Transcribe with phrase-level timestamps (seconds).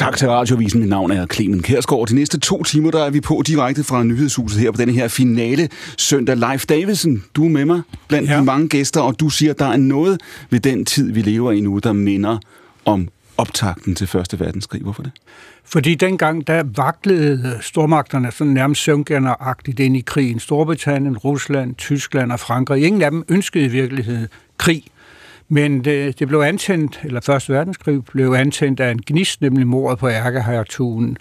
[0.00, 0.80] Tak til Radiovisen.
[0.80, 2.06] Mit navn er Clemen Kærsgaard.
[2.06, 5.08] De næste to timer, der er vi på direkte fra nyhedshuset her på denne her
[5.08, 5.68] finale
[5.98, 6.36] søndag.
[6.36, 8.36] Leif Davidsen, du er med mig blandt ja.
[8.38, 11.52] de mange gæster, og du siger, at der er noget ved den tid, vi lever
[11.52, 12.38] i nu, der minder
[12.84, 14.82] om optakten til Første Verdenskrig.
[14.82, 15.12] Hvorfor det?
[15.64, 20.40] Fordi dengang, der vaklede stormagterne sådan nærmest søvngænderagtigt ind i krigen.
[20.40, 22.84] Storbritannien, Rusland, Tyskland og Frankrig.
[22.84, 24.28] Ingen af dem ønskede i virkeligheden
[24.58, 24.84] krig.
[25.52, 29.98] Men det, det blev antændt, eller Første Verdenskrig blev antændt af en gnist, nemlig mordet
[29.98, 31.16] på ærkehertugen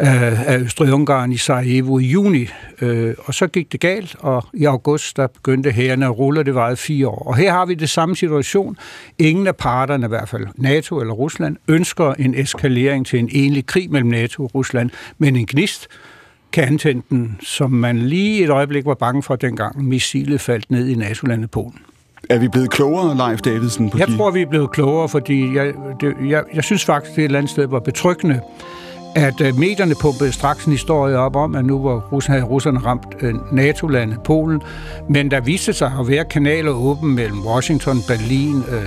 [0.00, 2.48] øh, af Østrig-Ungarn i Sarajevo i juni.
[2.80, 6.46] Øh, og så gik det galt, og i august der begyndte hærene at rulle, og
[6.46, 7.22] det varede fire år.
[7.26, 8.76] Og her har vi det samme situation.
[9.18, 13.66] Ingen af parterne, i hvert fald NATO eller Rusland, ønsker en eskalering til en egentlig
[13.66, 15.88] krig mellem NATO og Rusland, men en gnist
[16.52, 20.88] kan antænde den, som man lige et øjeblik var bange for, dengang missilet faldt ned
[20.88, 21.78] i NATO-landet Polen.
[22.30, 23.90] Er vi blevet klogere, Leif Davidsen?
[23.90, 24.16] På jeg de...
[24.16, 27.38] tror, vi er blevet klogere, fordi jeg, det, jeg, jeg synes faktisk, det et eller
[27.38, 28.40] andet sted var betryggende,
[29.14, 32.78] at øh, medierne pumpede straks en historie op om, at nu var Rusland, havde russerne
[32.78, 34.62] ramt øh, NATO-landet Polen,
[35.08, 38.82] men der viste sig at være kanaler åbne mellem Washington, Berlin, øh,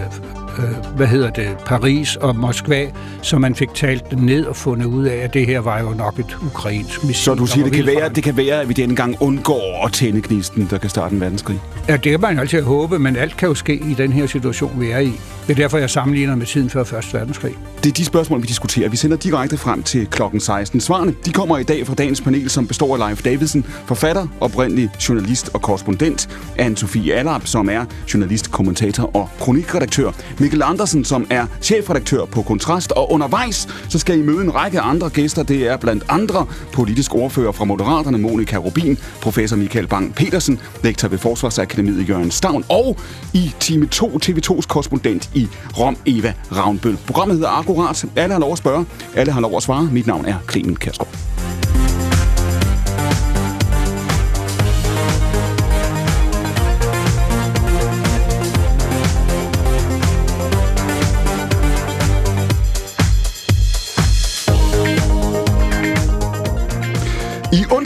[0.60, 2.88] øh, hvad hedder det, Paris og Moskva,
[3.22, 5.90] så man fik talt det ned og fundet ud af, at det her var jo
[5.90, 7.24] nok et ukrainsk missil.
[7.24, 9.94] Så du siger, det kan, være, det kan være, at vi denne gang undgår at
[9.94, 11.60] tænde gnisten, der kan starte en verdenskrig?
[11.88, 14.72] Ja, det kan man altid håbe, men alt kan jo ske i den her situation,
[14.82, 15.12] vi er i.
[15.48, 17.14] Det er derfor, jeg sammenligner med tiden før 1.
[17.14, 17.54] verdenskrig.
[17.84, 18.90] Det er de spørgsmål, vi diskuterer.
[18.90, 20.82] Vi sender direkte frem til klokken 16.
[20.82, 24.90] Svarene de kommer i dag fra dagens panel, som består af Leif Davidsen, forfatter, oprindelig
[25.10, 31.46] journalist og korrespondent, Anne-Sophie Allap, som er journalist, kommentator og kronikredaktør, Mikkel Andersen, som er
[31.62, 35.44] chefredaktør på Kontrast, og undervejs så skal I møde en række andre gæster.
[35.44, 41.08] Det er blandt andre politisk ordfører fra Moderaterne, Monika Rubin, professor Michael Bang Petersen, lektor
[41.08, 42.98] ved Forsvarsakademiet Jørgen Stavn, og
[43.34, 46.98] i time 2 TV2's korrespondent i Rom, Eva Ravnbøl.
[47.06, 48.06] Programmet hedder Akkurat.
[48.16, 48.86] Alle har lov at spørge.
[49.16, 49.90] Alle har lov at svare.
[50.02, 51.31] Mit navn er Clemen Kærsgaard.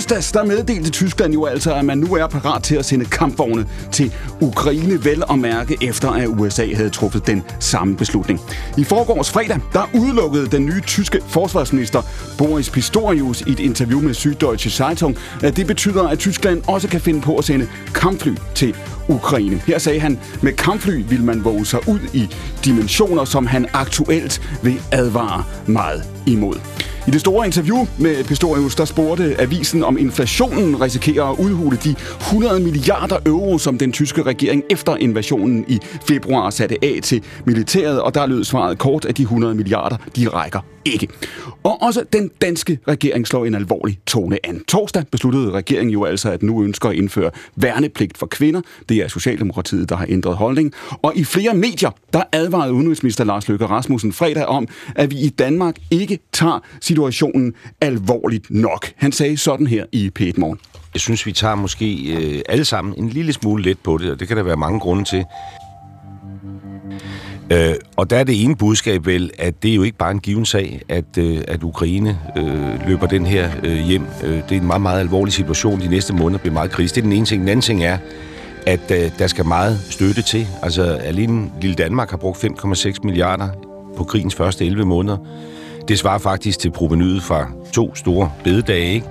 [0.05, 3.65] Onsdags der meddelte Tyskland jo altså, at man nu er parat til at sende kampvogne
[3.91, 8.41] til Ukraine, vel og mærke efter, at USA havde truffet den samme beslutning.
[8.77, 12.01] I forgårs fredag, der udelukkede den nye tyske forsvarsminister
[12.37, 17.01] Boris Pistorius i et interview med Süddeutsche Zeitung, at det betyder, at Tyskland også kan
[17.01, 18.75] finde på at sende kampfly til
[19.07, 19.61] Ukraine.
[19.67, 22.29] Her sagde han, med kampfly vil man våge sig ud i
[22.65, 26.55] dimensioner, som han aktuelt vil advare meget imod.
[27.07, 31.95] I det store interview med Pistorius, der spurgte avisen, om inflationen risikerer at udhule de
[32.19, 38.01] 100 milliarder euro, som den tyske regering efter invasionen i februar satte af til militæret,
[38.01, 41.07] og der lød svaret kort, at de 100 milliarder, de rækker ikke.
[41.63, 44.63] Og også den danske regering slår en alvorlig tone an.
[44.67, 48.61] Torsdag besluttede regeringen jo altså, at nu ønsker at indføre værnepligt for kvinder.
[48.89, 50.73] Det er Socialdemokratiet, der har ændret holdning.
[51.01, 55.29] Og i flere medier, der advarede udenrigsminister Lars Løkke Rasmussen fredag om, at vi i
[55.29, 58.91] Danmark ikke tager situationen alvorligt nok.
[58.95, 60.59] Han sagde sådan her i p Morgen.
[60.93, 64.19] Jeg synes, vi tager måske øh, alle sammen en lille smule let på det, og
[64.19, 65.25] det kan der være mange grunde til.
[67.51, 70.19] Øh, og der er det ene budskab vel, at det er jo ikke bare en
[70.19, 74.05] given sag, at, øh, at Ukraine øh, løber den her øh, hjem.
[74.23, 75.81] Øh, det er en meget, meget alvorlig situation.
[75.81, 76.95] De næste måneder bliver meget krise.
[76.95, 77.41] Det er den ene ting.
[77.41, 77.97] Den anden ting er,
[78.65, 80.47] at øh, der skal meget støtte til.
[80.61, 83.49] Altså alene lille Danmark har brugt 5,6 milliarder
[83.97, 85.17] på krigens første 11 måneder.
[85.87, 89.07] Det svarer faktisk til provenyet fra to store bededage, ikke?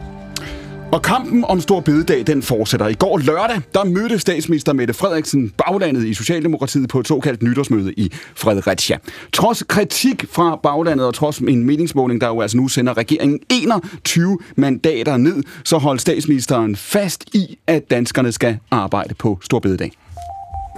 [0.94, 2.88] Og kampen om Stor Bededag, den fortsætter.
[2.88, 7.93] I går lørdag, der mødte statsminister Mette Frederiksen baglandet i Socialdemokratiet på et såkaldt nytårsmøde
[7.93, 8.99] i Fredericia.
[9.32, 14.38] Trods kritik fra baglandet og trods en meningsmåling, der jo altså nu sender regeringen 21
[14.56, 19.93] mandater ned, så holdt statsministeren fast i, at danskerne skal arbejde på Stor Bededag.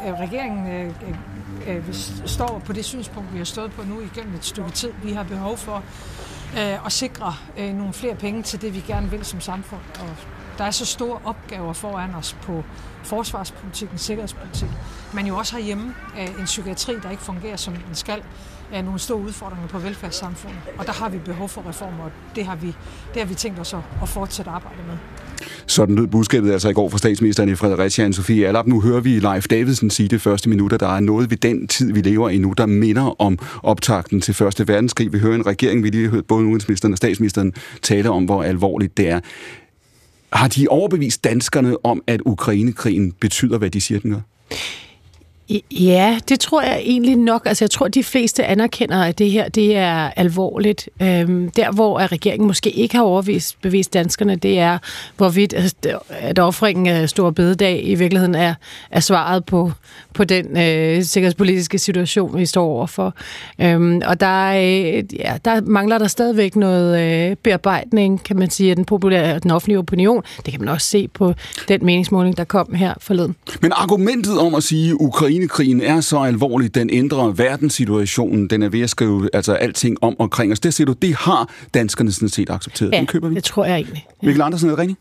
[0.06, 0.86] Øh, regeringen øh,
[1.68, 1.82] øh, øh
[2.26, 4.90] står på det synspunkt, vi har stået på nu igennem et stykke tid.
[5.04, 5.82] Vi har behov for
[6.58, 9.80] øh, og sikre øh, nogle flere penge til det, vi gerne vil som samfund.
[10.00, 10.16] Og
[10.58, 12.64] der er så store opgaver foran os på
[13.02, 14.68] forsvarspolitikken, sikkerhedspolitik,
[15.14, 18.22] men jo også herhjemme øh, en psykiatri, der ikke fungerer, som den skal.
[18.72, 22.44] Er nogle store udfordringer på velfærdssamfundet, og der har vi behov for reformer, og det
[22.44, 22.66] har vi,
[23.14, 24.96] det har vi tænkt os at, at fortsætte arbejde med.
[25.66, 28.66] Sådan lød budskabet altså i går fra statsministeren i Fredericia, Sofie Allap.
[28.66, 31.68] Nu hører vi Leif Davidsen sige det første minut, at der er noget ved den
[31.68, 35.12] tid, vi lever i nu, der minder om optakten til Første Verdenskrig.
[35.12, 37.52] Vi hører en regering, vi lige hørte både udenrigsministeren og statsministeren
[37.82, 39.20] tale om, hvor alvorligt det er.
[40.32, 44.20] Har de overbevist danskerne om, at Ukrainekrigen betyder, hvad de siger, den gør?
[45.70, 47.42] Ja, det tror jeg egentlig nok.
[47.46, 50.88] Altså, jeg tror, de fleste anerkender, at det her det er alvorligt.
[51.02, 54.78] Øhm, der, hvor at regeringen måske ikke har overvist bevist danskerne, det er,
[55.16, 58.54] hvorvidt altså, at offringen af Stor Bededag i virkeligheden er,
[58.90, 59.72] er svaret på,
[60.14, 63.14] på den øh, sikkerhedspolitiske situation, vi står overfor.
[63.60, 68.70] Øhm, og der, øh, ja, der mangler der stadigvæk noget øh, bearbejdning, kan man sige,
[68.70, 70.22] af den populære den offentlige opinion.
[70.44, 71.34] Det kan man også se på
[71.68, 73.36] den meningsmåling, der kom her forleden.
[73.60, 74.96] Men argumentet om at sige, at
[75.36, 80.16] Ukrainekrigen er så alvorlig, den ændrer verdenssituationen, den er ved at skrive altså, alting om
[80.18, 82.92] omkring os, det siger du, det har danskerne sådan set accepteret.
[82.92, 83.34] Ja, den køber vi.
[83.34, 84.06] det tror jeg egentlig.
[84.22, 84.26] Ja.
[84.26, 85.00] Mikkel Andersen, er det rigtigt?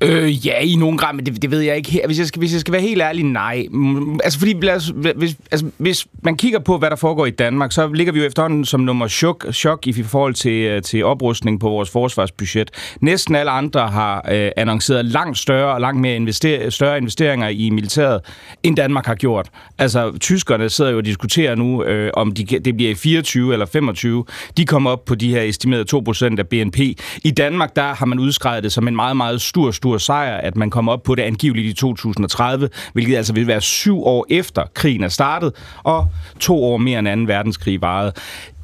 [0.00, 2.06] Øh, ja, i nogen grad, men det, det ved jeg ikke her.
[2.06, 3.66] Hvis jeg, skal, hvis jeg skal være helt ærlig, nej.
[3.70, 7.72] Mm, altså, fordi os, hvis, altså, hvis man kigger på, hvad der foregår i Danmark,
[7.72, 11.60] så ligger vi jo efterhånden som nummer chok, chok i forhold til, øh, til oprustning
[11.60, 12.70] på vores forsvarsbudget.
[13.00, 17.70] Næsten alle andre har øh, annonceret langt større og langt mere invester, større investeringer i
[17.70, 18.20] militæret,
[18.62, 19.48] end Danmark har gjort.
[19.78, 23.66] Altså, tyskerne sidder jo og diskuterer nu, øh, om de, det bliver i 24 eller
[23.66, 24.24] 25.
[24.56, 26.78] De kommer op på de her estimerede 2% af BNP.
[27.24, 30.56] I Danmark, der har man udskrevet det som en meget, meget stor, stor sejr, at
[30.56, 34.62] man kommer op på det angiveligt i 2030, hvilket altså vil være syv år efter
[34.74, 35.52] krigen er startet,
[35.82, 36.08] og
[36.40, 37.32] to år mere end 2.
[37.32, 38.12] verdenskrig varede.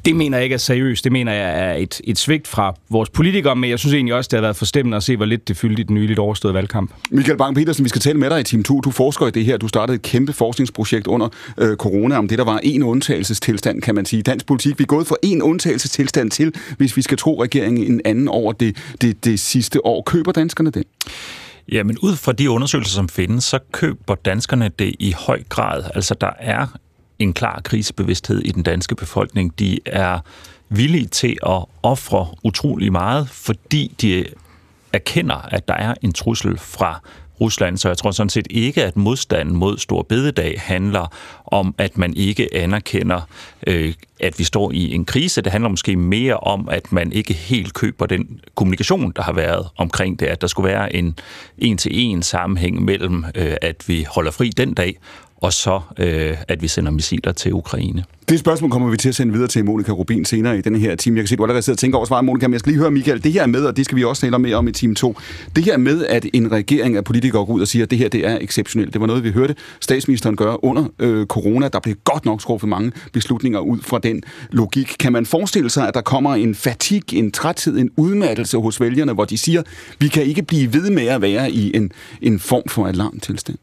[0.05, 1.03] Det mener jeg ikke er seriøst.
[1.03, 4.27] Det mener jeg er et, et svigt fra vores politikere, men jeg synes egentlig også,
[4.27, 6.91] det har været forstemmende at se, hvor lidt det fyldte i den nyligt overståede valgkamp.
[7.11, 8.81] Michael Bang-Petersen, vi skal tale med dig i Team 2.
[8.81, 9.57] Du forsker i det her.
[9.57, 13.95] Du startede et kæmpe forskningsprojekt under øh, corona om det, der var en undtagelsestilstand, kan
[13.95, 14.21] man sige.
[14.21, 18.01] Dansk politik, vi er gået fra en undtagelsestilstand til, hvis vi skal tro regeringen en
[18.05, 20.03] anden over det, det, det sidste år.
[20.05, 20.83] Køber danskerne det?
[21.71, 25.83] Ja, men ud fra de undersøgelser, som findes, så køber danskerne det i høj grad.
[25.95, 26.67] Altså, der er
[27.19, 29.59] en klar krisebevidsthed i den danske befolkning.
[29.59, 30.19] De er
[30.69, 34.25] villige til at ofre utrolig meget, fordi de
[34.93, 37.01] erkender, at der er en trussel fra
[37.41, 41.13] Rusland, så jeg tror sådan set ikke, at modstanden mod Stor Bededag handler
[41.45, 43.21] om, at man ikke anerkender,
[43.67, 45.41] øh, at vi står i en krise.
[45.41, 49.67] Det handler måske mere om, at man ikke helt køber den kommunikation, der har været
[49.77, 51.19] omkring det, at der skulle være en
[51.57, 54.97] en-til-en sammenhæng mellem, øh, at vi holder fri den dag,
[55.41, 58.03] og så øh, at vi sender missiler til Ukraine.
[58.29, 60.95] Det spørgsmål kommer vi til at sende videre til Monika Rubin senere i denne her
[60.95, 61.17] time.
[61.17, 62.79] Jeg kan se, du allerede sidder og tænker over svaret, Monika, men jeg skal lige
[62.79, 64.95] høre, Michael, det her med, og det skal vi også tale mere om i time
[64.95, 65.15] 2,
[65.55, 68.09] det her med, at en regering af politikere går ud og siger, at det her
[68.09, 68.93] det er exceptionelt.
[68.93, 71.67] Det var noget, vi hørte statsministeren gøre under øh, corona.
[71.67, 74.95] Der blev godt nok skuffet mange beslutninger ud fra den logik.
[74.99, 79.13] Kan man forestille sig, at der kommer en fatig, en træthed, en udmattelse hos vælgerne,
[79.13, 79.63] hvor de siger,
[79.99, 81.91] vi kan ikke blive ved med at være i en,
[82.21, 83.57] en form for alarmtilstand?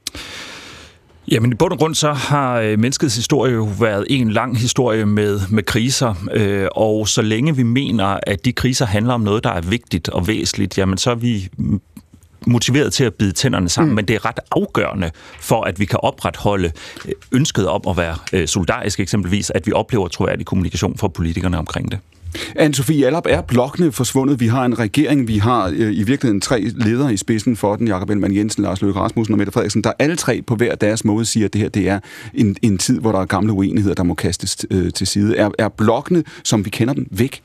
[1.32, 5.06] Jamen i bund og grund så har øh, menneskets historie jo været en lang historie
[5.06, 9.44] med, med kriser, øh, og så længe vi mener, at de kriser handler om noget,
[9.44, 11.48] der er vigtigt og væsentligt, jamen så er vi
[12.46, 13.96] motiveret til at bide tænderne sammen, mm.
[13.96, 16.72] men det er ret afgørende for, at vi kan opretholde
[17.06, 21.90] øh, ønsket om at være solidarisk eksempelvis, at vi oplever troværdig kommunikation fra politikerne omkring
[21.90, 21.98] det.
[22.34, 24.40] Anne-Sophie Allap, er blokkene forsvundet?
[24.40, 27.88] Vi har en regering, vi har øh, i virkeligheden tre ledere i spidsen for den,
[27.88, 31.04] Jakob Ellemann Jensen, Lars Løkke Rasmussen og Mette Frederiksen, der alle tre på hver deres
[31.04, 32.00] måde siger, at det her det er
[32.34, 35.36] en, en tid, hvor der er gamle uenigheder, der må kastes øh, til side.
[35.36, 37.42] Er, er blokkene, som vi kender dem, væk?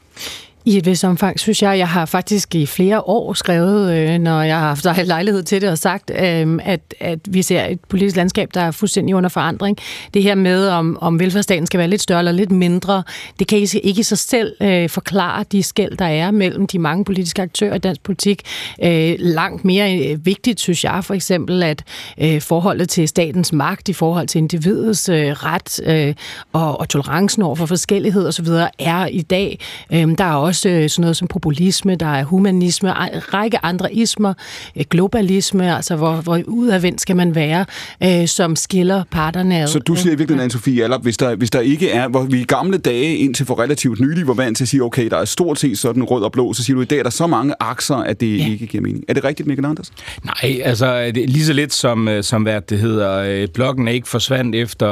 [0.68, 1.78] I et vis omfang, synes jeg.
[1.78, 5.70] Jeg har faktisk i flere år skrevet, øh, når jeg har haft lejlighed til det,
[5.70, 9.78] og sagt, øh, at, at vi ser et politisk landskab, der er fuldstændig under forandring.
[10.14, 13.04] Det her med, om, om velfærdsstaten skal være lidt større eller lidt mindre,
[13.40, 17.06] det kan ikke, i sig selv øh, forklare de skæld, der er mellem de mange
[17.06, 18.42] politiske aktører i dansk politik.
[18.84, 21.84] Øh, langt mere øh, vigtigt, synes jeg, for eksempel, at
[22.22, 26.14] øh, forholdet til statens magt i forhold til individets øh, ret øh,
[26.54, 28.48] og, og tolerancen over for forskellighed osv.
[28.80, 29.60] er i dag.
[29.94, 33.66] Øh, der er også også øh, sådan noget som populisme, der er humanisme, en række
[33.66, 34.34] andre ismer,
[34.76, 37.66] øh, globalisme, altså hvor, hvor udadvendt skal man være,
[38.04, 39.68] øh, som skiller parterne ad.
[39.68, 42.42] Så du siger i virkeligheden, Anne-Sophie Allop, hvis der, hvis der ikke er, hvor vi
[42.42, 45.26] i gamle dage indtil for relativt nylig var vant til at sige, okay, der er
[45.26, 47.54] stort set sådan rød og blå, så siger du, i dag er der så mange
[47.60, 48.48] akser, at det ja.
[48.48, 49.04] ikke giver mening.
[49.08, 49.92] Er det rigtigt, Mikkel Anders?
[50.24, 54.56] Nej, altså det lige så lidt som, som hvad det hedder, blokken er ikke forsvandt
[54.56, 54.88] efter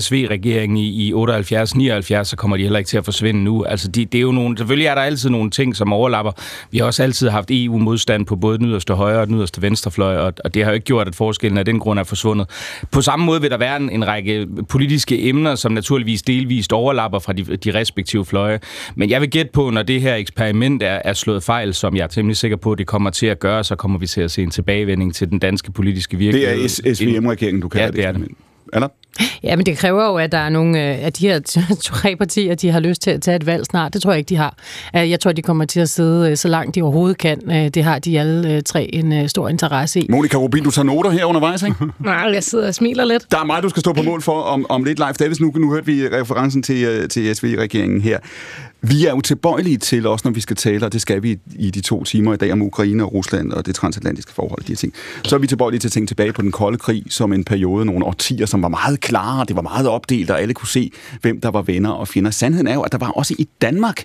[0.00, 3.64] SV-regeringen i, i 78-79, så kommer de heller ikke til at forsvinde nu.
[3.64, 6.32] Altså de, det er jo nogle nogle, selvfølgelig er der altid nogle ting, som overlapper.
[6.70, 10.16] Vi har også altid haft EU-modstand på både den yderste højre og den yderste venstrefløj,
[10.16, 12.46] og, og det har jo ikke gjort, at forskellen af den grund er forsvundet.
[12.90, 17.18] På samme måde vil der være en, en række politiske emner, som naturligvis delvist overlapper
[17.18, 18.60] fra de, de respektive fløje.
[18.94, 22.02] Men jeg vil gætte på, når det her eksperiment er, er slået fejl, som jeg
[22.02, 24.30] er temmelig sikker på, at det kommer til at gøre, så kommer vi til at
[24.30, 26.68] se en tilbagevending til den danske politiske virkelighed.
[26.68, 28.04] Det er SVM-regeringen, du kalder ja, det.
[28.04, 28.28] Er det.
[28.72, 28.86] Anna?
[29.42, 31.40] Ja, men det kræver jo, at der er nogle af de her
[31.82, 33.94] tre partier, de har lyst til at tage et valg snart.
[33.94, 34.54] Det tror jeg ikke, de har.
[34.94, 37.70] Jeg tror, de kommer til at sidde så langt de overhovedet kan.
[37.74, 40.06] Det har de alle tre en stor interesse i.
[40.10, 41.76] Monika Rubin, du tager noter her undervejs, ikke?
[41.98, 43.26] Nej, jeg sidder og smiler lidt.
[43.30, 45.12] Der er meget, du skal stå på mål for om, om lidt live.
[45.12, 48.18] Davis, nu, nu hørte vi referencen til, til SV-regeringen her.
[48.82, 51.70] Vi er jo tilbøjelige til, også når vi skal tale, og det skal vi i
[51.70, 54.76] de to timer i dag om Ukraine og Rusland og det transatlantiske forhold, de her
[54.76, 54.92] ting,
[55.24, 57.84] så er vi tilbøjelige til at tænke tilbage på den kolde krig som en periode,
[57.86, 60.90] nogle årtier, som var meget klare, det var meget opdelt, og alle kunne se,
[61.20, 62.30] hvem der var venner og fjender.
[62.30, 64.04] Sandheden er jo, at der var også i Danmark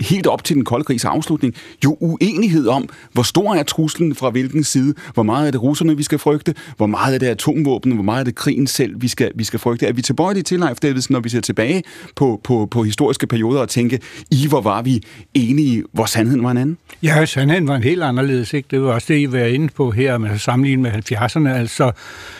[0.00, 4.30] helt op til den kolde krigs afslutning, jo uenighed om, hvor stor er truslen fra
[4.30, 7.92] hvilken side, hvor meget er det russerne, vi skal frygte, hvor meget er det atomvåben,
[7.92, 9.86] hvor meget er det krigen selv, vi skal, vi skal frygte.
[9.86, 11.82] Er vi tilbøjelige til, Leif Davidsen, når vi ser tilbage
[12.16, 14.00] på, på, på historiske perioder og tænke,
[14.30, 15.02] i hvor var vi
[15.34, 16.78] enige, hvor sandheden var en anden?
[17.02, 18.54] Ja, sandheden var en helt anderledes.
[18.54, 18.66] Ikke?
[18.70, 21.48] Det var også det, I var inde på her, med sammenlignet med 70'erne.
[21.48, 21.92] Altså,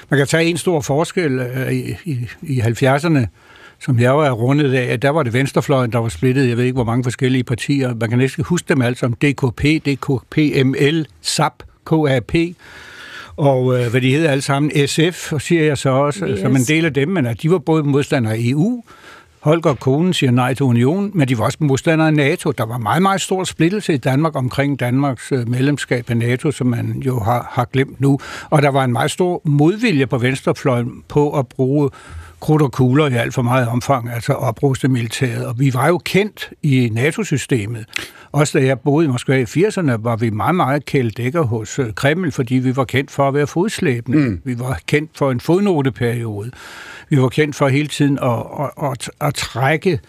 [0.09, 3.27] man kan tage en stor forskel øh, i, i, i 70'erne,
[3.81, 6.65] som jeg var rundet af, at der var det venstrefløjen, der var splittet, jeg ved
[6.65, 7.95] ikke, hvor mange forskellige partier.
[7.95, 9.17] Man kan næsten huske dem alle sammen.
[9.17, 12.35] DKP, DKPML, SAP, KAP,
[13.37, 16.41] og øh, hvad de hedder alle sammen, SF, og siger jeg så også, yes.
[16.41, 18.83] som en del af dem, men at de var både modstandere af EU,
[19.47, 22.51] Holger Kohlen siger nej til union, men de var også modstandere af NATO.
[22.51, 26.67] Der var meget, meget stor splittelse i Danmark omkring Danmarks øh, medlemskab af NATO, som
[26.67, 28.19] man jo har, har glemt nu.
[28.51, 31.91] Og der var en meget stor modvilje på venstrefløjen på at bruge
[32.41, 35.47] krudt og kugler i alt for meget omfang, altså opruste militæret.
[35.47, 37.85] Og vi var jo kendt i NATO-systemet.
[38.33, 41.93] Også da jeg boede i Moskva i 80'erne, var vi meget, meget kældækker hos øh,
[41.95, 44.19] Kreml, fordi vi var kendt for at være fodslæbende.
[44.19, 44.41] Mm.
[44.45, 46.51] Vi var kendt for en fodnoteperiode.
[47.09, 50.01] Vi var kendt for hele tiden at, at, at, at trække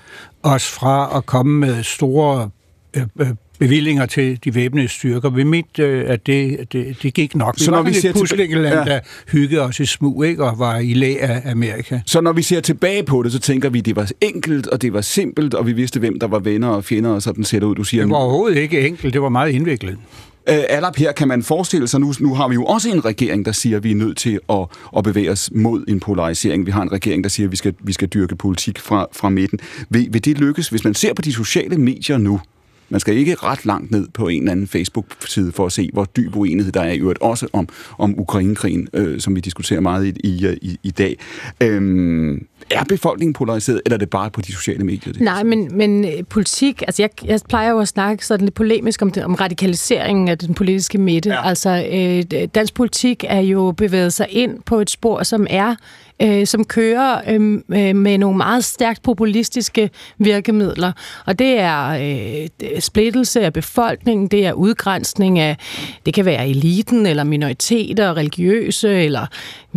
[0.44, 2.50] os fra at komme med store
[2.94, 3.28] øh, øh,
[3.60, 5.30] bevillinger til de væbnede styrker.
[5.30, 7.56] Vi mente, øh, at det, det, det gik nok.
[7.58, 8.84] Vi så når vi ser puslingeland, ja.
[8.84, 9.00] der
[9.32, 12.00] hyggede os i smug ikke, og var i læg af Amerika.
[12.06, 14.82] Så når vi ser tilbage på det, så tænker vi, at det var enkelt, og
[14.82, 17.60] det var simpelt, og vi vidste, hvem der var venner og fjender, og sådan ser
[17.60, 18.04] det ud, du siger.
[18.04, 19.98] Det var overhovedet ikke enkelt, det var meget indviklet.
[20.48, 23.52] Alap, her kan man forestille sig, nu, nu har vi jo også en regering, der
[23.52, 24.66] siger, at vi er nødt til at,
[24.98, 26.66] at bevæge os mod en polarisering.
[26.66, 29.30] Vi har en regering, der siger, at vi skal, vi skal dyrke politik fra, fra
[29.30, 29.60] midten.
[29.90, 32.40] Vil, vil det lykkes, hvis man ser på de sociale medier nu?
[32.90, 36.06] Man skal ikke ret langt ned på en eller anden Facebook-side for at se, hvor
[36.06, 40.06] dyb uenighed der er i øvrigt også om, om Ukrainekrigen, øh, som vi diskuterer meget
[40.06, 41.18] i, i, i, i dag.
[41.62, 45.14] Øhm, er befolkningen polariseret, eller er det bare på de sociale medier?
[45.14, 48.56] Det Nej, men, men øh, politik, altså jeg, jeg plejer jo at snakke sådan lidt
[48.56, 51.30] polemisk om, det, om radikaliseringen af den politiske midte.
[51.30, 51.48] Ja.
[51.48, 55.76] Altså øh, dansk politik er jo bevæget sig ind på et spor, som er
[56.22, 60.92] øh, som kører øhm, øh, med nogle meget stærkt populistiske virkemidler.
[61.26, 65.58] Og det er øh, splittelse af befolkningen, det er udgrænsning af,
[66.06, 69.26] det kan være eliten eller minoriteter, religiøse eller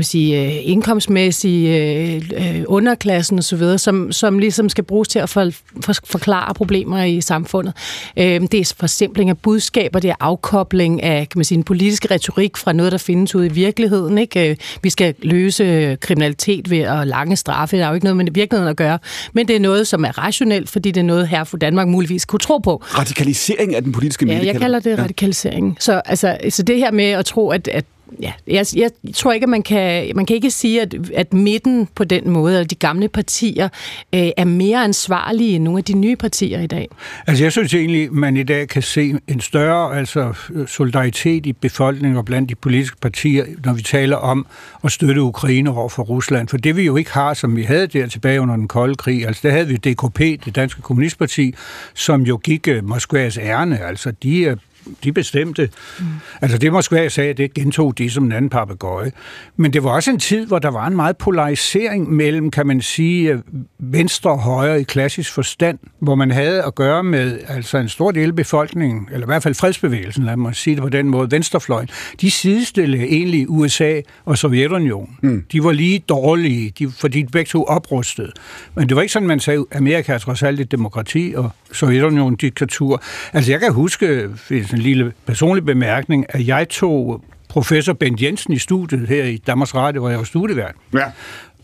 [0.00, 5.28] man sige, øh, indkomstmæssige øh, øh, underklassen osv., som, som ligesom skal bruges til at
[5.28, 5.50] for,
[5.85, 7.75] for, forklare problemer i samfundet.
[8.16, 12.11] Øh, det er forsimpling af budskaber, det er afkobling af kan man sige, en politisk
[12.11, 14.19] retorik fra noget, der findes ude i virkeligheden.
[14.19, 14.57] Ikke?
[14.83, 17.76] Vi skal løse kriminalitet ved at lange straffe.
[17.76, 18.99] Der er jo ikke noget med virkeligheden at gøre.
[19.33, 22.25] Men det er noget, som er rationelt, fordi det er noget her for Danmark muligvis
[22.25, 22.83] kunne tro på.
[22.85, 24.26] Radikalisering af den politiske?
[24.26, 25.69] Ja, jeg kalder det radikalisering.
[25.69, 25.75] Ja.
[25.80, 27.85] Så, altså, så det her med at tro, at, at
[28.23, 31.88] ja, jeg, jeg tror ikke, at man kan, man kan ikke sige, at, at midten
[31.95, 33.69] på den måde, eller de gamle partier,
[34.14, 36.88] øh, er mere ansvarlige end nogle af de nye partier i dag.
[37.26, 40.33] Altså jeg synes egentlig, man i dag kan se en større altså,
[40.67, 44.47] solidaritet i befolkningen og blandt de politiske partier, når vi taler om
[44.85, 46.49] at støtte Ukraine over for Rusland.
[46.49, 49.26] For det vi jo ikke har, som vi havde der tilbage under den kolde krig,
[49.26, 51.55] altså der havde vi DKP, det danske kommunistparti,
[51.95, 53.81] som jo gik øh, Moskvas ærne.
[53.85, 54.57] Altså de
[55.04, 55.70] de bestemte.
[55.99, 56.04] Mm.
[56.40, 59.12] Altså det Moskva sagde, det gentog de som en anden papegøje.
[59.56, 62.80] Men det var også en tid, hvor der var en meget polarisering mellem, kan man
[62.80, 63.42] sige,
[63.78, 68.10] venstre og højre i klassisk forstand, hvor man havde at gøre med altså en stor
[68.10, 71.30] del af befolkningen, eller i hvert fald fredsbevægelsen, lad mig sige det på den måde,
[71.30, 71.88] venstrefløjen,
[72.20, 75.16] de sidestillede egentlig USA og Sovjetunionen.
[75.22, 75.44] Mm.
[75.52, 78.32] De var lige dårlige, de, fordi de begge to oprustede.
[78.75, 82.37] Men det var ikke sådan, man sagde, Amerika er trods alt et demokrati, og Sovjetunionen
[82.37, 83.02] diktatur.
[83.32, 84.28] Altså jeg kan huske,
[84.72, 89.74] en lille personlig bemærkning, at jeg tog professor Bent Jensen i studiet her i Danmarks
[89.74, 90.74] Radio, hvor jeg var studievært.
[90.94, 91.04] Ja.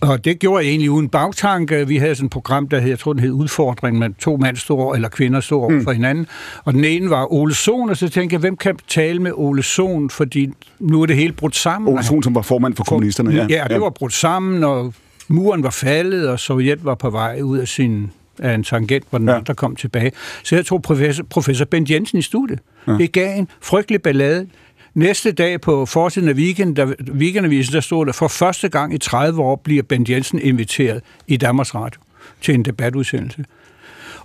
[0.01, 1.89] Og det gjorde jeg egentlig uden bagtanke.
[1.89, 4.57] Vi havde sådan et program, der hed, jeg tror, den hed Udfordring, med to mand
[4.57, 5.85] stod eller kvinder stod mm.
[5.85, 6.27] for hinanden.
[6.65, 9.63] Og den ene var Ole Sohn, og så tænkte jeg, hvem kan tale med Ole
[9.63, 10.49] Sohn, fordi
[10.79, 11.95] nu er det helt brudt sammen.
[11.95, 13.47] Ole Sohn, som var formand for kommunisterne, ja.
[13.51, 14.95] Ja, det var brudt sammen, og
[15.29, 19.19] muren var faldet, og Sovjet var på vej ud af sin af en tangent, hvor
[19.19, 19.37] den ja.
[19.37, 20.13] andre kom tilbage.
[20.43, 22.59] Så jeg tog professor, professor Bent Jensen i studiet.
[22.87, 22.93] Ja.
[22.93, 24.47] Det gav en frygtelig ballade.
[24.95, 28.99] Næste dag på forsiden af weekend, der, weekendavisen, der stod der, for første gang i
[28.99, 32.01] 30 år bliver Bent Jensen inviteret i Danmarks Radio
[32.41, 33.45] til en debatudsendelse.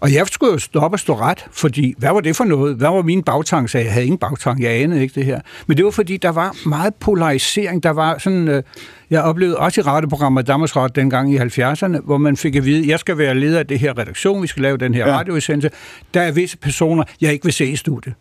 [0.02, 2.76] Og jeg skulle jo stoppe og stå ret, fordi hvad var det for noget?
[2.76, 3.70] Hvad var min bagtang?
[3.70, 5.40] Så jeg havde ingen bagtang, jeg anede ikke det her.
[5.68, 7.84] Men det var fordi, der var meget polarisering.
[7.84, 8.64] Der var sådan, øh,
[9.10, 12.90] jeg oplevede også i radioprogrammet Danmarks Radio dengang i 70'erne, hvor man fik at vide,
[12.90, 15.18] jeg skal være leder af det her redaktion, vi skal lave den her ja.
[15.18, 15.70] radioudsendelse.
[16.14, 18.14] Der er visse personer, jeg ikke vil se i studiet.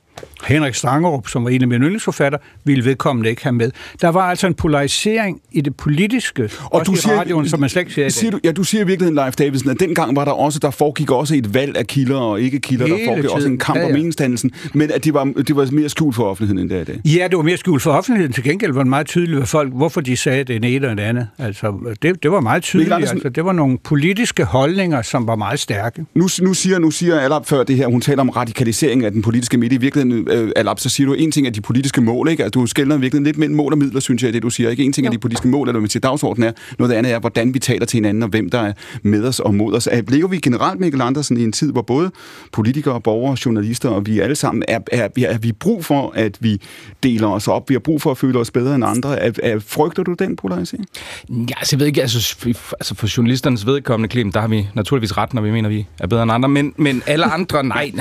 [0.44, 3.70] Henrik Stangerup, som var en af mine yndlingsforfatter, ville vedkommende ikke have med.
[4.00, 7.68] Der var altså en polarisering i det politiske, og du siger, i radioen, som man
[7.68, 10.24] slet ikke ser siger du, Ja, du siger i virkeligheden, Leif Davidsen, at dengang var
[10.24, 13.22] der også, der foregik også et valg af kilder og ikke kilder, Hele der foregik
[13.22, 13.34] tiden.
[13.36, 13.86] også en kamp ja, ja.
[13.88, 16.82] om meningsdannelsen, men at det var, det var mere skjult for offentligheden, end det er
[16.82, 17.00] i dag.
[17.04, 18.32] Ja, det var mere skjult for offentligheden.
[18.32, 21.02] Til gengæld var det meget tydeligt for folk, hvorfor de sagde det ene eller det
[21.02, 21.28] andet.
[21.38, 22.92] Altså, det, det var meget tydeligt.
[22.92, 26.04] Altså, det var nogle politiske holdninger, som var meget stærke.
[26.14, 29.22] Nu, nu siger, nu siger Alap før det her, hun taler om radikalisering af den
[29.22, 29.72] politiske midt.
[29.72, 32.44] I virkeligheden, øh, Alap, så siger du, en ting er de politiske mål, ikke?
[32.44, 34.70] Altså, du skældner virkelig lidt mellem mål og midler, synes jeg, det du siger.
[34.70, 34.84] Ikke?
[34.84, 36.52] En ting er de politiske mål, eller hvad til dagsordenen er.
[36.78, 39.54] Noget andet er, hvordan vi taler til hinanden, og hvem der er med os og
[39.54, 39.88] mod os.
[40.08, 42.10] Lever vi generelt, Mikkel Andersen, i en tid, hvor både
[42.52, 46.38] politikere, borgere, journalister og vi alle sammen er, er, er, er vi brug for, at
[46.40, 46.60] vi
[47.02, 47.68] deler os op?
[47.68, 49.20] Vi har brug for at føle os bedre end andre.
[49.20, 50.86] Er, er, frygter du den polarisering?
[51.28, 52.36] Ja, altså, jeg ved ikke, altså,
[52.70, 56.06] altså for journalisternes vedkommende, Klim, der har vi naturligvis ret, når vi mener, vi er
[56.06, 57.92] bedre end andre, men, men alle andre, nej.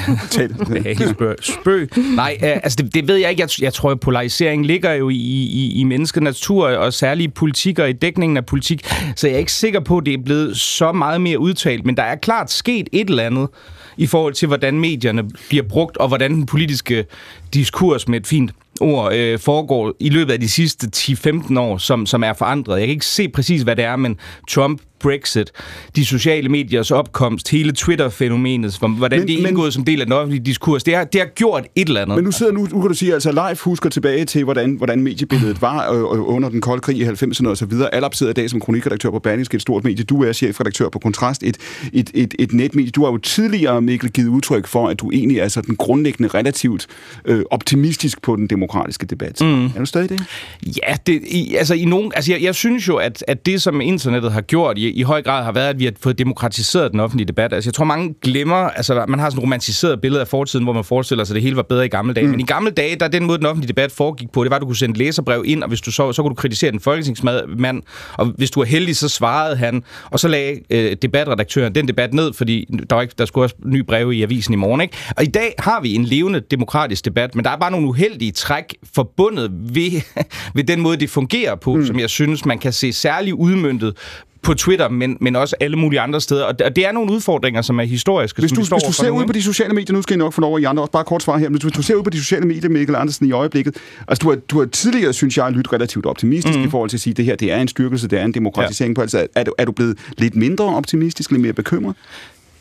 [1.42, 2.04] spøg spøg.
[2.16, 3.42] Nej, øh, altså det, det ved jeg ikke.
[3.42, 7.32] Jeg, jeg tror, at polarisering ligger jo i, i, i menneskets natur, og særlige
[7.80, 10.58] og i dækningen af politik, så jeg er ikke sikker på, at det er blevet
[10.58, 13.48] så meget mere udtalt, men der er klart sket et eller andet
[13.98, 17.06] i forhold til, hvordan medierne bliver brugt, og hvordan den politiske
[17.54, 22.06] diskurs med et fint ord øh, foregår i løbet af de sidste 10-15 år, som,
[22.06, 22.80] som er forandret.
[22.80, 24.18] Jeg kan ikke se præcis, hvad det er, men
[24.50, 25.52] Trump Brexit,
[25.96, 30.06] de sociale mediers opkomst, hele Twitter-fænomenet, hvordan men, det er indgået men, som del af
[30.06, 32.16] den offentlige diskurs, det har, det har gjort et eller andet.
[32.16, 35.02] Men nu sidder nu, nu kan du sige, altså live husker tilbage til, hvordan, hvordan
[35.02, 37.96] mediebilledet var øh, under den kolde krig i 90'erne og så videre.
[37.96, 40.04] Alap sidder i dag som kronikredaktør på Berlingske, et stort medie.
[40.04, 41.58] Du er chefredaktør på Kontrast, et,
[41.94, 42.92] et, et, et netmedie.
[42.92, 46.88] Du har jo tidligere, Mikkel, givet udtryk for, at du egentlig er sådan grundlæggende relativt
[47.26, 49.42] øh, optimistisk på den demokratiske debat.
[49.42, 49.66] Mm.
[49.66, 50.24] Er du stadig det?
[50.64, 53.82] Ja, det, i, altså, i nogen, altså jeg, jeg synes jo, at, at det, som
[53.82, 57.00] internettet har gjort i i høj grad har været, at vi har fået demokratiseret den
[57.00, 57.54] offentlige debat.
[57.54, 60.74] Altså, jeg tror, mange glemmer, altså, man har sådan et romantiseret billede af fortiden, hvor
[60.74, 62.26] man forestiller sig, at det hele var bedre i gamle dage.
[62.26, 62.32] Mm.
[62.32, 64.62] Men i gamle dage, der den måde, den offentlige debat foregik på, det var, at
[64.62, 67.82] du kunne sende læserbrev ind, og hvis du så, så kunne du kritisere den folketingsmand,
[68.14, 72.14] og hvis du var heldig, så svarede han, og så lagde øh, debatredaktøren den debat
[72.14, 74.82] ned, fordi der, var ikke, der skulle også ny breve i avisen i morgen.
[74.82, 74.98] Ikke?
[75.18, 78.32] Og i dag har vi en levende demokratisk debat, men der er bare nogle uheldige
[78.32, 80.02] træk forbundet ved,
[80.56, 81.86] ved den måde, det fungerer på, mm.
[81.86, 83.98] som jeg synes, man kan se særligt udmyndtet
[84.42, 86.44] på Twitter, men, men også alle mulige andre steder.
[86.46, 88.40] Og det er nogle udfordringer, som er historiske.
[88.40, 90.42] Hvis du, hvis du ser ud på de sociale medier, nu skal jeg nok få
[90.42, 92.18] over i andre, også bare kort svar her, men hvis du ser ud på de
[92.18, 95.74] sociale medier, Mikkel Andersen, i øjeblikket, altså du har, du har tidligere, synes jeg, lyttet
[95.74, 96.66] relativt optimistisk mm.
[96.66, 98.34] i forhold til at sige, at det her det er en styrkelse, det er en
[98.34, 98.96] demokratisering ja.
[98.96, 99.02] på.
[99.02, 101.96] Altså, er, du, er du blevet lidt mindre optimistisk, lidt mere bekymret?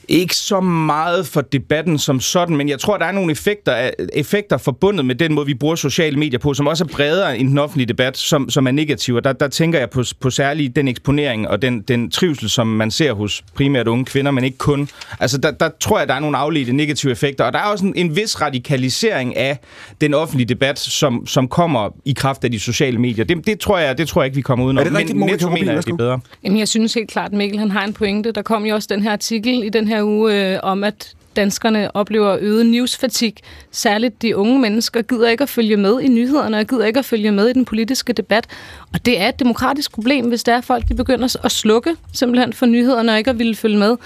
[0.08, 4.56] Ikke så meget for debatten som sådan, men jeg tror, der er nogle effekter, effekter
[4.56, 7.58] forbundet med den måde, vi bruger sociale medier på, som også er bredere end den
[7.58, 9.20] offentlige debat, som, som er negative.
[9.20, 12.90] Der, der tænker jeg på, på særligt den eksponering og den, den trivsel, som man
[12.90, 14.88] ser hos primært unge kvinder, men ikke kun.
[15.20, 17.86] Altså, der, der tror jeg, der er nogle afledte negative effekter, og der er også
[17.86, 19.58] en, en vis radikalisering af
[20.00, 23.24] den offentlige debat, som, som kommer i kraft af de sociale medier.
[23.24, 24.80] Det, det, tror, jeg, det tror jeg ikke, vi kommer udenom.
[24.80, 26.20] Er det rigtigt, men netto mener jeg, det er bedre.
[26.44, 28.32] Jamen, jeg synes helt klart, at Mikkel han har en pointe.
[28.32, 31.96] Der kom jo også den her artikel i den her uge øh, om, at danskerne
[31.96, 33.34] oplever øget newsfatig.
[33.70, 37.04] Særligt de unge mennesker gider ikke at følge med i nyhederne og gider ikke at
[37.04, 38.46] følge med i den politiske debat.
[38.92, 42.52] Og det er et demokratisk problem, hvis der er folk, de begynder at slukke simpelthen
[42.52, 43.96] for nyhederne og ikke at ville følge med.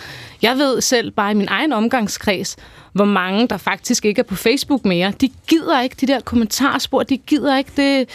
[0.43, 2.57] Jeg ved selv bare i min egen omgangskreds,
[2.93, 5.13] hvor mange der faktisk ikke er på Facebook mere.
[5.21, 8.09] De gider ikke de der kommentarspor, de gider ikke det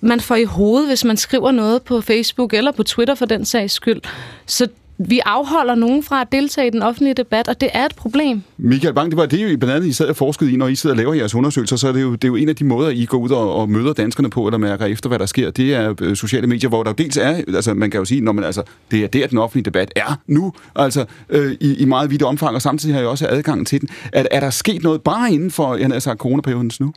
[0.00, 3.44] man får i hovedet, hvis man skriver noget på Facebook eller på Twitter for den
[3.44, 4.00] sags skyld.
[4.46, 7.94] Så vi afholder nogen fra at deltage i den offentlige debat, og det er et
[7.94, 8.42] problem.
[8.58, 10.74] Michael Bang, det var det jo blandt andet, I sad og forskede i, når I
[10.74, 12.64] sidder og laver jeres undersøgelser, så er det jo, det er jo en af de
[12.64, 15.50] måder, I går ud og, og møder danskerne på, eller mærker efter, hvad der sker.
[15.50, 18.32] Det er øh, sociale medier, hvor der dels er, altså man kan jo sige, når
[18.32, 22.10] man, altså, det er der, den offentlige debat er nu, altså øh, i, i meget
[22.10, 23.88] vidt omfang, og samtidig har jeg også adgang til den.
[24.12, 26.92] Er, er der sket noget bare inden for, jeg har sagt, coronaperioden nu?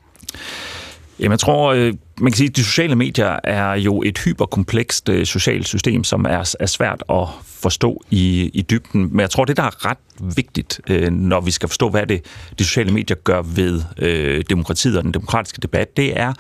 [1.20, 5.10] Jamen, jeg tror, øh, man kan sige, at de sociale medier er jo et hyperkomplekst
[5.10, 9.10] øh, socialt system, som er, er svært at forstå i, i dybden.
[9.12, 9.98] Men jeg tror, det, der er ret
[10.36, 12.26] vigtigt, øh, når vi skal forstå, hvad det
[12.60, 16.34] de sociale medier gør ved øh, demokratiet og den demokratiske debat, det er,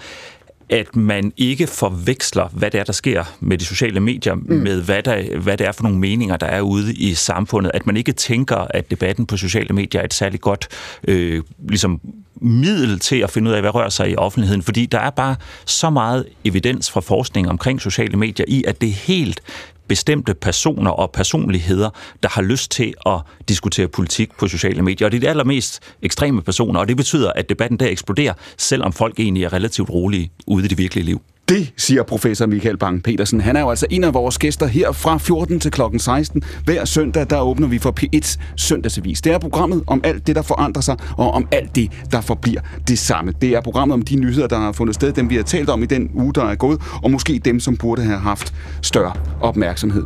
[0.70, 4.56] at man ikke forveksler, hvad det er, der sker med de sociale medier, mm.
[4.56, 7.72] med hvad, der, hvad det er for nogle meninger, der er ude i samfundet.
[7.74, 10.68] At man ikke tænker, at debatten på sociale medier er et særligt godt
[11.08, 12.02] øh, ligesom
[12.42, 15.36] middel til at finde ud af, hvad rører sig i offentligheden, fordi der er bare
[15.66, 19.42] så meget evidens fra forskning omkring sociale medier i, at det er helt
[19.88, 21.90] bestemte personer og personligheder,
[22.24, 25.08] der har lyst til at diskutere politik på sociale medier.
[25.08, 28.94] Og det er de allermest ekstreme personer, og det betyder, at debatten der eksploderer, selvom
[28.94, 31.22] folk egentlig er relativt rolige ude i det virkelige liv.
[31.50, 33.42] Det siger professor Michael Bang-Petersen.
[33.42, 36.44] Han er jo altså en af vores gæster her fra 14 til klokken 16.
[36.66, 39.22] Hver søndag, der åbner vi for P1's søndagsavis.
[39.22, 42.62] Det er programmet om alt det, der forandrer sig, og om alt det, der forbliver
[42.88, 43.34] det samme.
[43.42, 45.84] Det er programmet om de nyheder, der har fundet sted, dem vi har talt om
[45.84, 50.04] i den uge, der er gået, og måske dem, som burde have haft større opmærksomhed.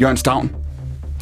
[0.00, 0.50] Jørgen Stavn,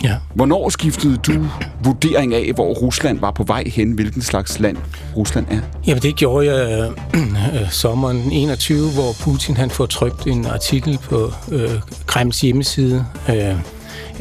[0.04, 0.16] Ja.
[0.34, 1.46] Hvornår skiftede du
[1.84, 4.76] vurdering af, hvor Rusland var på vej hen, hvilken slags land
[5.16, 5.60] Rusland er?
[5.86, 11.32] Jamen det gjorde jeg øh, sommeren 21, hvor Putin han får trykt en artikel på
[11.52, 11.70] øh,
[12.06, 13.54] Kremls hjemmeside, øh,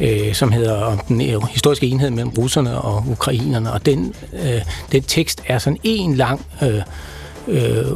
[0.00, 3.72] øh, som hedder om den øh, historiske enhed mellem russerne og ukrainerne.
[3.72, 4.62] Og den, øh,
[4.92, 6.46] den tekst er sådan en lang...
[6.62, 6.80] Øh,
[7.48, 7.86] øh,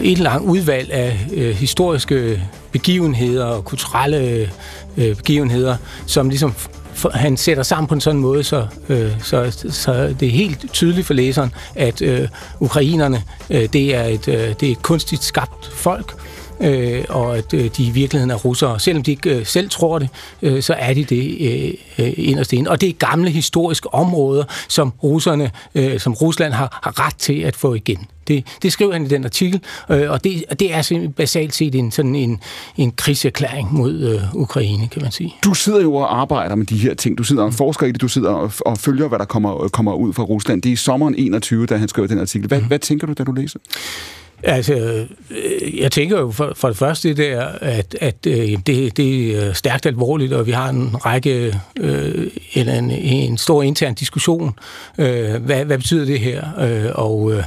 [0.00, 4.50] et lang udvalg af øh, historiske begivenheder og kulturelle
[4.96, 6.54] øh, begivenheder, som ligesom
[7.00, 10.72] for, han sætter sammen på en sådan måde, så, øh, så, så det er helt
[10.72, 12.28] tydeligt for læseren, at øh,
[12.60, 16.14] ukrainerne, øh, det, er et, øh, det er et kunstigt skabt folk,
[16.60, 18.80] øh, og at øh, de i virkeligheden er russere.
[18.80, 20.08] Selvom de ikke øh, selv tror det,
[20.42, 22.70] øh, så er de det øh, øh, inderst inde.
[22.70, 27.40] Og det er gamle historiske områder, som russerne, øh, som Rusland har, har ret til
[27.40, 28.06] at få igen.
[28.30, 31.90] Det, det skriver han i den artikel, øh, og det, det er basalt set en,
[31.90, 32.40] sådan en,
[32.76, 35.34] en krigserklæring mod øh, Ukraine, kan man sige.
[35.44, 37.18] Du sidder jo og arbejder med de her ting.
[37.18, 38.00] Du sidder og forsker i det.
[38.00, 40.62] Du sidder og, og følger, hvad der kommer, kommer ud fra Rusland.
[40.62, 42.48] Det er i sommeren 21, da han skrev den artikel.
[42.48, 42.66] Hvad, mm.
[42.66, 43.58] hvad tænker du, da du læser?
[44.42, 48.96] Altså, øh, jeg tænker jo for, for det første det der, at, at øh, det,
[48.96, 54.58] det er stærkt alvorligt, og vi har en række, øh, en, en stor intern diskussion.
[54.98, 56.44] Øh, hvad, hvad betyder det her?
[56.60, 57.42] Øh, og øh,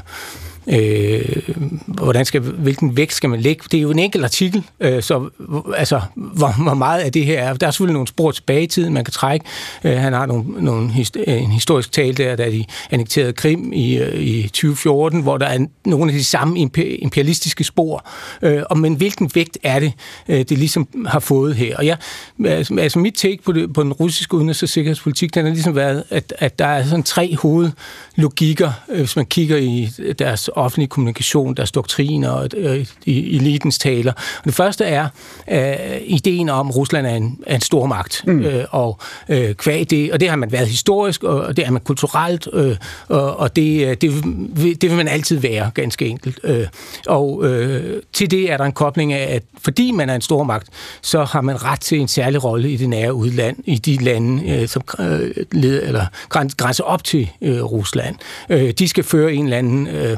[0.67, 1.49] Øh,
[1.87, 3.63] hvordan skal, hvilken vægt skal man lægge?
[3.71, 5.29] Det er jo en enkelt artikel, øh, så
[5.75, 7.53] altså, hvor, hvor meget af det her er.
[7.53, 9.45] Der er selvfølgelig nogle spor tilbage i tiden, man kan trække.
[9.83, 10.91] Øh, han har nogle, nogle
[11.27, 15.65] en historisk tale der, da de annekterede Krim i, øh, i 2014, hvor der er
[15.85, 16.59] nogle af de samme
[16.99, 18.09] imperialistiske spor.
[18.41, 19.93] Øh, og men hvilken vægt er det,
[20.27, 21.77] øh, det ligesom har fået her?
[21.77, 21.97] Og jeg,
[22.45, 25.75] altså, altså mit take på, det, på den russiske udenrigs- og sikkerhedspolitik, den har ligesom
[25.75, 30.89] været, at, at der er sådan tre hovedlogikker, øh, hvis man kigger i deres offentlig
[30.89, 34.11] kommunikation, deres doktriner og øh, elitens taler.
[34.11, 35.07] Og det første er
[35.51, 38.23] øh, ideen om, at Rusland er en, er en stor magt.
[38.27, 38.39] Mm.
[38.39, 41.81] Øh, og øh, kvæg det, og det har man været historisk, og det er man
[41.81, 42.75] kulturelt, øh,
[43.07, 46.39] og, og det, øh, det, det vil man altid være, ganske enkelt.
[46.43, 46.67] Øh,
[47.07, 50.43] og øh, til det er der en kobling af, at fordi man er en stor
[50.43, 50.67] magt,
[51.01, 54.49] så har man ret til en særlig rolle i det nære udland, i de lande,
[54.49, 58.15] øh, som øh, led, eller grænser op til øh, Rusland.
[58.49, 60.17] Øh, de skal føre en eller anden øh,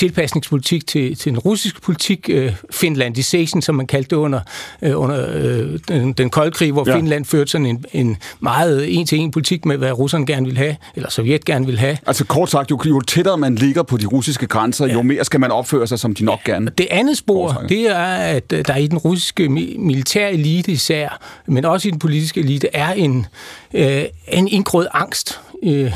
[0.00, 4.40] tilpasningspolitik til, til den russiske politik, øh, finlandisation, som man kaldte det under,
[4.82, 6.96] øh, under øh, den, den kolde krig, hvor ja.
[6.96, 11.10] Finland førte sådan en, en meget en-til-en politik med, hvad russerne gerne vil have, eller
[11.10, 11.98] Sovjet gerne vil have.
[12.06, 14.92] Altså kort sagt, jo, jo tættere man ligger på de russiske grænser, ja.
[14.92, 16.70] jo mere skal man opføre sig, som de nok gerne.
[16.78, 21.88] Det andet spor, det er, at der i den russiske militære elite især, men også
[21.88, 23.26] i den politiske elite, er en,
[23.74, 25.40] øh, en indgrød angst.
[25.62, 25.92] Øh,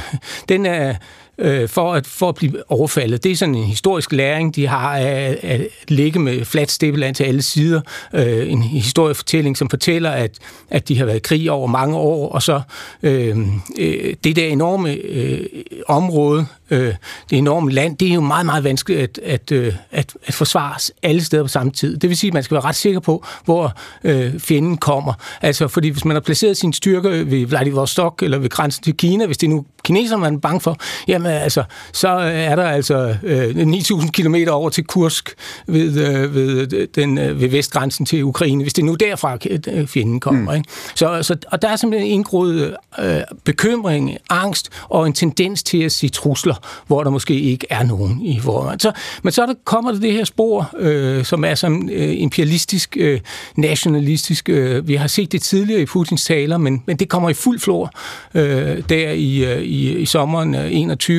[0.49, 0.95] den er
[1.38, 3.25] øh, for, at, for at blive overfaldet.
[3.25, 7.25] Det er sådan en historisk læring, de har af at ligge med fladt steppeland til
[7.25, 7.81] alle sider.
[8.14, 10.31] Øh, en historiefortælling, som fortæller, at,
[10.70, 12.61] at de har været i krig over mange år, og så
[13.03, 13.38] øh,
[13.79, 15.47] øh, det der enorme øh,
[15.88, 16.94] område, øh,
[17.31, 20.92] det enorme land, det er jo meget, meget vanskeligt at, at, øh, at, at forsvare
[21.03, 21.97] alle steder på samme tid.
[21.97, 23.73] Det vil sige, at man skal være ret sikker på, hvor
[24.05, 25.12] øh, fjenden kommer.
[25.42, 29.27] Altså, fordi hvis man har placeret sin styrke ved Vladivostok eller ved grænsen til Kina,
[29.27, 30.77] hvis det nu kineserne man er bange for,
[31.09, 35.35] jamen altså, så er der altså øh, 9.000 km over til Kursk
[35.67, 40.21] ved, øh, ved, den, øh, ved vestgrænsen til Ukraine, hvis det nu derfra øh, fjenden
[40.21, 40.51] kommer.
[40.53, 40.57] Mm.
[40.57, 40.69] Ikke?
[40.95, 45.83] Så, så, og der er simpelthen en indgroet øh, bekymring, angst og en tendens til
[45.83, 46.55] at sige trusler,
[46.87, 48.83] hvor der måske ikke er nogen i vores.
[48.83, 52.97] Så, men så der kommer der det her spor, øh, som er som øh, imperialistisk,
[53.01, 53.21] øh,
[53.57, 54.49] nationalistisk.
[54.49, 57.61] Øh, vi har set det tidligere i Putins taler, men, men det kommer i fuld
[57.61, 57.91] flor
[58.35, 61.13] øh, der i, øh, i, i sommeren 21.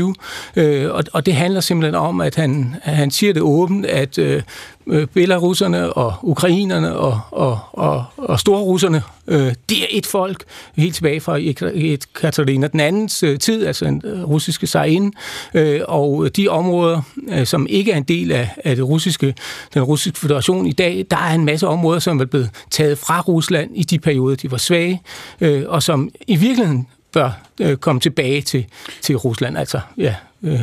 [0.56, 4.42] Øh, og, og det handler simpelthen om, at han, han siger det åbent, at øh,
[4.88, 10.44] øh belarusserne og ukrainerne og, og, og, og storrusserne, øh, det er et folk,
[10.76, 11.38] helt tilbage fra
[11.74, 15.12] et Katarina den andens øh, tid, altså en øh, russiske sejrinde,
[15.54, 19.36] øh, og de områder, øh, som ikke er en del af, af det russiske,
[19.74, 23.22] den russiske federation i dag, der er en masse områder, som er blevet taget fra
[23.22, 25.02] Rusland i de perioder, de var svage,
[25.42, 27.30] øh, og som i virkeligheden bør
[27.62, 28.66] øh, komme tilbage til,
[29.02, 29.58] til Rusland.
[29.58, 30.60] Altså, ja, øh.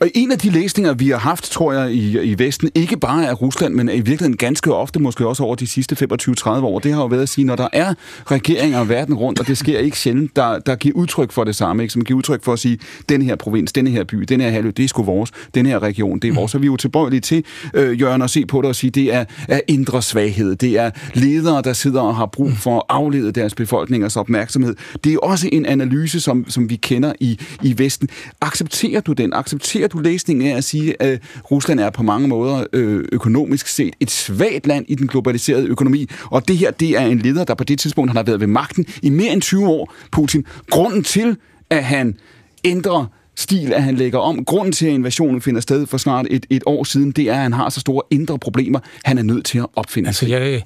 [0.00, 3.28] Og en af de læsninger, vi har haft, tror jeg, i, i Vesten, ikke bare
[3.28, 6.92] af Rusland, men i virkeligheden ganske ofte, måske også over de sidste 25-30 år, det
[6.92, 7.94] har jo været at sige, når der er
[8.30, 11.82] regeringer verden rundt, og det sker ikke sjældent, der, der giver udtryk for det samme,
[11.82, 11.92] ikke?
[11.92, 14.70] som giver udtryk for at sige, den her provins, den her by, den her halvø,
[14.76, 16.52] det er sgu vores, den her region, det er vores.
[16.52, 19.14] Så vi er jo tilbøjelige til, øh, Jørgen, at se på det og sige, det
[19.14, 23.32] er, er indre svaghed, det er ledere, der sidder og har brug for at aflede
[23.32, 24.76] deres befolkningers opmærksomhed.
[25.04, 28.08] Det er også en analyse, som, som vi kender i, i Vesten.
[28.40, 29.32] Accepterer du den?
[29.32, 31.18] Accepterer du læsningen af at sige, at øh,
[31.50, 36.06] Rusland er på mange måder øh, økonomisk set et svagt land i den globaliserede økonomi,
[36.24, 38.46] og det her, det er en leder, der på det tidspunkt han har været ved
[38.46, 40.46] magten i mere end 20 år, Putin.
[40.70, 41.36] Grunden til,
[41.70, 42.16] at han
[42.64, 43.06] ændrer
[43.38, 44.44] stil, at han lægger om.
[44.44, 47.38] Grunden til, at invasionen finder sted for snart et, et år siden, det er, at
[47.38, 50.08] han har så store indre problemer, han er nødt til at opfinde.
[50.08, 50.62] Altså, jeg,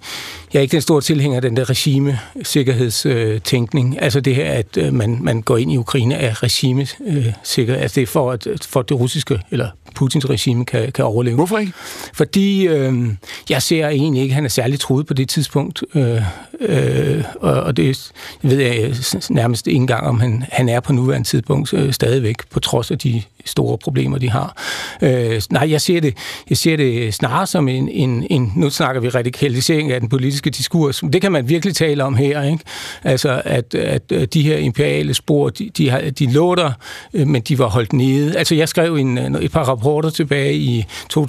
[0.52, 4.02] jeg er ikke den store tilhænger af den der regime-sikkerhedstænkning.
[4.02, 7.82] Altså det her, at øh, man, man går ind i Ukraine af regimesikkerhed.
[7.82, 11.36] Altså det er for, at for det russiske, eller Putins regime kan, kan overleve.
[11.36, 11.72] Hvorfor ikke?
[12.14, 13.08] Fordi øh,
[13.50, 15.84] jeg ser egentlig ikke, at han er særlig truet på det tidspunkt.
[15.94, 16.22] Øh,
[16.62, 18.94] øh, og, og det ved jeg
[19.30, 22.98] nærmest ikke engang, om han, han er på nuværende tidspunkt øh, stadigvæk, på trods af
[22.98, 24.56] de store problemer, de har.
[25.02, 26.16] Øh, nej, jeg ser, det,
[26.50, 28.52] jeg ser det snarere som en, en, en...
[28.56, 31.02] Nu snakker vi radikalisering af den politiske diskurs.
[31.12, 32.64] Det kan man virkelig tale om her, ikke?
[33.04, 36.70] Altså, at, at de her imperiale spor, de, de, har, de lå der,
[37.14, 38.38] øh, men de var holdt nede.
[38.38, 41.20] Altså, jeg skrev en, et par rapporter tilbage i 2007-2008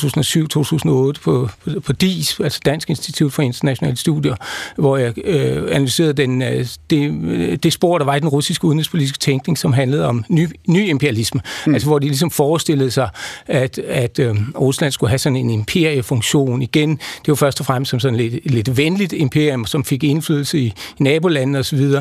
[0.88, 1.50] på, på,
[1.86, 4.36] på DIS, altså Dansk Institut for Internationale Studier,
[4.78, 9.18] hvor jeg øh, analyserede den, øh, det, det spor, der var i den russiske udenrigspolitiske
[9.18, 11.42] tænkning, som handlede om ny, ny imperialisme.
[11.68, 11.74] Mm.
[11.74, 13.10] Altså, hvor de ligesom forestillede sig,
[13.48, 16.90] at, at øh, Rusland skulle have sådan en imperiefunktion igen.
[16.90, 20.66] Det var først og fremmest som sådan lidt, lidt venligt imperium, som fik indflydelse i,
[21.00, 21.92] i nabolandene osv.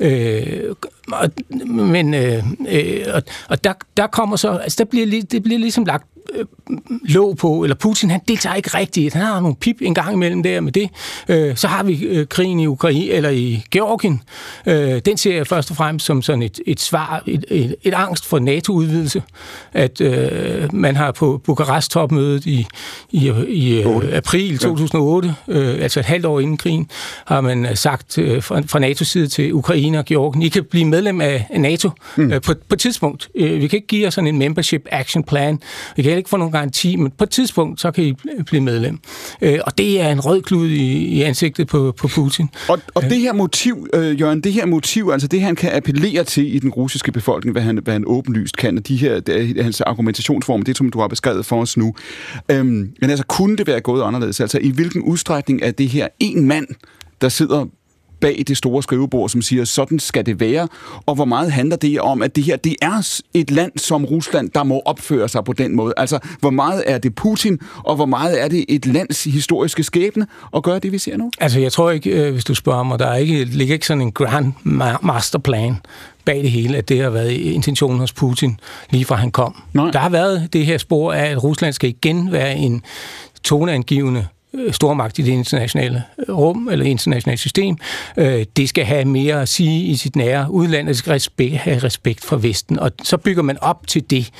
[0.00, 0.74] Øh,
[1.12, 1.30] og,
[1.66, 5.84] men øh, øh, og, og der, der kommer så, altså der bliver, det bliver ligesom
[5.84, 6.44] lagt øh,
[7.02, 9.14] lå på, eller Putin, han deltager ikke rigtigt.
[9.14, 10.90] Han har nogle pip en gang imellem der med det.
[11.28, 14.22] Øh, så har vi øh, krigen i Ukraine, eller i Georgien.
[14.66, 17.94] Øh, den ser jeg først og fremmest som sådan et, et svar, et, et, et
[17.94, 19.22] angst for NATO-udvidelse.
[19.72, 22.66] At øh, man har på Bukarest-topmødet i,
[23.10, 26.90] i, i øh, april 2008, øh, altså et halvt år inden krigen,
[27.26, 30.84] har man sagt øh, fra, fra NATO's side til Ukraine og Georgien, I kan blive
[30.84, 32.32] medlem af NATO mm.
[32.32, 33.28] øh, på, på et tidspunkt.
[33.34, 35.60] Øh, vi kan ikke give jer sådan en membership action plan.
[35.96, 38.14] Vi kan ikke få nogen garanti, men på et tidspunkt, så kan I
[38.46, 38.98] blive medlem.
[39.42, 42.48] Øh, og det er en rød klud i, i ansigtet på, på Putin.
[42.68, 46.24] Og, og det her motiv, øh, Jørgen, det her motiv, altså det han kan appellere
[46.24, 49.62] til i den russiske befolkning, hvad han, hvad han åbenlyst kan, og de her, det,
[49.62, 51.94] hans argumentationsform, det som du har beskrevet for os nu.
[52.48, 54.40] Øhm, men altså, kunne det være gået anderledes?
[54.40, 56.66] Altså, i hvilken udstrækning er det her en mand,
[57.20, 57.66] der sidder
[58.20, 60.68] bag det store skrivebord, som siger, sådan skal det være,
[61.06, 64.50] og hvor meget handler det om, at det her, det er et land som Rusland,
[64.50, 65.94] der må opføre sig på den måde.
[65.96, 70.26] Altså, hvor meget er det Putin, og hvor meget er det et lands historiske skæbne
[70.56, 71.30] at gøre det, vi ser nu?
[71.40, 74.02] Altså, jeg tror ikke, øh, hvis du spørger mig, der er ikke, ligger ikke sådan
[74.02, 74.52] en grand
[75.02, 75.76] masterplan
[76.24, 79.62] bag det hele, at det har været intentionen hos Putin, lige fra han kom.
[79.72, 79.90] Nej.
[79.90, 82.82] Der har været det her spor af, at Rusland skal igen være en
[83.44, 87.76] toneangivende Øh, stormagt i det internationale øh, rum eller internationale system.
[88.16, 91.78] Øh, det skal have mere at sige i sit nære udland, det skal respekt, have
[91.78, 94.30] respekt for Vesten, og så bygger man op til det.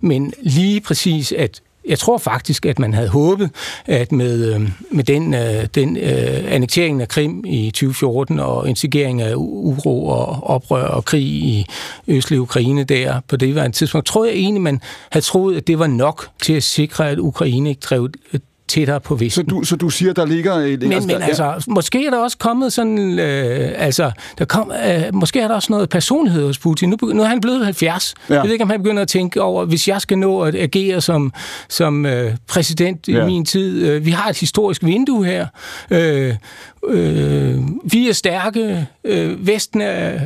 [0.00, 3.50] Men lige præcis, at jeg tror faktisk, at man havde håbet,
[3.86, 5.32] at med, med den,
[5.74, 11.22] den uh, annektering af Krim i 2014 og instigering af uro og oprør og krig
[11.22, 11.66] i
[12.08, 15.66] østlige Ukraine der på det var en tidspunkt, tror jeg egentlig, man havde troet, at
[15.66, 18.08] det var nok til at sikre, at Ukraine ikke drev
[18.68, 19.30] tættere på Vesten.
[19.30, 20.54] Så du, så du siger, der ligger...
[20.54, 21.52] Et, men, altså, men altså, ja.
[21.66, 23.18] måske er der også kommet sådan...
[23.18, 26.88] Øh, altså, der kom, øh, måske er der også noget personlighed hos Putin.
[26.88, 28.14] Nu, nu er han blevet 70.
[28.28, 28.34] Ja.
[28.34, 31.00] Jeg ved ikke, om han begynder at tænke over, hvis jeg skal nå at agere
[31.00, 31.32] som,
[31.68, 33.22] som øh, præsident ja.
[33.22, 33.86] i min tid.
[33.86, 35.46] Øh, vi har et historisk vindue her.
[35.90, 36.34] Øh,
[36.88, 38.86] øh, vi er stærke.
[39.04, 40.18] Øh, Vesten er,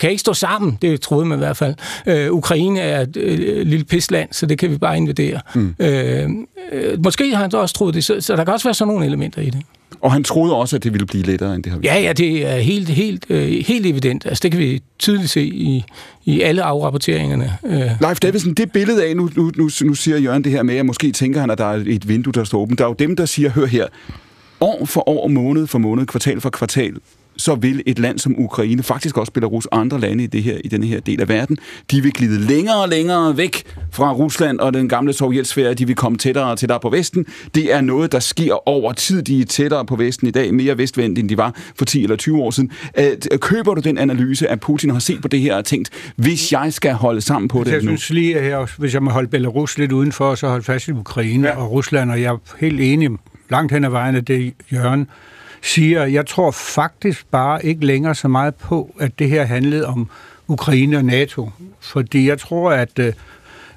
[0.00, 0.78] kan ikke stå sammen.
[0.82, 1.74] Det troede man i hvert fald.
[2.06, 5.40] Øh, Ukraine er et øh, lille pisland, så det kan vi bare invadere.
[5.54, 5.74] Mm.
[5.78, 6.30] Øh,
[6.72, 9.06] øh, måske har han også troet det, så, så der kan også være sådan nogle
[9.06, 9.62] elementer i det.
[10.00, 11.94] Og han troede også, at det ville blive lettere, end det har været.
[11.94, 14.26] Ja, ja, det er helt, helt, øh, helt evident.
[14.26, 15.84] Altså, det kan vi tydeligt se i,
[16.24, 17.52] i alle afrapporteringerne.
[17.66, 17.90] Øh.
[18.00, 20.86] Leif Davidsen, det billede af, nu, nu, nu, nu siger Jørgen det her med, at
[20.86, 22.78] måske tænker han, at der er et vindue, der står åbent.
[22.78, 23.86] Der er jo dem, der siger, hør her,
[24.60, 26.96] år for år, måned for måned, kvartal for kvartal,
[27.40, 30.58] så vil et land som Ukraine, faktisk også Belarus og andre lande i, det her,
[30.64, 31.58] i denne her del af verden,
[31.90, 35.96] de vil glide længere og længere væk fra Rusland og den gamle sovjetsfære, de vil
[35.96, 37.26] komme tættere og tættere på Vesten.
[37.54, 39.22] Det er noget, der sker over tid.
[39.22, 42.16] De er tættere på Vesten i dag, mere vestvendt, end de var for 10 eller
[42.16, 42.70] 20 år siden.
[43.40, 46.72] Køber du den analyse, at Putin har set på det her og tænkt, hvis jeg
[46.72, 49.78] skal holde sammen på det jeg synes lige, at jeg, hvis jeg må holde Belarus
[49.78, 51.56] lidt udenfor, så holde fast i Ukraine ja.
[51.56, 53.10] og Rusland, og jeg er helt enig
[53.50, 55.08] langt hen ad vejen af det, Jørgen
[55.62, 56.04] siger.
[56.04, 60.10] Jeg tror faktisk bare ikke længere så meget på, at det her handlede om
[60.48, 61.50] Ukraine og NATO.
[61.80, 63.12] Fordi jeg tror, at, øh,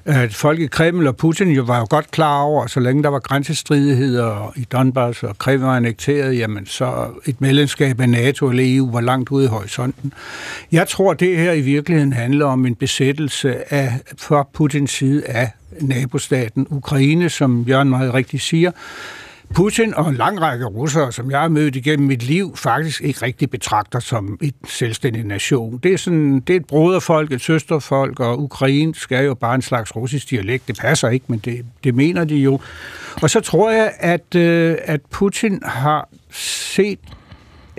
[0.04, 3.02] at folk i Kreml og Putin jo var jo godt klar over, at så længe
[3.02, 8.48] der var grænsestridigheder i Donbass og Krim var annekteret, jamen så et medlemskab af NATO
[8.50, 10.12] eller EU var langt ude i horisonten.
[10.72, 15.26] Jeg tror, at det her i virkeligheden handler om en besættelse af, fra Putins side
[15.26, 18.70] af nabostaten Ukraine, som Jørgen meget rigtigt siger,
[19.54, 23.22] Putin og en lang række russere, som jeg har mødt igennem mit liv, faktisk ikke
[23.22, 25.78] rigtig betragter som et selvstændig nation.
[25.78, 29.62] Det er, sådan, det er et broderfolk, et søsterfolk, og Ukraine skal jo bare en
[29.62, 30.68] slags russisk dialekt.
[30.68, 32.60] Det passer ikke, men det, det mener de jo.
[33.22, 36.98] Og så tror jeg, at, øh, at Putin har set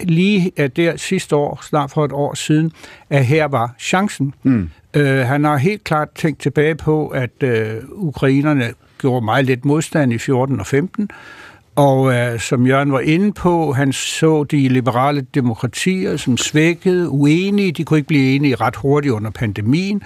[0.03, 2.71] lige der sidste år, snart for et år siden,
[3.09, 4.33] at her var chancen.
[4.43, 4.69] Mm.
[4.93, 10.13] Øh, han har helt klart tænkt tilbage på, at øh, ukrainerne gjorde meget lidt modstand
[10.13, 11.09] i 14 og 15,
[11.75, 17.71] og øh, som Jørgen var inde på, han så de liberale demokratier som svækkede, uenige.
[17.71, 20.01] De kunne ikke blive enige ret hurtigt under pandemien.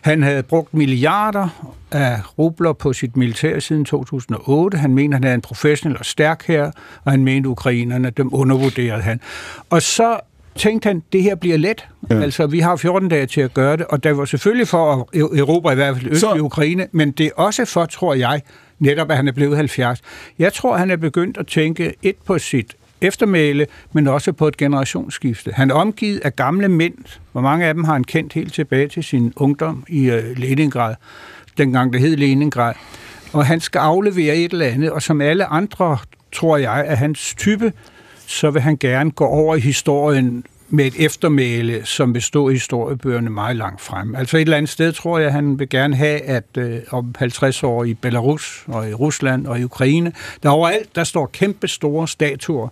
[0.00, 1.48] Han havde brugt milliarder
[1.92, 4.78] af rubler på sit militær siden 2008.
[4.78, 6.70] Han mente, han havde en professionel og stærk her,
[7.04, 9.20] og han mente, ukrainerne, dem undervurderede han.
[9.70, 10.20] Og så
[10.56, 11.88] tænkte han, det her bliver let.
[12.10, 12.20] Ja.
[12.20, 15.04] Altså, vi har 14 dage til at gøre det, og der var selvfølgelig for at
[15.14, 18.40] Europa i hvert fald øst i Ukraine, men det er også for, tror jeg,
[18.84, 20.02] netop at han er blevet 70.
[20.38, 24.56] Jeg tror, han er begyndt at tænke et på sit eftermæle, men også på et
[24.56, 25.52] generationsskifte.
[25.52, 26.94] Han er omgivet af gamle mænd.
[27.32, 30.94] Hvor mange af dem har han kendt helt tilbage til sin ungdom i øh, Leningrad,
[31.58, 32.74] dengang det hed Leningrad.
[33.32, 35.98] Og han skal aflevere et eller andet, og som alle andre,
[36.32, 37.72] tror jeg, er hans type,
[38.26, 42.52] så vil han gerne gå over i historien med et eftermæle, som vil stå i
[42.52, 44.14] historiebøgerne meget langt frem.
[44.14, 47.62] Altså et eller andet sted tror jeg, han vil gerne have, at øh, om 50
[47.62, 52.08] år i Belarus og i Rusland og i Ukraine, der overalt, der står kæmpe store
[52.08, 52.68] statuer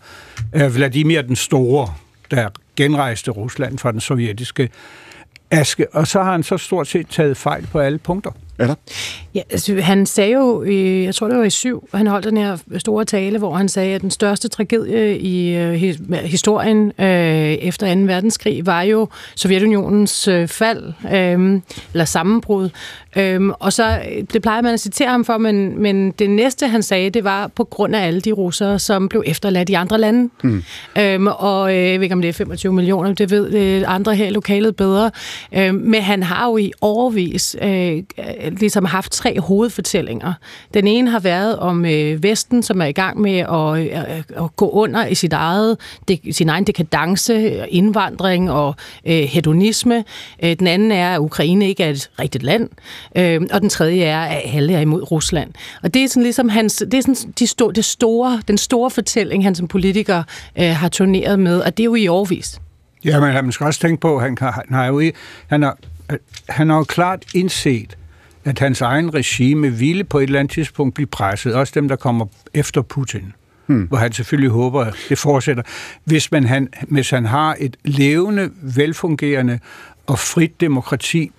[0.53, 1.95] af Vladimir den Store,
[2.31, 4.69] der genrejste Rusland fra den sovjetiske
[5.51, 5.95] aske.
[5.95, 8.31] Og så har han så stort set taget fejl på alle punkter.
[8.63, 8.75] Eller?
[9.35, 10.65] Ja, altså, han sagde jo,
[11.05, 13.95] jeg tror det var i syv, han holdt den her store tale, hvor han sagde,
[13.95, 15.73] at den største tragedie i øh,
[16.25, 17.07] historien øh,
[17.53, 18.01] efter 2.
[18.01, 21.61] verdenskrig var jo Sovjetunionens øh, fald, øh,
[21.93, 22.69] eller sammenbrud.
[23.17, 24.01] Øh, og så,
[24.33, 27.47] det plejer man at citere ham for, men, men det næste, han sagde, det var
[27.47, 30.31] på grund af alle de russere, som blev efterladt i andre lande.
[30.43, 30.63] Mm.
[30.99, 34.15] Øh, og øh, jeg ved ikke, om det er 25 millioner, det ved øh, andre
[34.15, 35.11] her i lokalet bedre.
[35.53, 38.03] Øh, men han har jo i overvis øh,
[38.51, 40.33] ligesom haft tre hovedfortællinger.
[40.75, 44.57] Den ene har været om øh, Vesten, som er i gang med at, øh, at
[44.57, 45.77] gå under i sit eget,
[46.09, 48.75] de, sin egen dekadence, indvandring og
[49.07, 50.05] øh, hedonisme.
[50.45, 52.69] Øh, den anden er, at Ukraine ikke er et rigtigt land.
[53.17, 55.51] Øh, og den tredje er, at alle er imod Rusland.
[55.83, 58.91] Og det er sådan ligesom hans, det er sådan de sto, det store, den store
[58.91, 60.23] fortælling, han som politiker
[60.59, 62.61] øh, har turneret med, og det er jo i overvis.
[63.05, 65.13] Ja, men man skal også tænke på, at han, kan, han har jo
[65.47, 65.79] han har,
[66.49, 67.97] han har jo klart indset,
[68.45, 71.97] at hans egen regime ville på et eller andet tidspunkt blive presset, også dem, der
[71.97, 73.33] kommer efter Putin.
[73.67, 73.83] Hmm.
[73.83, 75.63] Hvor han selvfølgelig håber, at det fortsætter.
[76.05, 79.59] Hvis, man, han, hvis han har et levende, velfungerende
[80.07, 81.31] og frit demokrati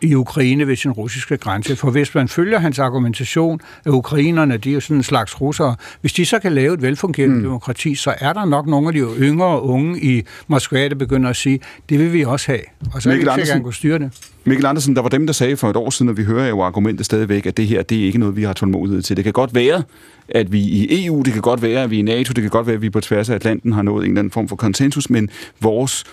[0.00, 1.76] i Ukraine ved sin russiske grænse.
[1.76, 5.76] For hvis man følger hans argumentation, at ukrainerne, de er jo sådan en slags russere,
[6.00, 7.42] hvis de så kan lave et velfungerende mm.
[7.42, 11.36] demokrati, så er der nok nogle af de yngre unge i Moskva, der begynder at
[11.36, 12.60] sige, det vil vi også have.
[12.94, 14.10] Og så Mikkel vil vi gerne kunne styre det.
[14.44, 16.60] Mikkel Andersen, der var dem, der sagde for et år siden, og vi hører jo
[16.60, 19.16] argumentet stadigvæk, at det her, det er ikke noget, vi har tålmodighed til.
[19.16, 19.82] Det kan godt være,
[20.28, 22.66] at vi i EU, det kan godt være, at vi i NATO, det kan godt
[22.66, 25.10] være, at vi på tværs af Atlanten har nået en eller anden form for konsensus,
[25.10, 25.30] men
[25.60, 26.04] vores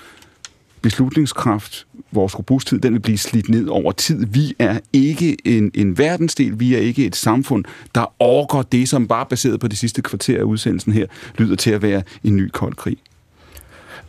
[0.81, 4.25] beslutningskraft, vores robusthed, den vil blive slidt ned over tid.
[4.25, 7.65] Vi er ikke en, en verdensdel, vi er ikke et samfund,
[7.95, 11.05] der overgår det, som bare baseret på det sidste kvarter af udsendelsen her,
[11.37, 12.97] lyder til at være en ny kold krig.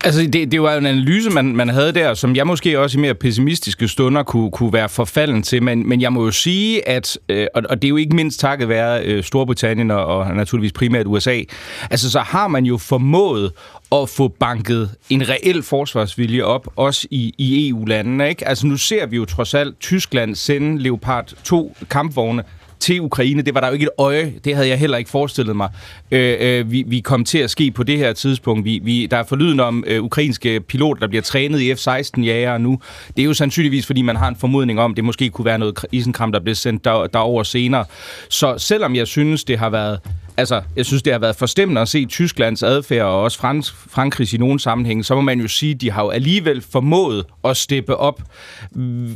[0.05, 2.99] Altså, det, det var jo en analyse, man, man havde der, som jeg måske også
[2.99, 6.89] i mere pessimistiske stunder kunne, kunne være forfalden til, men, men jeg må jo sige,
[6.89, 10.35] at, øh, og, og det er jo ikke mindst takket være øh, Storbritannien og, og
[10.35, 11.41] naturligvis primært USA,
[11.91, 13.53] altså så har man jo formået
[13.93, 18.29] at få banket en reel forsvarsvilje op, også i, i EU-landene.
[18.29, 18.49] Ikke?
[18.49, 22.43] Altså nu ser vi jo trods alt Tyskland sende Leopard 2 kampvogne
[22.81, 23.43] til Ukraine.
[23.43, 24.33] Det var der jo ikke et øje.
[24.45, 25.69] Det havde jeg heller ikke forestillet mig.
[26.11, 28.65] Øh, øh, vi, vi kom til at ske på det her tidspunkt.
[28.65, 32.81] Vi, vi, der er forlyden om øh, ukrainske piloter, der bliver trænet i F-16-jager nu.
[33.17, 35.85] Det er jo sandsynligvis, fordi man har en formodning om, det måske kunne være noget
[35.93, 37.85] isenkram, der bliver sendt der, derover senere.
[38.29, 40.01] Så selvom jeg synes, det har været
[40.37, 44.33] altså, jeg synes, det har været forstemmende at se Tysklands adfærd og også Frank- Frankrigs
[44.33, 47.97] i nogle sammenhænge, så må man jo sige, de har jo alligevel formået at steppe
[47.97, 48.23] op.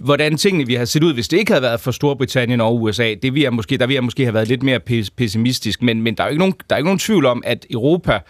[0.02, 3.14] Hvordan tingene vi har set ud, hvis det ikke havde været for Storbritannien og USA,
[3.22, 4.80] det vil jeg måske, der vi jeg måske have været lidt mere
[5.16, 7.66] pessimistisk, men, men der, er jo ikke nogen, der er ikke nogen tvivl om, at
[7.70, 8.20] Europa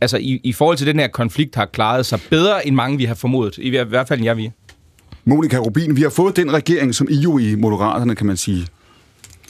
[0.00, 3.04] altså i, i forhold til den her konflikt har klaret sig bedre end mange vi
[3.04, 4.50] har formodet, i hvert fald end jeg vi.
[5.24, 8.66] Monika Rubin, vi har fået den regering, som I jo i Moderaterne, kan man sige,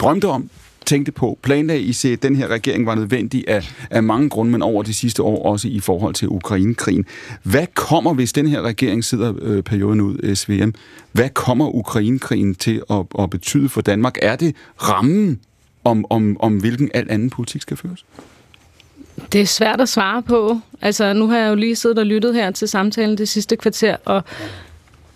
[0.01, 0.51] drømte om,
[0.87, 4.53] tænkte på, planlagde I se, at den her regering var nødvendig af, af mange grunde,
[4.53, 7.05] men over de sidste år også i forhold til Ukrainekrigen.
[7.43, 10.71] Hvad kommer, hvis den her regering sidder øh, perioden ud, øh, SVM,
[11.13, 14.19] hvad kommer Ukrainekrigen til at, at betyde for Danmark?
[14.23, 15.41] Er det rammen
[15.85, 18.05] om, om, om hvilken alt anden politik skal føres?
[19.33, 20.61] Det er svært at svare på.
[20.81, 23.97] Altså, nu har jeg jo lige siddet og lyttet her til samtalen det sidste kvarter,
[24.05, 24.23] og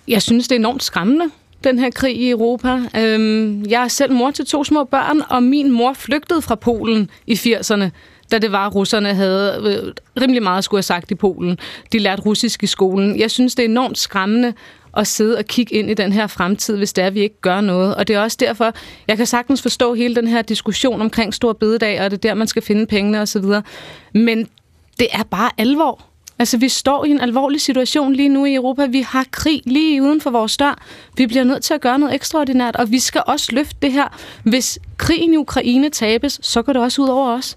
[0.09, 1.31] jeg synes, det er enormt skræmmende,
[1.65, 2.81] den her krig i Europa.
[2.97, 7.11] Øhm, jeg er selv mor til to små børn, og min mor flygtede fra Polen
[7.27, 7.91] i 80'erne
[8.33, 11.59] da det var, at russerne havde øh, rimelig meget skulle have sagt i Polen.
[11.93, 13.19] De lærte russisk i skolen.
[13.19, 14.55] Jeg synes, det er enormt skræmmende
[14.97, 17.41] at sidde og kigge ind i den her fremtid, hvis det er, at vi ikke
[17.41, 17.95] gør noget.
[17.95, 18.73] Og det er også derfor,
[19.09, 22.35] jeg kan sagtens forstå hele den her diskussion omkring stor bededag, og det er der,
[22.35, 23.45] man skal finde pengene osv.
[24.15, 24.49] Men
[24.99, 26.08] det er bare alvor.
[26.39, 28.87] Altså, vi står i en alvorlig situation lige nu i Europa.
[28.87, 30.79] Vi har krig lige uden for vores dør.
[31.17, 34.19] Vi bliver nødt til at gøre noget ekstraordinært, og vi skal også løfte det her.
[34.43, 37.57] Hvis krigen i Ukraine tabes, så går det også ud over os.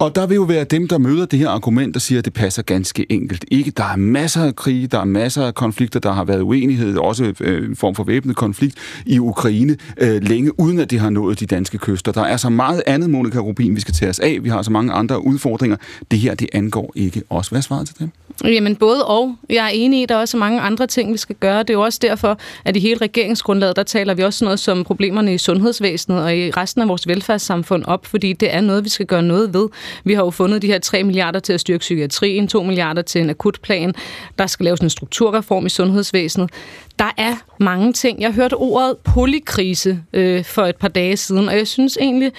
[0.00, 2.32] Og der vil jo være dem, der møder det her argument og siger, at det
[2.32, 3.70] passer ganske enkelt ikke.
[3.70, 7.32] Der er masser af krige, der er masser af konflikter, der har været uenighed, også
[7.40, 11.40] øh, en form for væbnet konflikt i Ukraine øh, længe, uden at det har nået
[11.40, 12.12] de danske kyster.
[12.12, 14.38] Der er så meget andet, Monika Rubin, vi skal tage os af.
[14.42, 15.76] Vi har så mange andre udfordringer.
[16.10, 17.48] Det her, det angår ikke os.
[17.48, 18.10] Hvad svarer til dem?
[18.44, 19.36] Jamen både og.
[19.48, 21.58] Jeg er enig i, at der er også mange andre ting, vi skal gøre.
[21.58, 24.84] Det er jo også derfor, at i hele regeringsgrundlaget, der taler vi også noget som
[24.84, 28.88] problemerne i sundhedsvæsenet og i resten af vores velfærdssamfund op, fordi det er noget, vi
[28.88, 29.68] skal gøre noget ved.
[30.04, 33.20] Vi har jo fundet de her 3 milliarder til at styrke psykiatrien, 2 milliarder til
[33.20, 33.94] en akutplan.
[34.38, 36.50] Der skal laves en strukturreform i sundhedsvæsenet.
[36.98, 38.20] Der er mange ting.
[38.20, 42.32] Jeg hørte ordet polykrise øh, for et par dage siden, og jeg synes egentlig,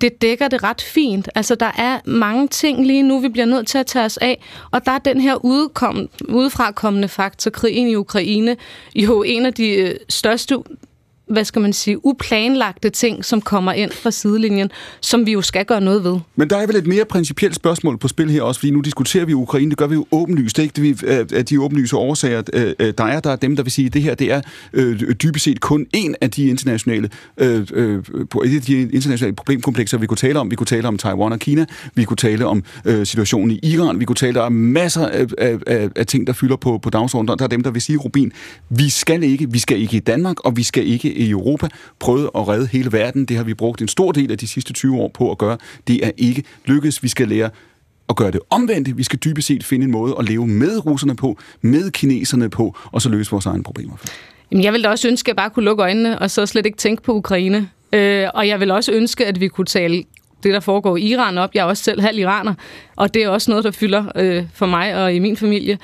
[0.00, 1.28] det dækker det ret fint.
[1.34, 4.42] Altså, der er mange ting lige nu, vi bliver nødt til at tage os af,
[4.70, 8.56] og der er den her udkom, udefrakommende faktor, krigen i Ukraine,
[8.94, 10.56] jo en af de øh, største
[11.26, 14.70] hvad skal man sige, uplanlagte ting, som kommer ind fra sidelinjen,
[15.00, 16.18] som vi jo skal gøre noget ved.
[16.36, 19.24] Men der er vel et mere principielt spørgsmål på spil her også, fordi nu diskuterer
[19.24, 20.82] vi Ukraine, det gør vi jo åbenlyst, ikke?
[20.82, 23.72] Det er øh, de åbenlyse årsager, øh, øh, der er, der er dem, der vil
[23.72, 24.40] sige, at det her det er
[24.72, 28.02] øh, dybest set kun en af de internationale, øh, øh,
[28.66, 30.50] de internationale problemkomplekser, vi kunne tale om.
[30.50, 34.00] Vi kunne tale om Taiwan og Kina, vi kunne tale om øh, situationen i Iran,
[34.00, 37.38] vi kunne tale om masser af, af, af, af ting, der fylder på, på dagsordenen.
[37.38, 38.32] Der er dem, der vil sige, Rubin,
[38.68, 41.68] vi skal ikke, vi skal ikke i Danmark, og vi skal ikke i Europa
[41.98, 43.24] prøvet at redde hele verden.
[43.24, 45.56] Det har vi brugt en stor del af de sidste 20 år på at gøre.
[45.86, 47.02] Det er ikke lykkedes.
[47.02, 47.50] Vi skal lære
[48.08, 48.98] at gøre det omvendt.
[48.98, 52.76] Vi skal dybest set finde en måde at leve med russerne på, med kineserne på,
[52.92, 53.96] og så løse vores egne problemer.
[54.50, 56.66] Jamen, jeg ville da også ønske, at jeg bare kunne lukke øjnene, og så slet
[56.66, 57.68] ikke tænke på Ukraine.
[57.92, 60.04] Øh, og jeg vil også ønske, at vi kunne tale
[60.42, 61.54] det, der foregår i Iran op.
[61.54, 62.54] Jeg er også selv halv iraner,
[62.96, 65.78] og det er også noget, der fylder øh, for mig og i min familie.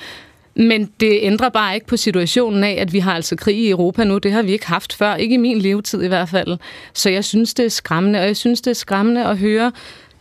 [0.61, 4.03] Men det ændrer bare ikke på situationen af, at vi har altså krig i Europa
[4.03, 4.17] nu.
[4.17, 6.57] Det har vi ikke haft før, ikke i min levetid i hvert fald.
[6.93, 9.71] Så jeg synes, det er skræmmende, og jeg synes, det er skræmmende at høre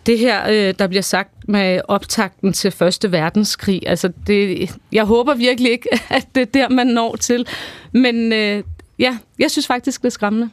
[0.07, 3.83] det her, øh, der bliver sagt med optakten til Første Verdenskrig.
[3.87, 7.47] Altså, det, jeg håber virkelig ikke, at det er der, man når til.
[7.93, 8.63] Men øh,
[8.99, 10.51] ja, jeg synes faktisk, det er skræmmende.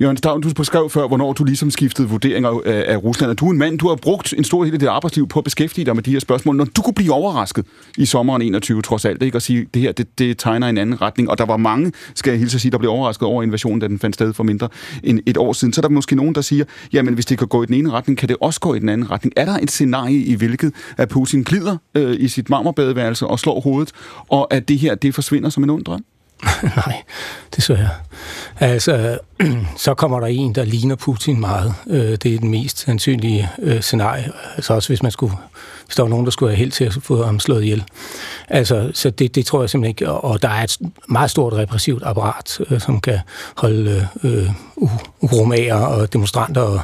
[0.00, 3.36] Jørgen Stavn, du beskrev før, hvornår du ligesom skiftede vurderinger af, af Rusland.
[3.36, 5.44] du er en mand, du har brugt en stor del af dit arbejdsliv på at
[5.44, 6.56] beskæftige dig med de her spørgsmål.
[6.56, 7.66] Når du kunne blive overrasket
[7.98, 9.38] i sommeren 21, trods alt, ikke?
[9.38, 11.30] og sige, det her, det, det tegner en anden retning.
[11.30, 13.88] Og der var mange, skal jeg hilse at sige, der blev overrasket over invasionen, da
[13.88, 14.68] den fandt sted for mindre
[15.02, 15.72] end et år siden.
[15.72, 17.90] Så er der måske nogen, der siger, jamen hvis det kan gå i den ene
[17.90, 19.32] retning, kan det også gå i den anden retning.
[19.36, 23.60] Er der et scenarie, i hvilket at Putin glider øh, i sit marmorbadeværelse og slår
[23.60, 23.92] hovedet,
[24.28, 26.04] og at det her, det forsvinder som en ond drøm?
[26.86, 27.02] Nej,
[27.56, 27.88] desværre.
[28.60, 29.18] Altså,
[29.76, 31.74] så kommer der en, der ligner Putin meget.
[31.86, 34.32] Øh, det er den mest sandsynlige øh, scenarie.
[34.56, 35.34] Altså også hvis man skulle,
[35.86, 37.84] hvis der var nogen, der skulle have held til at få ham slået ihjel.
[38.48, 40.10] Altså, så det, det tror jeg simpelthen ikke.
[40.10, 40.78] Og der er et
[41.08, 43.18] meget stort repressivt apparat, øh, som kan
[43.56, 44.50] holde øh,
[45.20, 46.80] uromager og demonstranter og,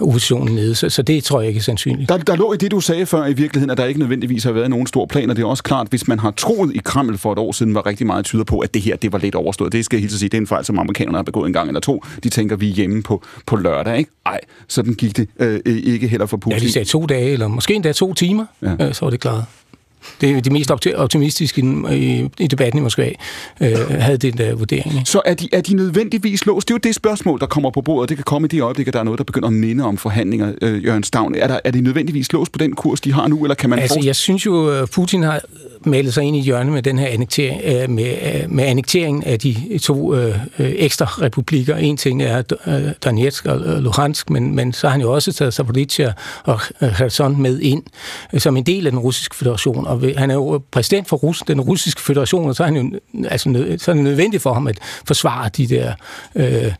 [0.00, 0.74] oppositionen nede.
[0.74, 2.08] Så, så det tror jeg ikke er sandsynligt.
[2.08, 4.52] Der, der lå i det, du sagde før i virkeligheden, at der ikke nødvendigvis har
[4.52, 7.18] været nogen stor plan, og det er også klart, hvis man har troet i Kreml
[7.18, 9.34] for et år siden, var rigtig meget tyder på, at det her det var lidt
[9.34, 9.72] overstået.
[9.72, 11.68] Det skal jeg helt sige, det er en fejl, som amerikanerne har begået en gang
[11.68, 12.04] eller to.
[12.22, 14.10] De tænker, vi er hjemme på, på lørdag, ikke?
[14.26, 16.58] Ej, sådan gik det øh, ikke heller for Putin.
[16.58, 18.72] Ja, de sagde to dage, eller måske endda to timer, ja.
[18.80, 19.44] øh, så var det klart.
[20.20, 21.60] Det er de mest optimistiske
[21.92, 23.10] i, i debatten i Moskva,
[23.60, 24.94] øh, havde den der vurdering.
[24.94, 25.10] Ikke?
[25.10, 26.68] Så er de, er de nødvendigvis låst?
[26.68, 28.08] Det er jo det spørgsmål, der kommer på bordet.
[28.08, 30.52] Det kan komme i de øjeblikke, der er noget, der begynder at minde om forhandlinger,
[30.62, 31.34] øh, Jørgen Stavn.
[31.34, 33.78] Er, der, er de nødvendigvis låst på den kurs, de har nu, eller kan man
[33.78, 35.40] altså, jeg synes jo, at Putin har
[35.84, 39.38] malet sig ind i hjørnet med den her annektering, øh, med, øh, med annekteringen af
[39.38, 41.76] de to øh, ekstra republikker.
[41.76, 42.42] En ting er
[43.04, 46.12] Donetsk og Luhansk, men, men så har han jo også taget Zaporizhia
[46.44, 47.82] og Kherson med ind
[48.38, 49.86] som en del af den russiske federation.
[49.88, 52.98] Og han er jo præsident for Rus, den russiske federation, og så er, han jo,
[53.28, 55.92] altså, nød, så er det nødvendigt for ham at forsvare de der
[56.34, 56.72] øh,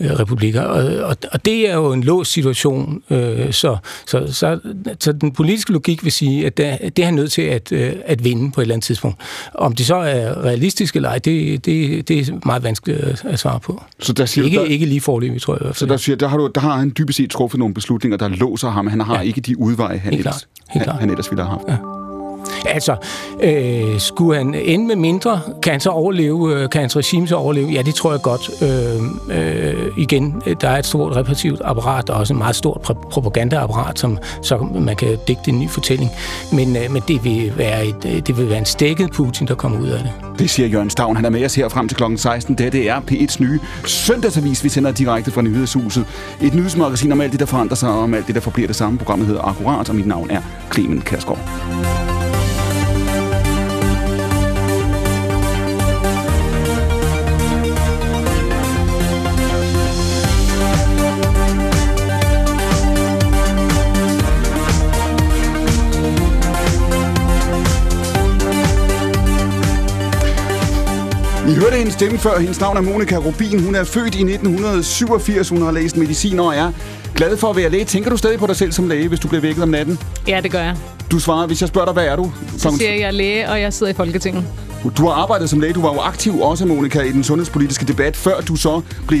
[0.00, 0.62] republikker.
[0.62, 3.02] Og, og, og det er jo en låst situation.
[3.10, 4.58] Øh, så, så, så,
[5.00, 8.24] så den politiske logik vil sige, at det, det er han nødt til at, at
[8.24, 9.20] vinde på et eller andet tidspunkt.
[9.54, 13.60] Om det så er realistisk eller ej, det, det, det er meget vanskeligt at svare
[13.60, 13.82] på.
[13.98, 15.74] Så der siger ikke, der, ikke lige forløbig, tror jeg.
[15.74, 18.28] Så der, siger, der, har du, der har han dybest set truffet nogle beslutninger, der
[18.28, 18.86] låser ham.
[18.86, 19.20] Han har ja.
[19.20, 21.68] ikke de udveje, han, ellers, han, han ellers ville have haft.
[21.68, 22.05] Ja.
[22.66, 22.96] Altså,
[23.42, 27.36] øh, skulle han ende med mindre, kan han så overleve, øh, kan hans regime så
[27.36, 27.68] overleve?
[27.68, 28.50] Ja, det tror jeg godt.
[28.62, 33.98] Øh, øh, igen, der er et stort repressivt apparat, og også et meget stort propagandaapparat,
[33.98, 36.10] som så man kan digte en ny fortælling.
[36.52, 39.54] Men, øh, men det, vil være et, øh, det vil være en stækket Putin, der
[39.54, 40.12] kommer ud af det.
[40.38, 41.16] Det siger Jørgen Stavn.
[41.16, 42.16] Han er med os her frem til kl.
[42.16, 42.54] 16.
[42.54, 46.06] Det er P1's nye søndagsavis, vi sender direkte fra Nyhedshuset.
[46.42, 48.76] Et nyhedsmagasin om alt det, der forandrer sig, og om alt det, der forbliver det
[48.76, 48.98] samme.
[48.98, 50.40] Programmet hedder Akkurat, og mit navn er
[50.72, 52.15] Clemen Kærsgaard.
[71.56, 72.38] Hørte hendes stemme før.
[72.38, 73.64] Hendes navn er Monika Rubin.
[73.64, 75.48] Hun er født i 1987.
[75.48, 76.72] Hun har læst medicin og er
[77.14, 77.84] glad for at være læge.
[77.84, 79.98] Tænker du stadig på dig selv som læge, hvis du bliver vækket om natten?
[80.28, 80.76] Ja, det gør jeg.
[81.10, 82.32] Du svarer, hvis jeg spørger dig, hvad er du?
[82.58, 84.44] Så siger jeg, jeg er læge, og jeg sidder i Folketinget.
[84.96, 85.72] Du har arbejdet som læge.
[85.72, 89.20] Du var jo aktiv også, Monika, i den sundhedspolitiske debat, før du så blev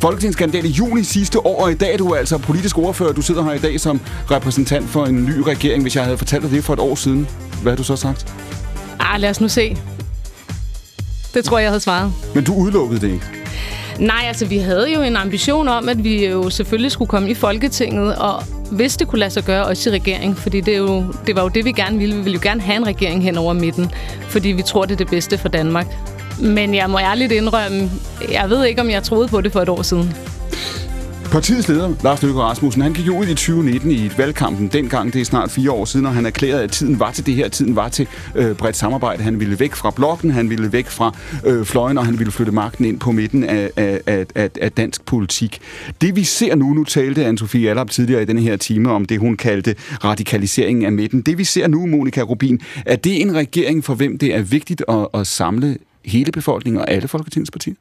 [0.00, 3.12] folketingskandidat i juni sidste år, og i dag er du altså politisk ordfører.
[3.12, 4.00] Du sidder her i dag som
[4.30, 5.82] repræsentant for en ny regering.
[5.82, 7.28] Hvis jeg havde fortalt dig det for et år siden,
[7.62, 8.34] hvad har du så sagt?
[9.00, 9.76] Ah, lad os nu se.
[11.34, 12.12] Det tror jeg, jeg havde svaret.
[12.34, 13.26] Men du udelukkede det ikke?
[13.98, 17.34] Nej, altså vi havde jo en ambition om, at vi jo selvfølgelig skulle komme i
[17.34, 21.04] Folketinget, og hvis det kunne lade sig gøre, også i regering, fordi det, er jo,
[21.26, 22.14] det var jo det, vi gerne ville.
[22.16, 24.96] Vi ville jo gerne have en regering hen over midten, fordi vi tror, det er
[24.96, 25.86] det bedste for Danmark.
[26.40, 27.90] Men jeg må ærligt indrømme,
[28.32, 30.14] jeg ved ikke, om jeg troede på det for et år siden.
[31.30, 35.12] Partiets leder, Lars Løkke Rasmussen, han gik jo ud i 2019 i et valgkampen dengang,
[35.12, 37.48] det er snart fire år siden, og han erklærede, at tiden var til det her,
[37.48, 39.22] tiden var til øh, bredt samarbejde.
[39.22, 42.52] Han ville væk fra blokken, han ville væk fra øh, fløjen, og han ville flytte
[42.52, 45.58] magten ind på midten af, af, af, af, af dansk politik.
[46.00, 49.18] Det vi ser nu, nu talte Anne-Sophie Allap tidligere i denne her time om det,
[49.18, 49.74] hun kaldte
[50.04, 51.22] radikaliseringen af midten.
[51.22, 54.84] Det vi ser nu, Monika Rubin, er det en regering, for hvem det er vigtigt
[54.88, 57.74] at, at samle hele befolkningen og alle Folketingets partier?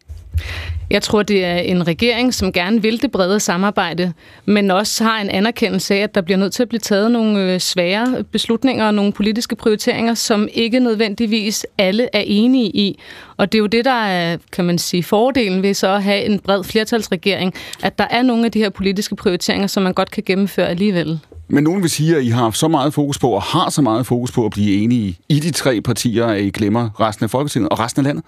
[0.90, 4.14] Jeg tror, det er en regering, som gerne vil det brede samarbejde,
[4.46, 7.54] men også har en anerkendelse af, at der bliver nødt til at blive taget nogle
[7.54, 13.00] øh, svære beslutninger og nogle politiske prioriteringer, som ikke nødvendigvis alle er enige i.
[13.38, 16.24] Og det er jo det, der er, kan man sige, fordelen ved så at have
[16.24, 20.12] en bred flertalsregering, at der er nogle af de her politiske prioriteringer, som man godt
[20.12, 21.20] kan gennemføre alligevel.
[21.50, 23.82] Men nogen vil sige, at I har haft så meget fokus på, og har så
[23.82, 27.30] meget fokus på at blive enige i de tre partier, at I glemmer resten af
[27.30, 28.26] Folketinget og resten af landet?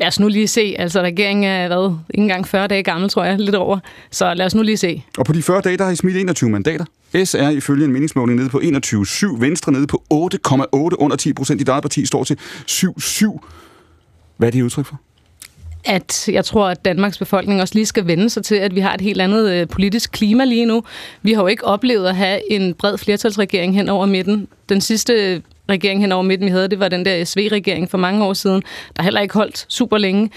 [0.00, 0.74] Lad os nu lige se.
[0.78, 3.78] Altså, regeringen er hvad, ikke engang 40 dage gammel, tror jeg, lidt over.
[4.10, 5.02] Så lad os nu lige se.
[5.18, 6.84] Og på de 40 dage, der har I smidt 21 mandater.
[7.24, 9.40] S er ifølge en meningsmåling nede på 21,7.
[9.40, 11.58] Venstre nede på 8,8 under 10 procent.
[11.58, 12.38] Dit eget parti står til
[12.70, 13.38] 7,7.
[14.36, 15.00] Hvad er det udtryk for?
[15.84, 18.94] At jeg tror, at Danmarks befolkning også lige skal vende sig til, at vi har
[18.94, 20.82] et helt andet øh, politisk klima lige nu.
[21.22, 24.48] Vi har jo ikke oplevet at have en bred flertalsregering hen over midten.
[24.68, 27.98] Den sidste øh, regering hen over midten, vi havde, det var den der SV-regering for
[27.98, 28.62] mange år siden,
[28.96, 30.30] der heller ikke holdt super længe.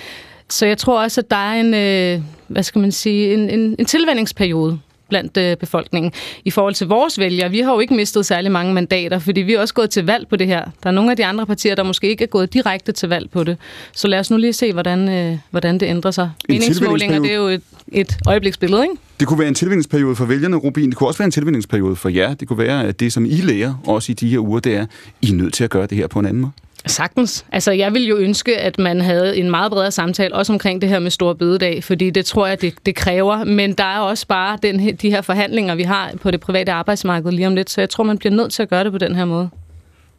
[0.50, 3.76] Så jeg tror også, at der er en, øh, hvad skal man sige, en, en,
[3.80, 4.80] en tilvændingsperiode
[5.10, 6.12] blandt øh, befolkningen.
[6.46, 9.54] I forhold til vores vælgere, vi har jo ikke mistet særlig mange mandater, fordi vi
[9.54, 10.64] er også gået til valg på det her.
[10.84, 13.30] Der er nogle af de andre partier, der måske ikke er gået direkte til valg
[13.30, 13.58] på det.
[13.94, 16.32] Så lad os nu lige se, hvordan, øh, hvordan det ændrer sig.
[16.50, 18.96] Meningsmålinger, det er jo et, et øjebliksbillede, ikke?
[19.20, 20.90] Det kunne være en tilvændingsperiode for vælgerne, Rubin.
[20.90, 22.34] Det kunne også være en tilvændingsperiode for jer.
[22.34, 24.86] Det kunne være, at det, som I lærer, også i de her uger, det er,
[25.22, 26.52] I er nødt til at gøre det her på en anden måde.
[26.88, 27.46] Sagtens.
[27.52, 30.90] Altså, jeg vil jo ønske, at man havde en meget bredere samtale, også omkring det
[30.90, 33.44] her med stor bededag, fordi det tror jeg, det, det kræver.
[33.44, 37.32] Men der er også bare den, de her forhandlinger, vi har på det private arbejdsmarked
[37.32, 39.16] lige om lidt, så jeg tror, man bliver nødt til at gøre det på den
[39.16, 39.50] her måde.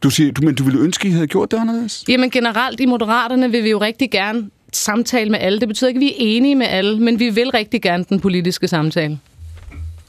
[0.03, 2.03] Du siger, du, men du ville ønske, at I havde gjort det anderledes?
[2.07, 5.59] Jamen generelt i Moderaterne vil vi jo rigtig gerne samtale med alle.
[5.59, 8.19] Det betyder ikke, at vi er enige med alle, men vi vil rigtig gerne den
[8.19, 9.19] politiske samtale.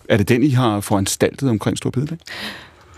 [0.09, 2.19] Er det den, I har foranstaltet omkring Stor Bededag?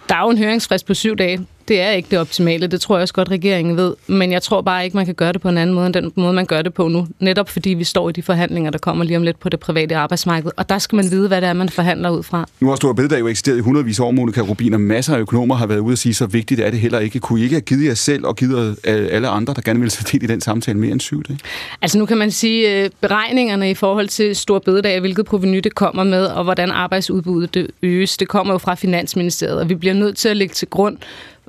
[0.09, 1.47] Der er jo en høringsfrist på syv dage.
[1.71, 3.95] Det er ikke det optimale, det tror jeg også godt, regeringen ved.
[4.07, 6.13] Men jeg tror bare ikke, man kan gøre det på en anden måde, end den
[6.15, 7.07] måde, man gør det på nu.
[7.21, 9.97] Netop fordi vi står i de forhandlinger, der kommer lige om lidt på det private
[9.97, 10.51] arbejdsmarked.
[10.57, 12.49] Og der skal man vide, hvad det er, man forhandler ud fra.
[12.61, 15.19] Nu har Stor Bededag jo eksisteret i hundredvis af år, Monika Rubin, og masser af
[15.19, 17.21] økonomer har været ude og sige, så vigtigt er det heller ikke.
[17.21, 20.17] Kunne I ikke have givet jer selv og givet alle andre, der gerne vil sætte
[20.17, 21.39] i den samtale mere end syv dage?
[21.83, 25.75] Altså nu kan man sige, øh, beregningerne i forhold til Stor Bededag, hvilket proveny det
[25.75, 29.95] kommer med, og hvordan arbejdsudbuddet det øges, det kommer jo fra Finansministeriet, og vi bliver
[29.95, 30.97] nødt til at lægge til grund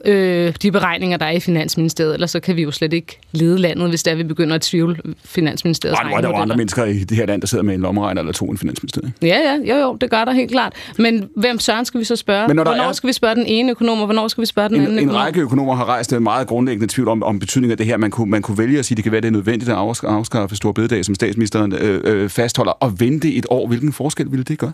[0.05, 3.57] øh, de beregninger, der er i Finansministeriet, ellers så kan vi jo slet ikke lede
[3.57, 5.97] landet, hvis der vi begynder at tvivle Finansministeriet.
[6.03, 8.21] Nej, er der jo andre mennesker i det her land, der sidder med en lommeregner
[8.21, 9.13] eller to i Finansministeriet.
[9.21, 10.73] Ja, ja, jo, jo, det gør der helt klart.
[10.97, 12.47] Men hvem søren skal vi så spørge?
[12.47, 12.91] Men når hvornår er...
[12.91, 15.03] skal vi spørge den ene økonom, og hvornår skal vi spørge den en, anden En
[15.03, 15.21] økonom?
[15.21, 17.97] række økonomer har rejst en meget grundlæggende tvivl om, om betydningen af det her.
[17.97, 19.77] Man kunne, man kunne vælge at sige, at det kan være, det er nødvendigt at
[20.03, 23.67] afskaffe Stor Bededag, som statsministeren øh, øh, fastholder, og vente et år.
[23.67, 24.71] Hvilken forskel ville det gøre?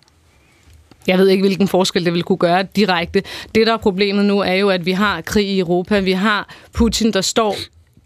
[1.07, 3.23] Jeg ved ikke, hvilken forskel det vil kunne gøre direkte.
[3.55, 5.99] Det, der er problemet nu, er jo, at vi har krig i Europa.
[5.99, 7.55] Vi har Putin, der står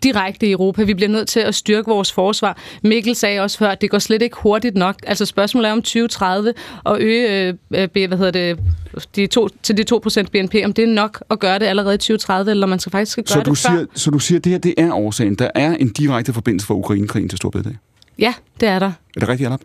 [0.04, 0.84] direkte i Europa.
[0.84, 2.58] Vi bliver nødt til at styrke vores forsvar.
[2.84, 4.96] Mikkel sagde også før, at det går slet ikke hurtigt nok.
[5.08, 7.54] Altså spørgsmålet er om 2030 og øge øh,
[7.94, 8.60] hvad hedder det,
[9.16, 11.98] de to, til de 2% BNP, om det er nok at gøre det allerede i
[11.98, 13.70] 2030, eller man skal faktisk gøre så det du før.
[13.70, 15.36] siger, Så du siger, at det her det er årsagen.
[15.36, 17.76] Der er en direkte forbindelse fra Ukrainekrigen til Storbededag?
[18.20, 18.92] Ja, det er der.
[19.16, 19.62] Er det rigtigt, Alap?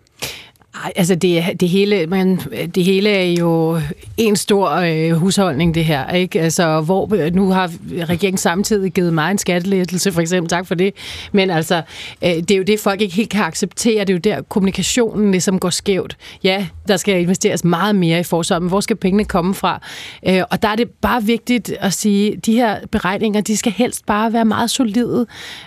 [0.85, 2.37] Ej, altså det, det, hele, man,
[2.75, 3.81] det hele er jo
[4.17, 6.11] en stor øh, husholdning, det her.
[6.13, 6.41] Ikke?
[6.41, 7.71] Altså, hvor, nu har
[8.09, 10.51] regeringen samtidig givet mig en skattelettelse, for eksempel.
[10.51, 10.95] Tak for det.
[11.33, 11.83] Men altså,
[12.25, 14.01] øh, det er jo det, folk ikke helt kan acceptere.
[14.01, 16.17] Det er jo der, kommunikationen ligesom går skævt.
[16.43, 19.81] Ja, der skal investeres meget mere i forsvaret, men hvor skal pengene komme fra?
[20.29, 23.73] Øh, og der er det bare vigtigt at sige, at de her beregninger, de skal
[23.73, 25.27] helst bare være meget solide.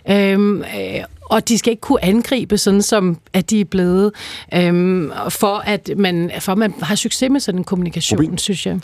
[0.09, 4.11] Øhm, øh, øh, og de skal ikke kunne angribe, sådan som at de er blevet,
[4.53, 8.37] øhm, for, at man, for at man har succes med sådan en kommunikation, Robin.
[8.37, 8.79] synes jeg.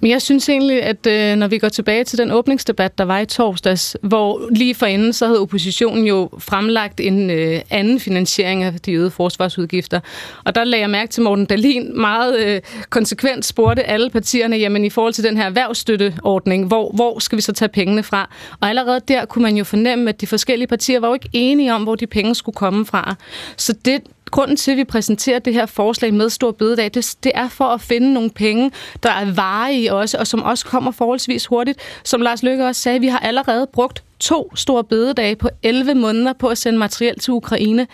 [0.00, 3.18] Men jeg synes egentlig, at øh, når vi går tilbage til den åbningsdebat, der var
[3.18, 8.72] i torsdags, hvor lige forinden så havde oppositionen jo fremlagt en øh, anden finansiering af
[8.72, 10.00] de øgede forsvarsudgifter.
[10.44, 14.84] Og der lagde jeg mærke til Morten Dalin meget øh, konsekvent spurgte alle partierne, jamen
[14.84, 18.30] i forhold til den her erhvervsstøtteordning, hvor, hvor skal vi så tage pengene fra?
[18.60, 21.74] Og allerede der kunne man jo fornemme, at de forskellige partier var jo ikke enige
[21.74, 23.14] om, hvor de penge skulle komme fra.
[23.56, 27.32] Så det, grunden til, at vi præsenterer det her forslag med stor bededag, det, det
[27.34, 28.70] er for at finde nogle penge,
[29.02, 31.78] der er varige også, og som også kommer forholdsvis hurtigt.
[32.04, 36.32] Som Lars Løkke også sagde, vi har allerede brugt to store bededage på 11 måneder
[36.32, 37.86] på at sende materiel til Ukraine.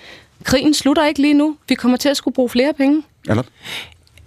[0.44, 1.56] Krigen slutter ikke lige nu.
[1.68, 3.02] Vi kommer til at skulle bruge flere penge.
[3.28, 3.42] Eller?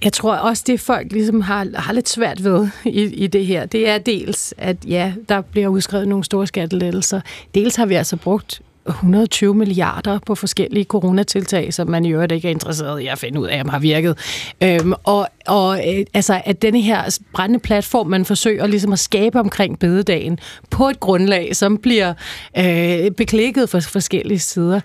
[0.03, 3.65] Jeg tror også, det folk ligesom har, har lidt svært ved i, i det her,
[3.65, 7.21] det er dels, at ja, der bliver udskrevet nogle store skattelettelser.
[7.55, 12.47] Dels har vi altså brugt 120 milliarder på forskellige coronatiltag, som man i øvrigt ikke
[12.47, 14.17] er interesseret i at finde ud af, om har virket.
[14.63, 19.39] Øhm, og og øh, altså, at denne her brændende platform, man forsøger ligesom at skabe
[19.39, 22.13] omkring bededagen, på et grundlag, som bliver
[22.57, 24.79] øh, beklikket fra forskellige sider,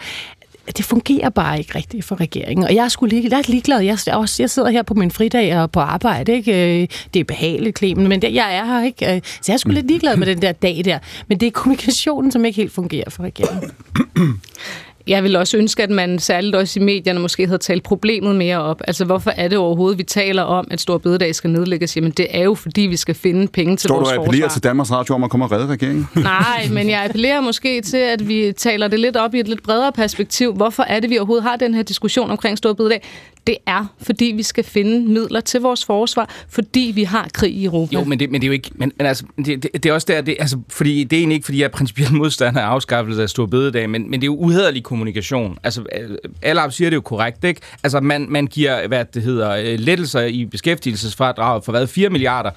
[0.76, 2.64] det fungerer bare ikke rigtigt for regeringen.
[2.64, 3.80] Og jeg er sgu lige, jeg er ligeglad.
[3.80, 6.32] Jeg, også, jeg sidder her på min fridag og på arbejde.
[6.32, 6.88] Ikke?
[7.14, 9.22] Det er behageligt, Clemen, men det, jeg er her ikke.
[9.24, 10.98] Så jeg er sgu lidt ligeglad med den der dag der.
[11.28, 13.70] Men det er kommunikationen, som ikke helt fungerer for regeringen.
[15.06, 18.58] Jeg vil også ønske, at man særligt også i medierne måske havde talt problemet mere
[18.58, 18.82] op.
[18.86, 21.96] Altså, hvorfor er det overhovedet, vi taler om, at Stor Bededag skal nedlægges?
[21.96, 24.14] Jamen, det er jo, fordi vi skal finde penge til Står vores forsvar.
[24.14, 26.08] Står du og appellerer til Danmarks Radio om at komme og redde regeringen?
[26.16, 29.62] Nej, men jeg appellerer måske til, at vi taler det lidt op i et lidt
[29.62, 30.54] bredere perspektiv.
[30.54, 33.02] Hvorfor er det, vi overhovedet har den her diskussion omkring Stor Bededag?
[33.46, 37.64] Det er, fordi vi skal finde midler til vores forsvar, fordi vi har krig i
[37.64, 37.94] Europa.
[37.94, 38.70] Jo, men det, men det er jo ikke...
[38.74, 40.20] Men, men altså, det, det, det, er også der...
[40.20, 43.28] Det, altså, fordi, det er egentlig ikke, fordi jeg er principielt modstander af afskaffelse af
[43.28, 45.58] Stor Bededag, men, men det er jo uhederlig kommunikation.
[45.62, 47.60] Altså, øh, alle siger det jo korrekt, ikke?
[47.82, 51.86] Altså, man, man giver, hvad det hedder, øh, lettelser i beskæftigelsesfradraget for hvad?
[51.86, 52.50] 4 milliarder.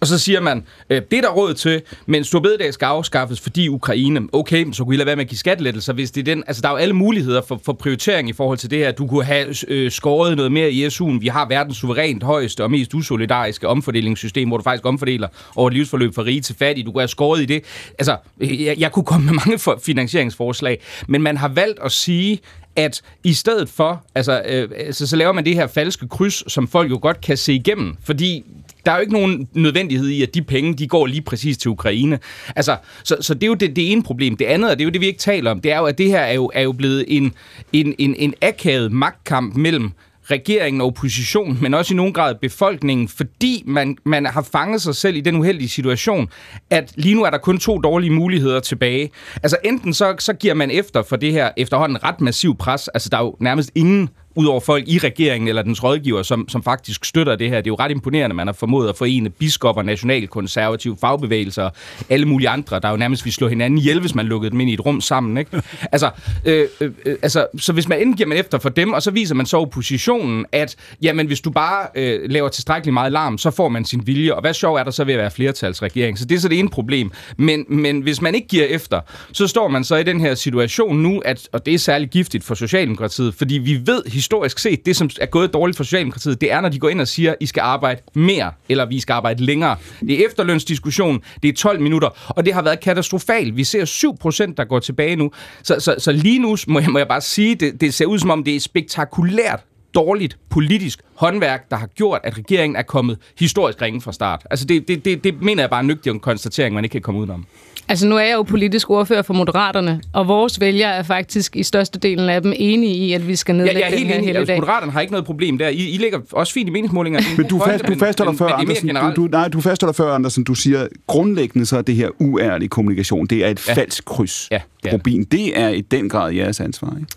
[0.00, 3.68] Og så siger man, øh, det er der råd til, men Storbededag skal afskaffes, fordi
[3.68, 4.20] Ukraine...
[4.32, 6.44] Okay, så kunne I lade være med at give skattelettelser, hvis det er den...
[6.46, 8.92] Altså, der er jo alle muligheder for, for prioritering i forhold til det her.
[8.92, 11.18] Du kunne have øh, skåret noget mere i SU'en.
[11.20, 15.74] Vi har verdens suverænt højeste og mest usolidariske omfordelingssystem, hvor du faktisk omfordeler over et
[15.74, 16.84] livsforløb fra rige til fattige.
[16.84, 17.64] Du kunne have skåret i det.
[17.98, 22.40] Altså, jeg, jeg kunne komme med mange finansieringsforslag, men man har valgt valgt at sige,
[22.76, 26.68] at i stedet for, altså, øh, altså, så laver man det her falske kryds, som
[26.68, 28.44] folk jo godt kan se igennem, fordi
[28.86, 31.70] der er jo ikke nogen nødvendighed i, at de penge, de går lige præcis til
[31.70, 32.18] Ukraine.
[32.56, 34.36] Altså, så, så det er jo det, det ene problem.
[34.36, 35.98] Det andet, og det er jo det, vi ikke taler om, det er jo, at
[35.98, 37.32] det her er jo, er jo blevet en,
[37.72, 39.92] en, en, en akavet magtkamp mellem
[40.30, 44.94] regeringen og oppositionen, men også i nogen grad befolkningen, fordi man, man har fanget sig
[44.94, 46.28] selv i den uheldige situation,
[46.70, 49.10] at lige nu er der kun to dårlige muligheder tilbage.
[49.42, 53.08] Altså enten så, så giver man efter for det her efterhånden ret massiv pres, altså
[53.08, 54.08] der er jo nærmest ingen
[54.38, 57.56] udover folk i regeringen eller dens rådgiver, som, som faktisk støtter det her.
[57.56, 61.70] Det er jo ret imponerende, man har formået at forene biskopper, nationalkonservative, fagbevægelser,
[62.08, 64.70] alle mulige andre, der jo nærmest vil slå hinanden ihjel, hvis man lukkede dem ind
[64.70, 65.36] i et rum sammen.
[65.36, 65.62] Ikke?
[65.92, 66.10] Altså,
[66.44, 66.90] øh, øh,
[67.22, 69.56] altså, så hvis man enten giver man efter for dem, og så viser man så
[69.56, 74.06] oppositionen, at jamen, hvis du bare øh, laver tilstrækkeligt meget larm, så får man sin
[74.06, 74.34] vilje.
[74.34, 76.18] Og hvad sjov er der så ved at være flertalsregering?
[76.18, 77.10] Så det er så det ene problem.
[77.36, 79.00] Men, men hvis man ikke giver efter,
[79.32, 82.44] så står man så i den her situation nu, at, og det er særligt giftigt
[82.44, 86.40] for Socialdemokratiet, fordi vi ved historisk historisk set, det som er gået dårligt for Socialdemokratiet,
[86.40, 89.12] det er, når de går ind og siger, I skal arbejde mere, eller vi skal
[89.12, 89.76] arbejde længere.
[90.00, 93.56] Det er efterlønsdiskussion, det er 12 minutter, og det har været katastrofalt.
[93.56, 95.30] Vi ser 7 procent, der går tilbage nu.
[95.62, 98.18] Så, så, så lige nu må jeg, må jeg bare sige, det, det ser ud
[98.18, 99.60] som om, det er spektakulært
[99.94, 104.46] dårligt politisk håndværk, der har gjort, at regeringen er kommet historisk ringe fra start.
[104.50, 107.02] Altså det, det, det, det mener jeg bare er en nøgtig konstatering, man ikke kan
[107.02, 107.46] komme udenom.
[107.88, 111.62] Altså nu er jeg jo politisk ordfører for Moderaterne, og vores vælgere er faktisk i
[111.62, 114.30] størstedelen af dem enige i, at vi skal nedlægge ja, jeg er helt den her
[114.30, 114.36] enig.
[114.36, 115.68] Altså, Moderaterne har ikke noget problem der.
[115.68, 117.20] I, I ligger også fint i meningsmålinger.
[117.36, 120.54] Men du, fast, du fastholder før, Andersen, du, du, nej, du fastholder før, Andersen, du
[120.54, 123.26] siger, grundlæggende så er det her uærlig kommunikation.
[123.26, 123.74] Det er et ja.
[123.74, 124.48] falsk kryds.
[124.50, 124.94] Ja, det er.
[124.94, 127.12] Rubin, det er i den grad jeres ansvar, ikke?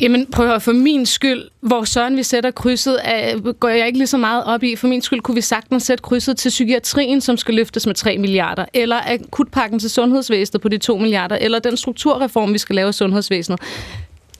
[0.00, 3.86] Jamen prøv at høre, for min skyld, hvor søren vi sætter krydset, af, går jeg
[3.86, 4.76] ikke lige så meget op i.
[4.76, 8.18] For min skyld kunne vi sagtens sætte krydset til psykiatrien, som skal løftes med 3
[8.18, 12.88] milliarder, eller akutpakken til sundhedsvæsenet på de 2 milliarder, eller den strukturreform, vi skal lave
[12.88, 13.60] af sundhedsvæsenet.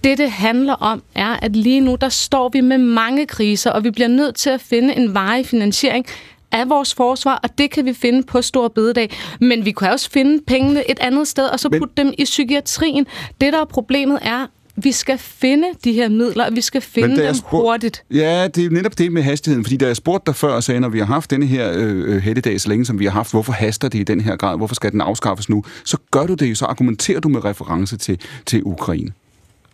[0.04, 3.84] Det, det handler om, er, at lige nu, der står vi med mange kriser, og
[3.84, 6.06] vi bliver nødt til at finde en varig finansiering
[6.52, 9.10] af vores forsvar, og det kan vi finde på Stor Bededag.
[9.40, 12.06] Men vi kan også finde pengene et andet sted, og så putte Men...
[12.06, 13.06] dem i psykiatrien.
[13.40, 14.46] Det, der er problemet, er,
[14.76, 18.04] vi skal finde de her midler, og vi skal finde dem spurgt, hurtigt.
[18.10, 20.80] Ja, det er netop det med hastigheden, fordi da jeg spurgte dig før og sagde,
[20.80, 23.52] når vi har haft denne her øh, helligdag så længe, som vi har haft, hvorfor
[23.52, 26.58] haster det i den her grad, hvorfor skal den afskaffes nu, så gør du det,
[26.58, 29.12] så argumenterer du med reference til, til Ukraine.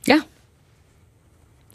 [0.09, 0.21] Ja.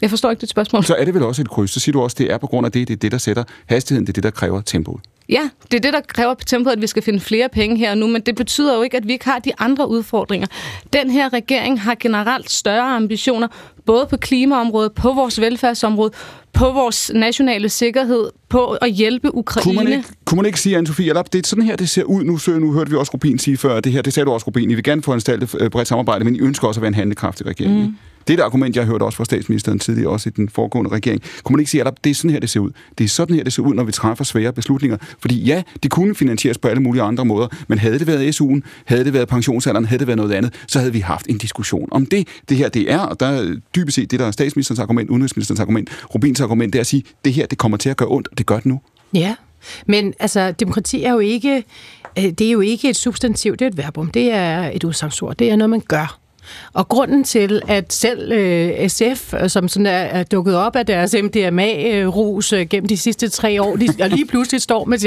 [0.00, 0.84] Jeg forstår ikke dit spørgsmål.
[0.84, 1.70] Så er det vel også et kryds.
[1.70, 3.18] Så siger du også, at det er på grund af det, det er det, der
[3.18, 5.00] sætter hastigheden, det er det, der kræver tempoet.
[5.28, 7.90] Ja, det er det, der kræver på tempoet, at vi skal finde flere penge her
[7.90, 10.46] og nu, men det betyder jo ikke, at vi ikke har de andre udfordringer.
[10.92, 13.48] Den her regering har generelt større ambitioner,
[13.86, 16.10] både på klimaområdet, på vores velfærdsområde,
[16.52, 19.64] på vores nationale sikkerhed, på at hjælpe Ukraine.
[19.64, 22.24] Kunne man ikke, kunne man ikke sige, Anne-Sophie, det er sådan her, det ser ud
[22.24, 24.46] nu, så nu hørte vi også Rubin sige før, det her, det sagde du også,
[24.46, 25.20] Rubin, I vil gerne få en
[25.60, 27.80] øh, bredt samarbejde, men I ønsker også at være en handlekraftig regering.
[27.80, 27.96] Mm.
[28.28, 30.90] Det er et argument, jeg har hørt også fra statsministeren tidligere, også i den foregående
[30.90, 31.22] regering.
[31.44, 32.70] Kunne man ikke sige, at det er sådan her, det ser ud?
[32.98, 34.96] Det er sådan her, det ser ud, når vi træffer svære beslutninger.
[35.20, 38.60] Fordi ja, det kunne finansieres på alle mulige andre måder, men havde det været SU'en,
[38.84, 41.88] havde det været pensionsalderen, havde det været noget andet, så havde vi haft en diskussion
[41.92, 42.28] om det.
[42.48, 45.60] Det her, det er, og der er dybest set det, der er statsministerens argument, udenrigsministerens
[45.60, 48.28] argument, Rubins argument, det er at sige, det her, det kommer til at gøre ondt,
[48.28, 48.80] og det gør det nu.
[49.14, 49.34] Ja,
[49.86, 51.64] men altså, demokrati er jo ikke,
[52.18, 55.36] øh, det er jo ikke et substantiv, det er et verbum, det er et udsangsord,
[55.36, 56.25] det er noget, man gør.
[56.72, 60.86] Og grunden til, at selv øh, SF, øh, som sådan er, er dukket op af
[60.86, 64.98] deres MDMA-rus øh, gennem de sidste tre år, de, og lige pludselig står med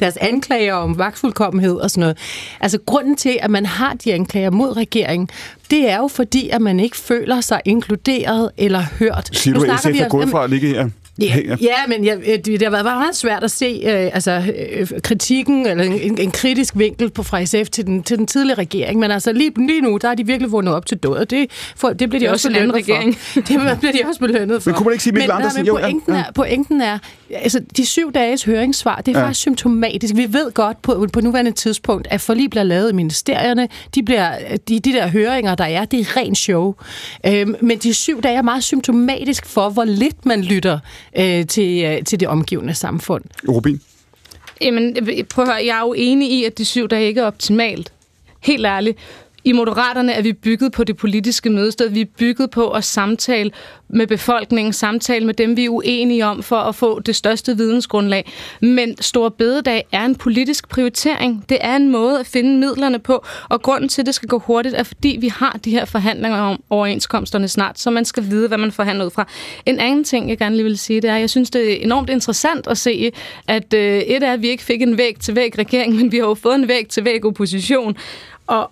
[0.00, 2.18] deres anklager om vagtfuldkommenhed og sådan noget.
[2.60, 5.28] Altså grunden til, at man har de anklager mod regeringen,
[5.70, 9.30] det er jo fordi, at man ikke føler sig inkluderet eller hørt.
[9.32, 10.88] Siger du, at SF er gået fra at ligge her?
[11.18, 14.88] Ja, ja men jeg, øh, det har været meget svært at se øh, altså, øh,
[15.02, 19.00] kritikken, eller en, en kritisk vinkel på fra SF til den, til den tidlige regering,
[19.00, 21.50] men altså lige, lige nu, der har de virkelig vundet op til død, og det,
[21.76, 23.16] for, det bliver de det også belønnet regering.
[23.16, 23.40] for.
[23.48, 24.70] det bliver de også belønnet for.
[24.70, 25.64] Men kunne man ikke sige Mikkel Andersen?
[25.64, 26.98] Men, pointen, er, pointen er,
[27.30, 29.24] altså de syv dages høringssvar, det er ja.
[29.24, 30.14] faktisk symptomatisk.
[30.16, 34.32] Vi ved godt på, på nuværende tidspunkt, at forlig bliver lavet i ministerierne, de, bliver,
[34.68, 36.74] de, de der høringer, der er, det er ren show.
[37.26, 40.78] Øhm, men de syv dage er meget symptomatisk for, hvor lidt man lytter
[41.16, 43.24] øh, til, øh, til det omgivende samfund.
[43.48, 43.80] Rubin?
[44.60, 44.96] Jamen,
[45.30, 47.92] prøv at høre, jeg er jo enig i, at de syv dage ikke er optimalt.
[48.40, 48.98] Helt ærligt.
[49.48, 51.88] I Moderaterne er vi bygget på det politiske mødested.
[51.88, 53.50] Vi er bygget på at samtale
[53.88, 58.32] med befolkningen, samtale med dem, vi er uenige om, for at få det største vidensgrundlag.
[58.60, 61.44] Men Stor Bededag er en politisk prioritering.
[61.48, 64.38] Det er en måde at finde midlerne på, og grunden til, at det skal gå
[64.38, 68.48] hurtigt, er fordi vi har de her forhandlinger om overenskomsterne snart, så man skal vide,
[68.48, 69.28] hvad man forhandler ud fra.
[69.66, 71.84] En anden ting, jeg gerne lige vil sige, det er, at jeg synes, det er
[71.84, 73.12] enormt interessant at se,
[73.46, 76.16] at øh, et er, at vi ikke fik en væg til væg regering, men vi
[76.16, 77.96] har jo fået en væg til væg opposition.
[78.46, 78.70] Og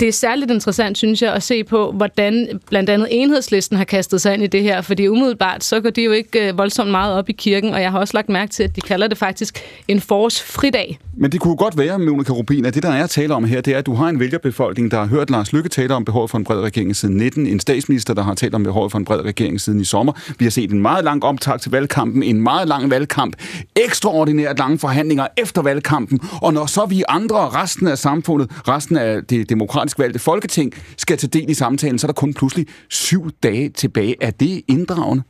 [0.00, 4.20] det er særligt interessant, synes jeg, at se på, hvordan blandt andet enhedslisten har kastet
[4.20, 7.14] sig ind i det her, fordi umiddelbart, så går de jo ikke øh, voldsomt meget
[7.14, 9.58] op i kirken, og jeg har også lagt mærke til, at de kalder det faktisk
[9.88, 10.98] en forårsfridag.
[11.16, 13.60] Men det kunne godt være, Monika Rubin, at det, der er at tale om her,
[13.60, 16.30] det er, at du har en vælgerbefolkning, der har hørt Lars Lykke tale om behovet
[16.30, 19.04] for en bred regering siden 19, en statsminister, der har talt om behovet for en
[19.04, 20.12] bred regering siden i sommer.
[20.38, 23.36] Vi har set en meget lang optag til valgkampen, en meget lang valgkamp,
[23.76, 29.24] ekstraordinært lange forhandlinger efter valgkampen, og når så vi andre, resten af samfundet, resten af
[29.24, 29.48] det
[29.88, 33.68] demokratisk valgte folketing, skal tage del i samtalen, så er der kun pludselig syv dage
[33.68, 34.14] tilbage.
[34.20, 35.22] Er det inddragende?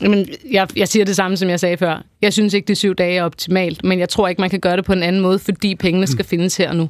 [0.00, 2.04] Jamen, jeg, jeg siger det samme, som jeg sagde før.
[2.22, 4.76] Jeg synes ikke, det syv dage er optimalt, men jeg tror ikke, man kan gøre
[4.76, 6.88] det på en anden måde, fordi pengene skal findes her nu.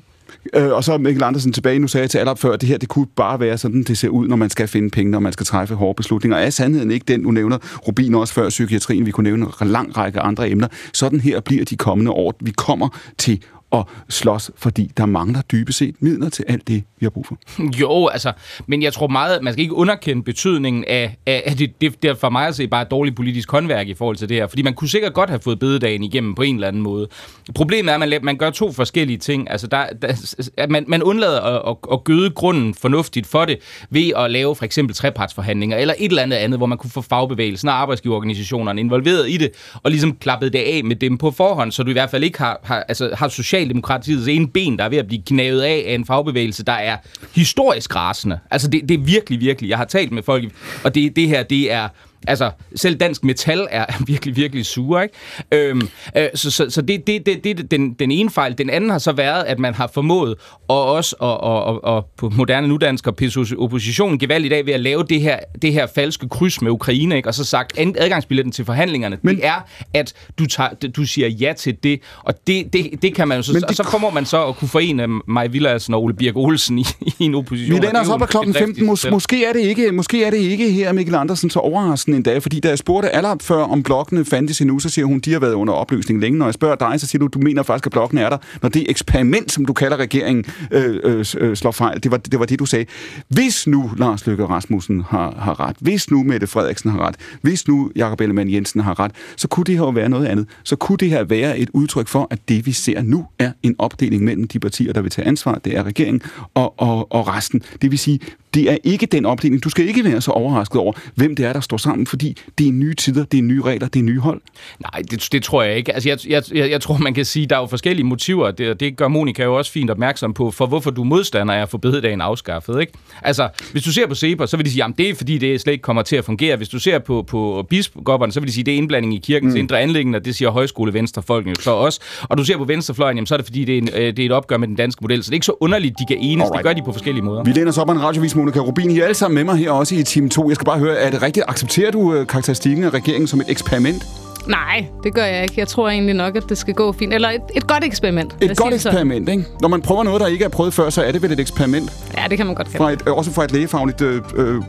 [0.54, 1.78] Øh, og så Mikkel Andersen tilbage.
[1.78, 3.98] Nu sagde jeg til allerop før, at det her det kunne bare være sådan, det
[3.98, 6.38] ser ud, når man skal finde penge, når man skal træffe hårde beslutninger.
[6.38, 7.58] Er sandheden ikke den, du nævner,
[7.88, 10.68] Rubin også før psykiatrien, vi kunne nævne en lang række andre emner.
[10.92, 12.34] Sådan her bliver de kommende år.
[12.40, 13.42] Vi kommer til
[13.72, 17.38] og slås, fordi der mangler dybest set midler til alt det, vi har brug for.
[17.80, 18.32] Jo, altså,
[18.66, 22.18] men jeg tror meget, man skal ikke underkende betydningen af, af, af det, det, det
[22.18, 24.62] for mig at se bare et dårligt politisk håndværk i forhold til det her, fordi
[24.62, 27.08] man kunne sikkert godt have fået bededagen igennem på en eller anden måde.
[27.54, 29.50] Problemet er, at man, man gør to forskellige ting.
[29.50, 33.58] Altså, der, der, at man, man undlader at, at, at gøde grunden fornuftigt for det
[33.90, 37.00] ved at lave for eksempel trepartsforhandlinger eller et eller andet andet, hvor man kunne få
[37.00, 39.50] fagbevægelsen og arbejdsgiverorganisationerne involveret i det,
[39.82, 42.38] og ligesom klappet det af med dem på forhånd, så du i hvert fald ikke
[42.38, 45.84] har, har, altså, har social Socialdemokratiets ene ben, der er ved at blive knævet af
[45.86, 46.96] af en fagbevægelse, der er
[47.34, 48.38] historisk rasende.
[48.50, 49.70] Altså, det, det er virkelig, virkelig.
[49.70, 50.52] Jeg har talt med folk,
[50.84, 51.88] og det, det her, det er
[52.26, 55.14] Altså, selv dansk metal er virkelig, virkelig sure, ikke?
[55.52, 58.58] Øhm, øh, så så, så det, det, det, det den, den ene fejl.
[58.58, 60.34] Den anden har så været, at man har formået,
[60.68, 63.16] og også og, og, og, og på moderne nudansk og
[63.58, 67.16] oppositionen gevaldigt i dag ved at lave det her, det her falske kryds med Ukraine,
[67.16, 67.28] ikke?
[67.28, 71.52] Og så sagt, adgangsbilletten til forhandlingerne, Men, det er, at du, tager, du siger ja
[71.58, 73.52] til det, og det, det, det kan man jo så...
[73.52, 76.78] det, og så kommer man så at kunne forene Maja Villadsen og Ole Birk Olsen
[76.78, 76.86] i,
[77.18, 77.80] i en opposition.
[77.80, 78.90] Vi lander os op af klokken 15.
[78.90, 82.20] Mås- måske, er det ikke, måske er det ikke her, Mikkel Andersen, så overraskende sådan
[82.20, 85.20] en dag, fordi da jeg spurgte Allard før, om blokkene fandtes endnu, så siger hun,
[85.20, 86.38] de har været under opløsning længe.
[86.38, 88.68] Når jeg spørger dig, så siger du, du mener faktisk, at blokkene er der, når
[88.68, 92.02] det eksperiment, som du kalder regeringen, øh, øh, øh slår fejl.
[92.02, 92.86] Det var, det var det, du sagde.
[93.28, 97.68] Hvis nu Lars Løkke Rasmussen har, har ret, hvis nu Mette Frederiksen har ret, hvis
[97.68, 100.46] nu Jakob Ellemann Jensen har ret, så kunne det her jo være noget andet.
[100.64, 103.74] Så kunne det her være et udtryk for, at det vi ser nu er en
[103.78, 106.22] opdeling mellem de partier, der vil tage ansvar, det er regeringen,
[106.54, 107.62] og, og, og resten.
[107.82, 108.20] Det vil sige,
[108.54, 109.64] det er ikke den opdeling.
[109.64, 112.68] Du skal ikke være så overrasket over, hvem det er, der står sammen, fordi det
[112.68, 114.40] er nye tider, det er nye regler, det er nye hold.
[114.80, 115.92] Nej, det, det tror jeg ikke.
[115.92, 118.96] Altså, jeg, jeg, jeg tror, man kan sige, der er jo forskellige motiver, det, det
[118.96, 122.20] gør Monika jo også fint opmærksom på, for hvorfor du modstander er at få bededagen
[122.20, 122.80] afskaffet.
[122.80, 122.92] Ikke?
[123.22, 125.60] Altså, hvis du ser på SEPA, så vil de sige, at det er fordi, det
[125.60, 126.56] slet ikke kommer til at fungere.
[126.56, 129.54] Hvis du ser på, på biskopperne, så vil de sige, det er indblanding i kirkens
[129.54, 129.60] mm.
[129.60, 132.00] indre anlæggende, og det siger højskole venstrefolkene jo så også.
[132.22, 134.18] Og du ser på venstrefløjen, jamen, så er det fordi, det er, en, øh, det
[134.18, 135.24] er et opgør med den danske model.
[135.24, 136.42] Så det er ikke så underligt, de kan enes.
[136.42, 136.58] Alright.
[136.58, 137.44] Det gør de på forskellige måder.
[137.44, 138.90] Vi læner os op af en radiovis, Monika Rubin.
[138.90, 140.48] I er alle sammen med mig her også i time 2.
[140.48, 141.44] Jeg skal bare høre, er det rigtigt?
[141.48, 144.06] Accepterer du øh, karakteristikken af regeringen som et eksperiment?
[144.46, 145.54] Nej, det gør jeg ikke.
[145.56, 147.14] Jeg tror egentlig nok, at det skal gå fint.
[147.14, 148.36] Eller et, et godt eksperiment.
[148.40, 149.44] Et godt eksperiment, ikke?
[149.60, 151.92] Når man prøver noget, der ikke er prøvet før, så er det vel et eksperiment?
[152.16, 152.78] Ja, det kan man godt kalde.
[152.78, 154.62] Fra et, også fra et lægefagligt øh, øh,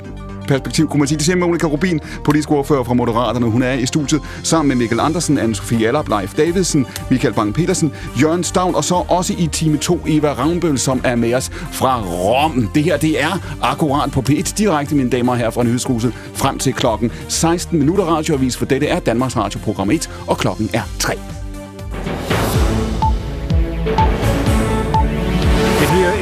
[0.47, 1.17] perspektiv, kunne man sige.
[1.17, 3.45] Det siger Monika Rubin, politisk ordfører fra Moderaterne.
[3.45, 7.91] Hun er i studiet sammen med Mikkel Andersen, Anne-Sophie Allap, Leif Davidsen, Michael Bang-Petersen,
[8.21, 12.01] Jørgen Stavn, og så også i time 2 Eva Ravnbøl, som er med os fra
[12.01, 12.69] Rom.
[12.75, 16.57] Det her, det er akkurat på P1 direkte, mine damer og herrer fra Nyhedshuset, frem
[16.57, 20.81] til klokken 16 minutter radioavis, for dette er Danmarks Radio Program 1, og klokken er
[20.99, 21.13] 3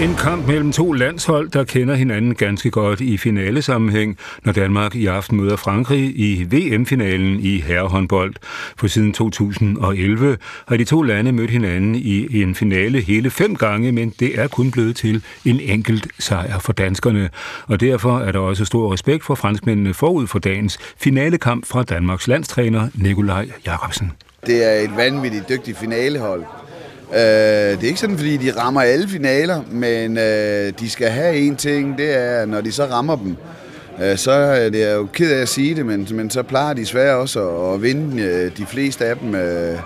[0.01, 5.05] en kamp mellem to landshold, der kender hinanden ganske godt i finalesammenhæng, når Danmark i
[5.05, 8.33] aften møder Frankrig i VM-finalen i herrehåndbold.
[8.77, 10.37] For siden 2011
[10.67, 14.47] har de to lande mødt hinanden i en finale hele fem gange, men det er
[14.47, 17.29] kun blevet til en enkelt sejr for danskerne.
[17.67, 22.27] Og derfor er der også stor respekt for franskmændene forud for dagens finalekamp fra Danmarks
[22.27, 24.11] landstræner Nikolaj Jakobsen.
[24.45, 26.43] Det er et vanvittigt dygtigt finalehold.
[27.13, 31.35] Øh, det er ikke sådan, fordi de rammer alle finaler, men øh, de skal have
[31.35, 33.35] en ting, det er, når de så rammer dem,
[34.03, 36.85] øh, så er det jo ked af at sige det, men, men så plejer de
[36.85, 39.35] svært også at, at vinde øh, de fleste af dem.
[39.35, 39.79] Øh,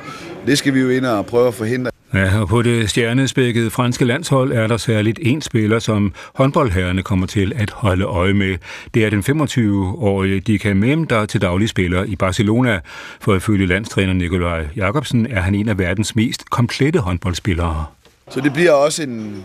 [0.48, 1.95] det skal vi jo ind og prøve at forhindre.
[2.16, 7.28] Ja, og på det stjernespækkede franske landshold er der særligt en spiller, som håndboldherrerne kommer
[7.28, 8.58] til at holde øje med.
[8.94, 12.80] Det er den 25-årige Dika Mem, der til daglig spiller i Barcelona.
[13.22, 17.86] For ifølge landstræner Nikolaj Jakobsen er han en af verdens mest komplette håndboldspillere.
[18.30, 19.44] Så det bliver også en,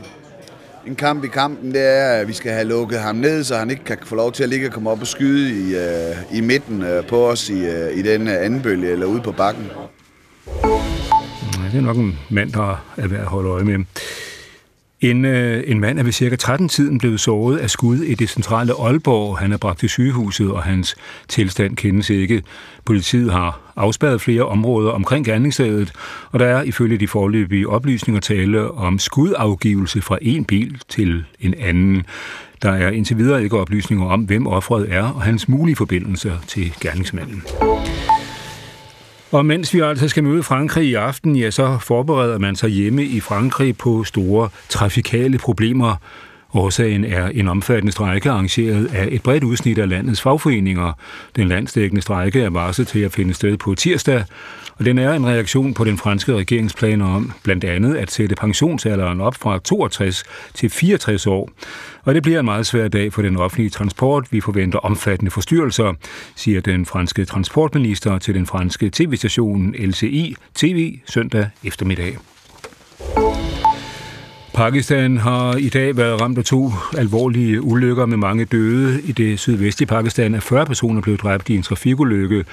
[0.86, 3.70] en kamp i kampen, det er, at vi skal have lukket ham ned, så han
[3.70, 6.40] ikke kan få lov til at ligge og komme op og skyde i, uh, i
[6.40, 9.66] midten uh, på os i, uh, i den anden bølge eller ude på bakken
[11.72, 13.84] det er nok en mand, der er værd at holde øje med.
[15.00, 18.72] En, øh, en mand er ved cirka 13-tiden blevet såret af skud i det centrale
[18.72, 19.38] Aalborg.
[19.38, 20.96] Han er bragt til sygehuset, og hans
[21.28, 22.42] tilstand kendes ikke.
[22.84, 25.92] Politiet har afspærret flere områder omkring gerningsstedet,
[26.30, 31.54] og der er ifølge de forløbige oplysninger tale om skudafgivelse fra en bil til en
[31.58, 32.02] anden.
[32.62, 36.74] Der er indtil videre ikke oplysninger om, hvem offeret er og hans mulige forbindelser til
[36.80, 37.42] gerningsmanden.
[39.30, 43.04] Og mens vi altså skal møde Frankrig i aften, ja, så forbereder man sig hjemme
[43.04, 45.96] i Frankrig på store trafikale problemer.
[46.54, 50.92] Årsagen er en omfattende strejke arrangeret af et bredt udsnit af landets fagforeninger.
[51.36, 54.24] Den landsdækkende strejke er varslet til at finde sted på tirsdag,
[54.80, 59.20] og den er en reaktion på den franske regeringsplaner om blandt andet at sætte pensionsalderen
[59.20, 60.24] op fra 62
[60.54, 61.50] til 64 år.
[62.04, 64.26] Og det bliver en meget svær dag for den offentlige transport.
[64.30, 65.94] Vi forventer omfattende forstyrrelser,
[66.36, 72.18] siger den franske transportminister til den franske tv-station LCI TV søndag eftermiddag.
[74.54, 79.02] Pakistan har i dag været ramt af to alvorlige ulykker med mange døde.
[79.02, 82.44] I det sydvestlige Pakistan er 40 personer blevet dræbt i en trafikulykke.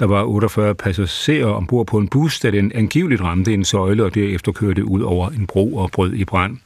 [0.00, 4.14] Der var 48 passagerer ombord på en bus, da den angiveligt ramte en søjle og
[4.14, 6.56] derefter kørte ud over en bro og brød i brand.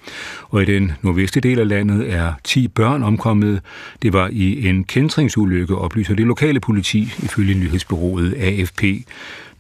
[0.49, 3.61] Og i den nordvestlige del af landet er 10 børn omkommet.
[4.03, 8.83] Det var i en kendtringsulykke, oplyser det lokale politi ifølge nyhedsbyrået AFP.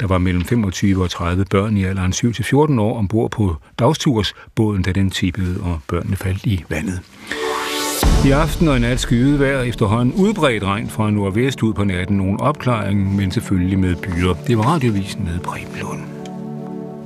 [0.01, 4.93] Der var mellem 25 og 30 børn i alderen 7-14 år ombord på dagstursbåden, da
[4.93, 7.01] den tippede, og børnene faldt i vandet.
[8.27, 12.17] I aften og i nat skyde vejr efterhånden udbredt regn fra nordvest ud på natten.
[12.17, 14.35] Nogle opklaring, men selvfølgelig med byer.
[14.47, 16.01] Det var radiovisen med Preben Lund.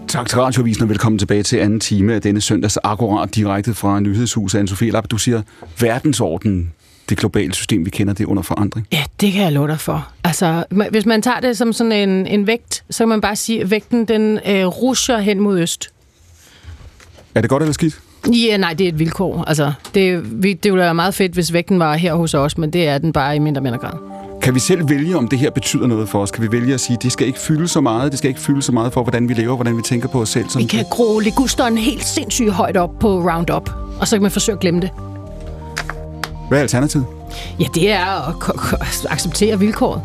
[0.09, 4.01] Tak til Radiovisen, og velkommen tilbage til anden time af denne søndags akkurat direkte fra
[4.01, 4.59] Nyhedshuset.
[4.59, 5.43] Anne-Sophie Lapp, du siger
[5.81, 6.73] verdensorden
[7.09, 8.87] det globale system, vi kender, det er under forandring?
[8.93, 10.09] Ja, det kan jeg love dig for.
[10.25, 13.61] Altså, hvis man tager det som sådan en, en vægt, så kan man bare sige,
[13.61, 15.91] at vægten den øh, rusher hen mod øst.
[17.35, 18.01] Er det godt eller skidt?
[18.33, 19.45] Ja, nej, det er et vilkår.
[19.47, 22.89] Altså, det, det ville være meget fedt, hvis vægten var her hos os, men det
[22.89, 23.99] er den bare i mindre mindre grad.
[24.43, 26.31] Kan vi selv vælge, om det her betyder noget for os?
[26.31, 28.63] Kan vi vælge at sige, det skal ikke fylde så meget, det skal ikke fylde
[28.63, 30.47] så meget for, hvordan vi lever, hvordan vi tænker på os selv?
[30.57, 34.55] Vi kan gro ligusteren helt sindssygt højt op på Roundup, og så kan man forsøge
[34.57, 34.91] at glemme det.
[36.49, 37.07] Hvad er alternativet?
[37.61, 40.03] Ja, det er at acceptere vilkåret.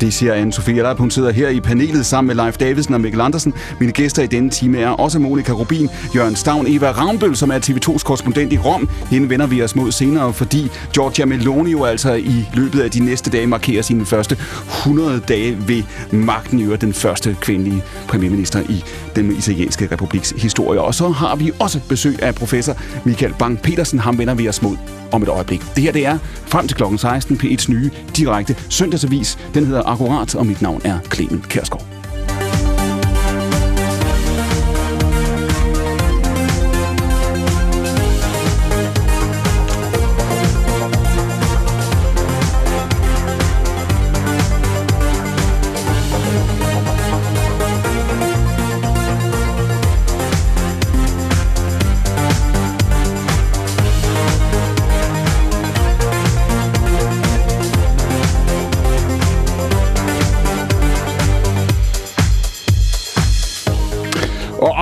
[0.00, 0.98] Det siger anne Sofie Leip.
[0.98, 3.54] Hun sidder her i panelet sammen med Leif Davidsen og Mikkel Andersen.
[3.80, 7.58] Mine gæster i denne time er også Monika Rubin, Jørgen Stavn, Eva Ravnbøl, som er
[7.58, 8.88] TV2's korrespondent i Rom.
[9.10, 13.04] Hende vender vi os mod senere, fordi Giorgia Meloni jo altså i løbet af de
[13.04, 14.36] næste dage markerer sine første
[14.68, 16.60] 100 dage ved magten.
[16.60, 18.84] I den første kvindelige premierminister i
[19.16, 20.80] den italienske republiks historie.
[20.80, 23.98] Og så har vi også besøg af professor Michael Bang-Petersen.
[23.98, 24.76] Ham vender vi os mod
[25.12, 25.62] om et øjeblik.
[25.76, 29.38] Det her det er frem til klokken 16 P1's nye direkte søndagsavis.
[29.54, 31.99] Den hedder Akkurat, og mit navn er Clemen Kærsgaard.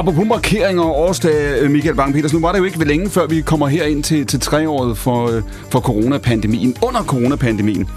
[0.08, 3.26] Apropos markeringer og årsdag, øh, Michael Bang-Peters, nu var det jo ikke ved længe, før
[3.26, 6.76] vi kommer her ind til, til treåret for, øh, for coronapandemien.
[6.82, 7.88] Under coronapandemien,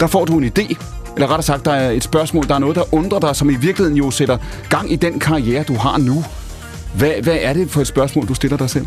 [0.00, 0.76] der får du en idé,
[1.14, 3.54] eller rettere sagt, der er et spørgsmål, der er noget, der undrer dig, som i
[3.54, 4.38] virkeligheden jo sætter
[4.70, 6.24] gang i den karriere, du har nu.
[6.94, 8.86] Hvad, hvad er det for et spørgsmål, du stiller dig selv?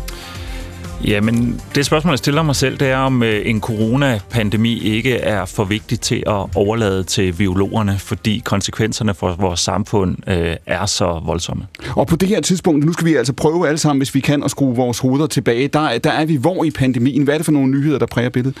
[1.04, 5.44] Jamen, det spørgsmål, jeg stiller mig selv, det er, om øh, en coronapandemi ikke er
[5.44, 11.20] for vigtig til at overlade til biologerne, fordi konsekvenserne for vores samfund øh, er så
[11.24, 11.66] voldsomme.
[11.96, 14.42] Og på det her tidspunkt, nu skal vi altså prøve alle sammen, hvis vi kan,
[14.42, 15.68] at skrue vores hoveder tilbage.
[15.68, 17.22] Der, der er vi hvor i pandemien?
[17.22, 18.56] Hvad er det for nogle nyheder, der præger billedet?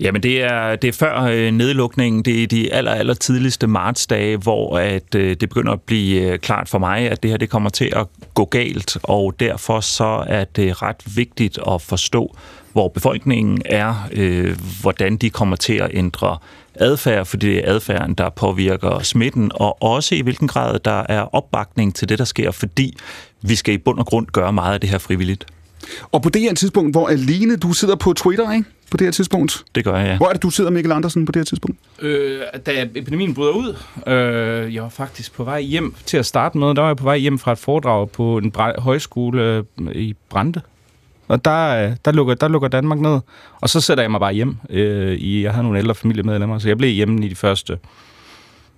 [0.00, 2.22] Jamen, det er, det er før øh, nedlukningen.
[2.22, 6.38] Det er de aller, aller tidligste martsdage, hvor at, øh, det begynder at blive øh,
[6.38, 10.24] klart for mig, at det her det kommer til at gå galt, og derfor så
[10.26, 12.36] er det ret vigtigt at forstå,
[12.72, 16.38] hvor befolkningen er, øh, hvordan de kommer til at ændre
[16.74, 21.34] adfærd, fordi det er adfærden, der påvirker smitten, og også i hvilken grad der er
[21.34, 22.96] opbakning til det, der sker, fordi
[23.42, 25.46] vi skal i bund og grund gøre meget af det her frivilligt.
[26.12, 28.64] Og på det her tidspunkt, hvor alene du sidder på Twitter, ikke?
[28.92, 29.64] På det her tidspunkt.
[29.74, 30.16] Det gør jeg, ja.
[30.16, 31.78] Hvor er det, du sidder, Mikkel Andersen, på det her tidspunkt?
[32.02, 33.76] Øh, da epidemien bryder ud,
[34.06, 36.66] øh, jeg var faktisk på vej hjem til at starte med.
[36.74, 40.60] Der var jeg på vej hjem fra et foredrag på en højskole øh, i Brande.
[41.28, 43.20] Og der, øh, der, lukker, der lukker Danmark ned.
[43.60, 44.56] Og så sætter jeg mig bare hjem.
[44.70, 47.78] Øh, i, jeg havde nogle ældre familiemedlemmer, så jeg blev hjemme i de første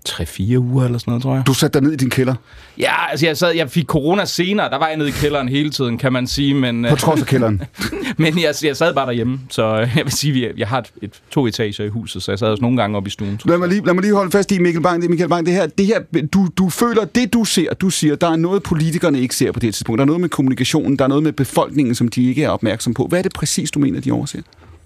[0.09, 1.47] 3-4 uger eller sådan noget, tror jeg.
[1.47, 2.35] Du satte dig ned i din kælder?
[2.79, 5.71] Ja, altså jeg, sad, jeg fik corona senere, der var jeg nede i kælderen hele
[5.71, 6.55] tiden, kan man sige.
[6.55, 7.63] Men, På trods af kælderen?
[8.19, 11.21] men jeg, jeg sad bare derhjemme, så jeg vil sige, at jeg har et, et,
[11.31, 13.41] to etager i huset, så jeg sad også nogle gange op i stuen.
[13.45, 15.55] Lad mig lige, lad mig lige holde fast i, Mikkel Bang, det, Michael Bang, det
[15.55, 16.01] her, det her
[16.33, 19.61] du, du føler, det du ser, du siger, der er noget, politikerne ikke ser på
[19.61, 19.99] det her tidspunkt.
[19.99, 22.95] Der er noget med kommunikationen, der er noget med befolkningen, som de ikke er opmærksom
[22.95, 23.07] på.
[23.07, 24.39] Hvad er det præcis, du mener, de overser?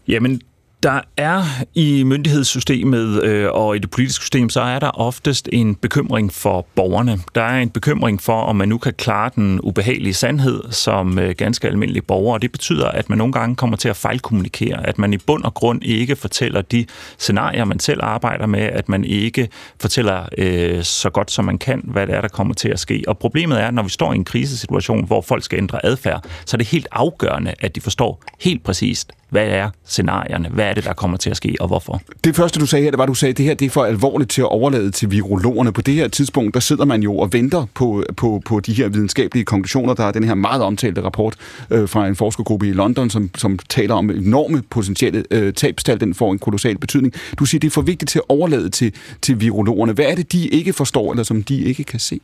[0.09, 0.41] Jamen,
[0.83, 5.74] der er i myndighedssystemet øh, og i det politiske system, så er der oftest en
[5.74, 7.20] bekymring for borgerne.
[7.35, 11.35] Der er en bekymring for, om man nu kan klare den ubehagelige sandhed som øh,
[11.39, 14.99] ganske almindelig borger, og det betyder, at man nogle gange kommer til at fejlkommunikere, at
[14.99, 16.87] man i bund og grund ikke fortæller de
[17.18, 19.49] scenarier, man selv arbejder med, at man ikke
[19.81, 23.05] fortæller øh, så godt som man kan, hvad det er, der kommer til at ske.
[23.07, 26.57] Og problemet er, når vi står i en krisesituation, hvor folk skal ændre adfærd, så
[26.57, 30.49] er det helt afgørende, at de forstår helt præcist, hvad er scenarierne?
[30.49, 32.03] Hvad er det, der kommer til at ske, og hvorfor?
[32.24, 33.70] Det første, du sagde her, det var, at du sagde, at det her det er
[33.70, 35.72] for alvorligt til at overlade til virologerne.
[35.72, 38.89] På det her tidspunkt, der sidder man jo og venter på, på, på de her
[38.89, 39.95] videnskabelige konklusioner.
[39.95, 41.37] Der er den her meget omtalte rapport
[41.70, 46.01] øh, fra en forskergruppe i London, som, som taler om enorme potentielle øh, tabstal.
[46.01, 47.14] Den får en kolossal betydning.
[47.39, 49.93] Du siger, det er for vigtigt til at overlade til, til virologerne.
[49.93, 52.20] Hvad er det, de ikke forstår, eller som de ikke kan se?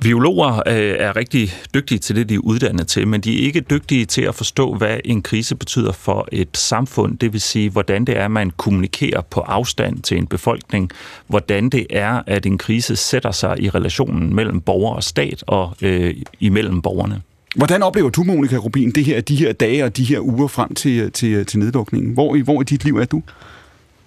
[0.00, 3.60] Biologer øh, er rigtig dygtige til det, de er uddannet til, men de er ikke
[3.60, 7.18] dygtige til at forstå, hvad en krise betyder for et samfund.
[7.18, 10.90] Det vil sige, hvordan det er, man kommunikerer på afstand til en befolkning,
[11.26, 15.76] hvordan det er, at en krise sætter sig i relationen mellem borger og stat og
[15.82, 17.22] øh, imellem borgerne.
[17.56, 20.74] Hvordan oplever du, Monika Rubin, det her, de her dage og de her uger frem
[20.74, 22.12] til, til, til nedlukningen?
[22.12, 23.22] Hvor, i, hvor i dit liv er du?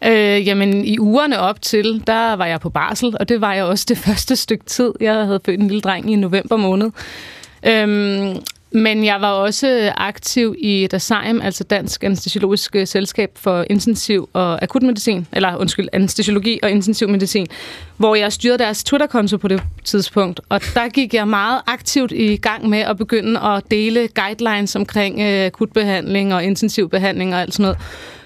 [0.05, 3.63] Øh, jamen, i ugerne op til, der var jeg på barsel, og det var jeg
[3.63, 4.91] også det første stykke tid.
[4.99, 6.91] Jeg havde født en lille dreng i november måned.
[7.63, 8.35] Øhm,
[8.75, 14.63] men jeg var også aktiv i DASAIM, altså Dansk Anestesiologisk øh, Selskab for Intensiv og
[14.63, 17.47] Akutmedicin, eller undskyld, anestesiologi og intensiv medicin,
[17.97, 20.41] hvor jeg styrede deres Twitter-konto på det tidspunkt.
[20.49, 25.19] Og der gik jeg meget aktivt i gang med at begynde at dele guidelines omkring
[25.21, 27.77] øh, akutbehandling og intensivbehandling og alt sådan noget.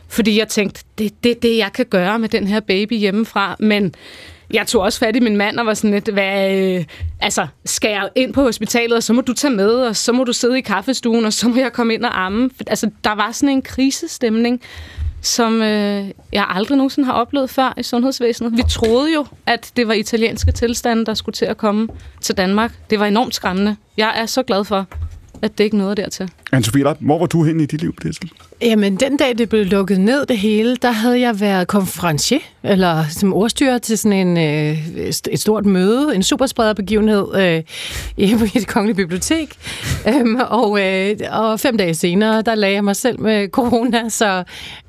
[0.09, 3.55] Fordi jeg tænkte, det er det, det, jeg kan gøre med den her baby hjemmefra.
[3.59, 3.93] Men
[4.53, 6.85] jeg tog også fat i min mand og var sådan lidt, hvad, øh,
[7.21, 10.23] altså, skal jeg ind på hospitalet, og så må du tage med, og så må
[10.23, 12.49] du sidde i kaffestuen, og så må jeg komme ind og amme.
[12.67, 14.61] Altså, der var sådan en krisestemning,
[15.21, 18.57] som øh, jeg aldrig nogensinde har oplevet før i sundhedsvæsenet.
[18.57, 21.87] Vi troede jo, at det var italienske tilstande, der skulle til at komme
[22.21, 22.71] til Danmark.
[22.89, 23.75] Det var enormt skræmmende.
[23.97, 24.85] Jeg er så glad for,
[25.41, 26.31] at det ikke nåede dertil.
[26.55, 28.33] Anne-Sophie hvor var du henne i dit liv på det tidspunkt?
[28.61, 33.03] Jamen, den dag, det blev lukket ned, det hele, der havde jeg været konferencier, eller
[33.09, 34.77] som ordstyrer til sådan en, øh,
[35.31, 37.63] et stort møde, en supersprederbegivenhed øh,
[38.17, 39.53] i det kongelige bibliotek.
[40.07, 44.43] Øhm, og, øh, og fem dage senere, der lagde jeg mig selv med corona, så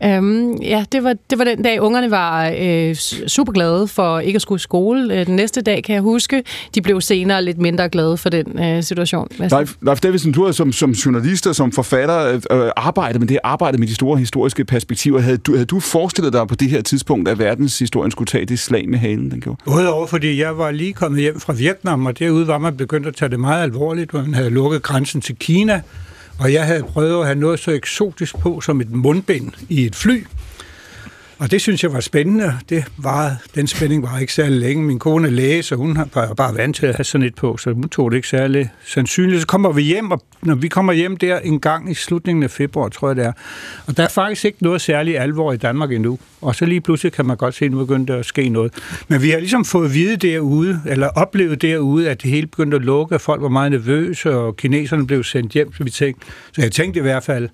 [0.04, 2.94] øhm, ja, det var, det var den dag, ungerne var øh,
[3.26, 5.14] super glade for ikke at skulle i skole.
[5.14, 6.42] Øh, den næste dag, kan jeg huske,
[6.74, 9.28] de blev senere lidt mindre glade for den øh, situation.
[9.38, 13.28] Leif, Leif Davidsen, du har som, som journalist og som forfatter øh, øh arbejdet med
[13.28, 15.20] det arbejdet med de store historiske perspektiver.
[15.20, 18.44] Havde du, havde du forestillet dig på det her tidspunkt, at verden verdenshistorien skulle tage
[18.44, 19.60] det slag med halen, den gjorde?
[19.66, 23.16] Udover, fordi jeg var lige kommet hjem fra Vietnam, og derude var man begyndt at
[23.16, 25.80] tage det meget alvorligt, hvor man havde lukket grænsen til Kina,
[26.38, 29.94] og jeg havde prøvet at have noget så eksotisk på som et mundbind i et
[29.96, 30.24] fly.
[31.38, 32.52] Og det synes jeg var spændende.
[32.68, 34.84] Det var, den spænding var ikke særlig længe.
[34.84, 37.56] Min kone er læge, så hun var bare vant til at have sådan et på,
[37.56, 39.40] så hun tog det ikke særlig sandsynligt.
[39.40, 42.50] Så kommer vi hjem, og når vi kommer hjem der en gang i slutningen af
[42.50, 43.32] februar, tror jeg det er,
[43.86, 46.18] og der er faktisk ikke noget særligt alvor i Danmark endnu.
[46.40, 48.72] Og så lige pludselig kan man godt se, at nu begyndte at ske noget.
[49.08, 52.76] Men vi har ligesom fået at vide derude, eller oplevet derude, at det hele begyndte
[52.76, 56.26] at lukke, at folk var meget nervøse, og kineserne blev sendt hjem, så vi tænkte,
[56.52, 57.48] så jeg tænkte i hvert fald,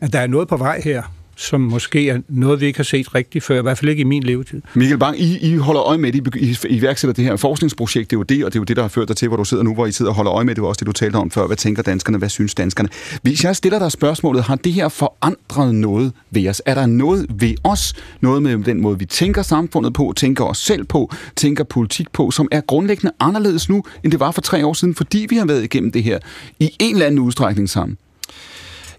[0.00, 1.02] at der er noget på vej her
[1.36, 4.04] som måske er noget, vi ikke har set rigtigt før, i hvert fald ikke i
[4.04, 4.62] min levetid.
[4.74, 8.16] Michael Bang, I, I holder øje med det, I, I iværksætter det her forskningsprojekt, det
[8.16, 9.44] er jo det, og det er jo det, der har ført dig til, hvor du
[9.44, 11.16] sidder nu, hvor I sidder og holder øje med det, var også det, du talte
[11.16, 11.46] om før.
[11.46, 12.18] Hvad tænker danskerne?
[12.18, 12.88] Hvad synes danskerne?
[13.22, 16.62] Hvis jeg stiller dig spørgsmålet, har det her forandret noget ved os?
[16.66, 20.58] Er der noget ved os, noget med den måde, vi tænker samfundet på, tænker os
[20.58, 24.66] selv på, tænker politik på, som er grundlæggende anderledes nu, end det var for tre
[24.66, 26.18] år siden, fordi vi har været igennem det her
[26.60, 27.98] i en eller anden udstrækning sammen?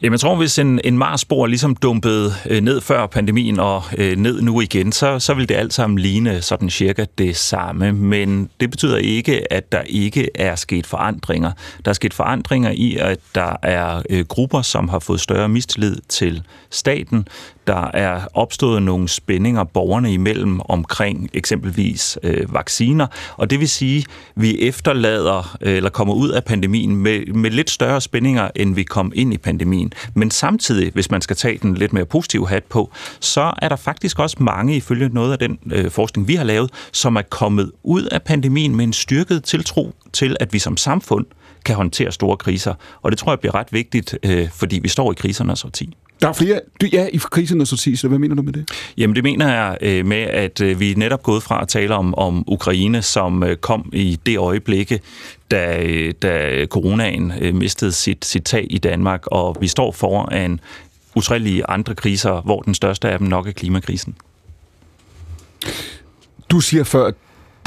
[0.02, 4.18] Jamen, jeg tror, hvis en, en Mars-spor ligesom dumpede øh, ned før pandemien og øh,
[4.18, 7.92] ned nu igen, så, så vil det alt sammen ligne sådan cirka det samme.
[7.92, 11.52] Men det betyder ikke, at der ikke er sket forandringer.
[11.86, 15.98] Der er sket forandringer i, at der er øh, grupper, som har fået større mistillid
[16.10, 17.28] til staten
[17.68, 23.08] der er opstået nogle spændinger borgerne imellem omkring eksempelvis øh, vacciner,
[23.38, 24.06] og det vil sige, at
[24.36, 28.84] vi efterlader øh, eller kommer ud af pandemien med, med lidt større spændinger, end vi
[28.84, 29.94] kom ind i pandemien.
[30.14, 33.76] Men samtidig, hvis man skal tage den lidt mere positive hat på, så er der
[33.76, 37.72] faktisk også mange, ifølge noget af den øh, forskning, vi har lavet, som er kommet
[37.84, 41.26] ud af pandemien med en styrket tiltro til, at vi som samfund
[41.66, 42.74] kan håndtere store kriser.
[43.02, 45.98] Og det tror jeg bliver ret vigtigt, øh, fordi vi står i krisernes årti.
[46.22, 48.72] Der er flere, du, ja, i krisernes årti, så hvad mener du med det?
[48.98, 51.96] Jamen det mener jeg øh, med, at øh, vi er netop gået fra at tale
[51.96, 55.00] om, om Ukraine, som øh, kom i det øjeblikke,
[55.52, 60.60] da, øh, da coronaen øh, mistede sit, sit tag i Danmark, og vi står foran
[61.16, 64.16] utallige andre kriser, hvor den største af dem nok er klimakrisen.
[66.50, 67.12] Du siger før,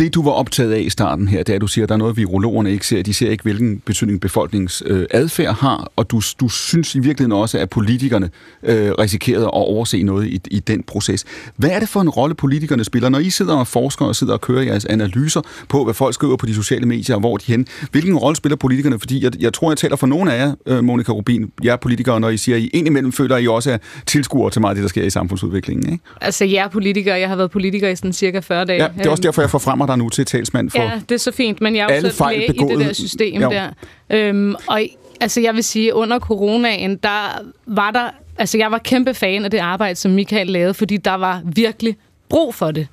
[0.00, 1.94] det, du var optaget af i starten her, det er, at du siger, at der
[1.94, 3.02] er noget, virologerne ikke ser.
[3.02, 7.32] De ser ikke, hvilken betydning befolkningens øh, adfærd har, og du, du synes i virkeligheden
[7.32, 8.30] også, at politikerne
[8.62, 11.24] øh, risikerede at overse noget i, i den proces.
[11.56, 14.32] Hvad er det for en rolle, politikerne spiller, når I sidder og forsker og sidder
[14.32, 17.44] og kører jeres analyser på, hvad folk skriver på de sociale medier, og hvor de
[17.46, 17.66] hen?
[17.90, 18.98] Hvilken rolle spiller politikerne?
[18.98, 21.76] Fordi jeg, jeg tror, jeg taler for nogle af jer, øh, Monika Rubin, jeg er
[21.76, 24.70] politikere, når I siger, at I indimellem føler, at I også er tilskuere til meget
[24.70, 25.92] af det, der sker i samfundsudviklingen.
[25.92, 26.04] Ikke?
[26.20, 28.82] Altså, jeg er politiker, jeg har været politiker i sådan cirka 40 dage.
[28.82, 31.14] Ja, det er også derfor, jeg får frem dig nu til talsmand for Ja, det
[31.14, 33.50] er så fint, men jeg er jo selv i det der system jo.
[33.50, 33.70] der.
[34.10, 34.82] Øhm, og
[35.20, 38.10] altså, jeg vil sige, under coronaen, der var der...
[38.38, 41.96] Altså, jeg var kæmpe fan af det arbejde, som Michael lavede, fordi der var virkelig
[42.28, 42.86] brug for det.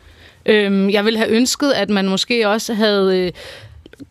[0.45, 3.31] Øhm, jeg ville have ønsket, at man måske også havde...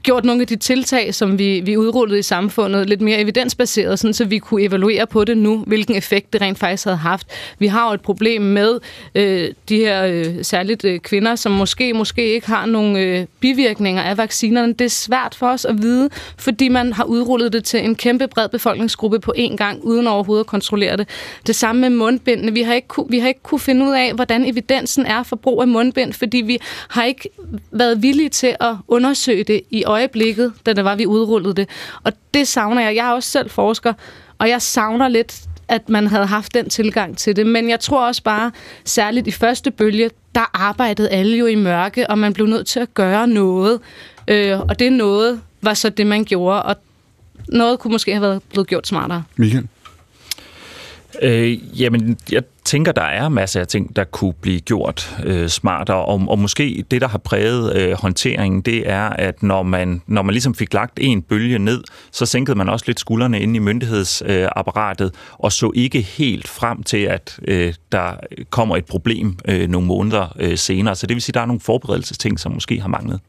[0.02, 4.14] Gjort nogle af de tiltag, som vi, vi udrullede i samfundet, lidt mere evidensbaseret, sådan,
[4.14, 7.26] så vi kunne evaluere på det nu, hvilken effekt det rent faktisk havde haft.
[7.58, 8.78] Vi har jo et problem med
[9.14, 14.02] øh, de her øh, særligt øh, kvinder, som måske måske ikke har nogle øh, bivirkninger
[14.02, 14.72] af vaccinerne.
[14.72, 16.08] Det er svært for os at vide,
[16.38, 20.44] fordi man har udrullet det til en kæmpe bred befolkningsgruppe på én gang, uden overhovedet
[20.44, 21.08] at kontrollere det.
[21.46, 22.52] Det samme med mundbindene.
[22.52, 25.36] Vi har ikke, ku, vi har ikke kunne finde ud af, hvordan evidensen er for
[25.36, 26.58] brug af mundbind, fordi vi
[26.88, 27.28] har ikke
[27.70, 31.68] været villige til at undersøge det i øjeblikket, da det var, vi udrullede det.
[32.02, 32.96] Og det savner jeg.
[32.96, 33.92] Jeg er også selv forsker,
[34.38, 37.46] og jeg savner lidt, at man havde haft den tilgang til det.
[37.46, 38.52] Men jeg tror også bare,
[38.84, 42.80] særligt i første bølge, der arbejdede alle jo i mørke, og man blev nødt til
[42.80, 43.80] at gøre noget.
[44.28, 46.62] Øh, og det noget var så det, man gjorde.
[46.62, 46.76] Og
[47.48, 49.22] noget kunne måske have været blevet gjort smartere.
[49.36, 49.66] Michael?
[51.22, 56.04] Øh, jamen, jeg tænker, der er masser af ting, der kunne blive gjort øh, smartere,
[56.04, 60.22] og, og måske det, der har præget øh, håndteringen, det er, at når man, når
[60.22, 61.82] man ligesom fik lagt en bølge ned,
[62.12, 66.82] så sænkede man også lidt skuldrene inde i myndighedsapparatet, øh, og så ikke helt frem
[66.82, 68.12] til, at øh, der
[68.50, 70.94] kommer et problem øh, nogle måneder øh, senere.
[70.94, 73.20] Så det vil sige, at der er nogle forberedelsesting, som måske har manglet.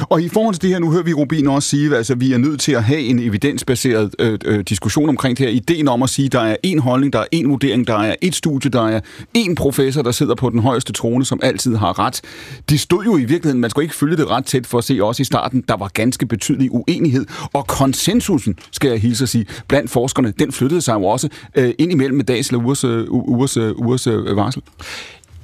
[0.00, 2.32] Og i forhold til det her, nu hører vi Rubin også sige, at altså, vi
[2.32, 5.52] er nødt til at have en evidensbaseret øh, øh, diskussion omkring det her.
[5.52, 8.14] Ideen om at sige, at der er én holdning, der er én vurdering, der er
[8.22, 9.00] et studie, der er
[9.38, 12.20] én professor, der sidder på den højeste trone, som altid har ret.
[12.68, 14.98] Det stod jo i virkeligheden, man skulle ikke følge det ret tæt for at se
[15.02, 17.26] også i starten, der var ganske betydelig uenighed.
[17.52, 21.74] Og konsensusen, skal jeg hilse at sige, blandt forskerne, den flyttede sig jo også øh,
[21.78, 24.62] ind imellem med dags eller ugers, øh, ugers, øh, ugers øh, varsel.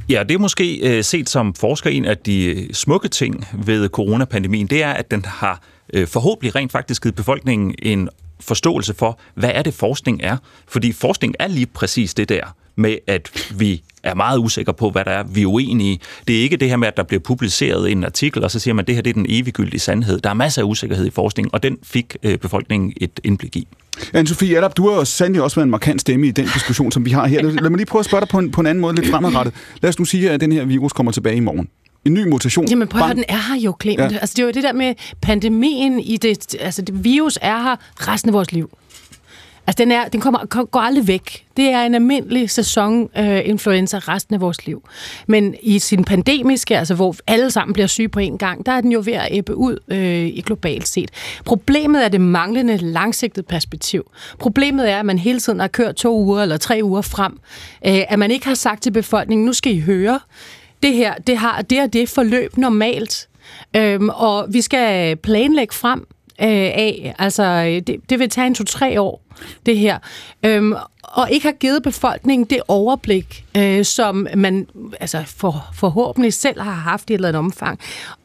[0.08, 3.88] Ja, det er måske øh, set som forsker en af de øh, smukke ting ved
[3.88, 5.62] coronapandemien, det er, at den har
[5.92, 8.08] øh, forhåbentlig rent faktisk givet befolkningen en
[8.40, 10.36] forståelse for, hvad er det forskning er.
[10.68, 15.04] Fordi forskning er lige præcis det der med, at vi er meget usikre på, hvad
[15.04, 16.00] der er, vi er uenige.
[16.28, 18.74] Det er ikke det her med, at der bliver publiceret en artikel, og så siger
[18.74, 20.20] man, at det her det er den eviggyldige sandhed.
[20.20, 23.66] Der er masser af usikkerhed i forskning, og den fik øh, befolkningen et indblik i.
[23.96, 27.10] Anne-Sophie Allap, du har sandelig også været en markant stemme i den diskussion, som vi
[27.10, 27.42] har her.
[27.42, 29.54] Lad mig lige prøve at spørge dig på en, på en anden måde, lidt fremadrettet.
[29.82, 31.68] Lad os nu sige, at den her virus kommer tilbage i morgen
[32.04, 32.68] en ny mutation.
[32.68, 34.12] Jamen prøv at høre, den er her jo, Clement.
[34.12, 34.18] Ja.
[34.18, 37.76] Altså, det er jo det der med pandemien i det, altså det virus er her
[37.96, 38.70] resten af vores liv.
[39.66, 41.46] Altså, den, er, den kommer, går aldrig væk.
[41.56, 44.82] Det er en almindelig sæsoninfluenza øh, resten af vores liv.
[45.26, 48.80] Men i sin pandemiske, altså hvor alle sammen bliver syge på en gang, der er
[48.80, 51.10] den jo ved at æbbe ud øh, i globalt set.
[51.44, 54.10] Problemet er det manglende langsigtede perspektiv.
[54.38, 57.32] Problemet er, at man hele tiden har kørt to uger eller tre uger frem.
[57.86, 60.20] Øh, at man ikke har sagt til befolkningen, nu skal I høre,
[60.82, 63.28] det her, det har det og det forløb normalt.
[63.76, 66.06] Øhm, og vi skal planlægge frem
[66.40, 67.14] øh, af.
[67.18, 69.22] Altså, det, det vil tage en to-tre år
[69.66, 69.98] det her.
[70.42, 74.66] Øhm, og ikke har givet befolkningen det overblik, øh, som man
[75.00, 77.78] altså for, forhåbentlig selv har haft i et eller andet omfang.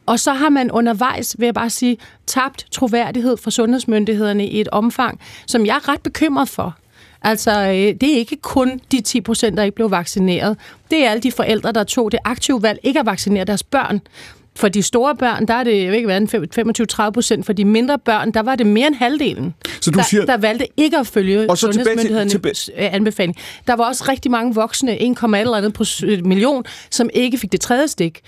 [0.06, 1.96] Og så har man undervejs, vil jeg bare sige,
[2.26, 6.76] tabt troværdighed fra sundhedsmyndighederne i et omfang, som jeg er ret bekymret for.
[7.22, 10.56] Altså, øh, det er ikke kun de 10 procent, der ikke blev vaccineret.
[10.90, 14.00] Det er alle de forældre, der tog det aktive valg ikke at vaccinere deres børn.
[14.56, 17.46] For de store børn, der er det, jeg ved ikke hvad, 25-30 procent.
[17.46, 20.36] For de mindre børn, der var det mere end halvdelen, Så du der, siger- der
[20.36, 23.36] valgte ikke at følge Og så tilbage til- sundhedsmyndighedernes øh, anbefaling.
[23.66, 27.88] Der var også rigtig mange voksne, 1, eller andet million, som ikke fik det tredje
[27.88, 28.20] stik.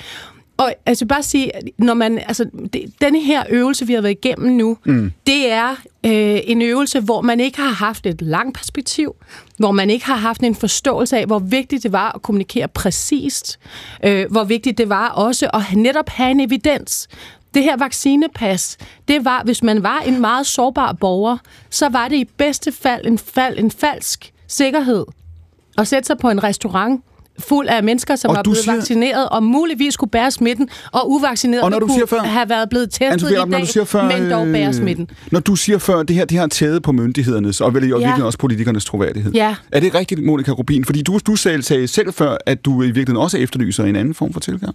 [0.57, 4.57] Og altså bare sige, når man, altså, det, denne her øvelse, vi har været igennem
[4.57, 5.12] nu, mm.
[5.27, 5.70] det er
[6.07, 9.15] øh, en øvelse, hvor man ikke har haft et langt perspektiv,
[9.59, 13.59] hvor man ikke har haft en forståelse af, hvor vigtigt det var at kommunikere præcist,
[14.05, 17.09] øh, hvor vigtigt det var også at netop have en evidens.
[17.55, 21.39] Det her vaccinepas, det var, hvis man var en meget sårbar borger,
[21.70, 25.05] så var det i bedste fald en, fald, en falsk sikkerhed
[25.79, 27.05] at sætte sig på en restaurant
[27.48, 31.10] fuld af mennesker, som Og du blevet siger- vaccineret, og muligvis kunne bære smitten, og
[31.10, 33.66] uvaccineret Og når du kunne siger før- have været blevet testet i Rapp, når dag,
[33.66, 35.10] du siger før, men dog bære øh, smitten.
[35.31, 37.94] Når du siger før, det her det har taget på myndighedernes, og vel i Ja.
[37.94, 39.32] virkeligheden også politikernes troværdighed.
[39.32, 39.55] Ja.
[39.73, 40.85] Er det rigtigt, Monika Rubin?
[40.85, 44.14] Fordi du, du sagde, sagde selv før, at du i virkeligheden også efterlyser en anden
[44.14, 44.74] form for tilgang.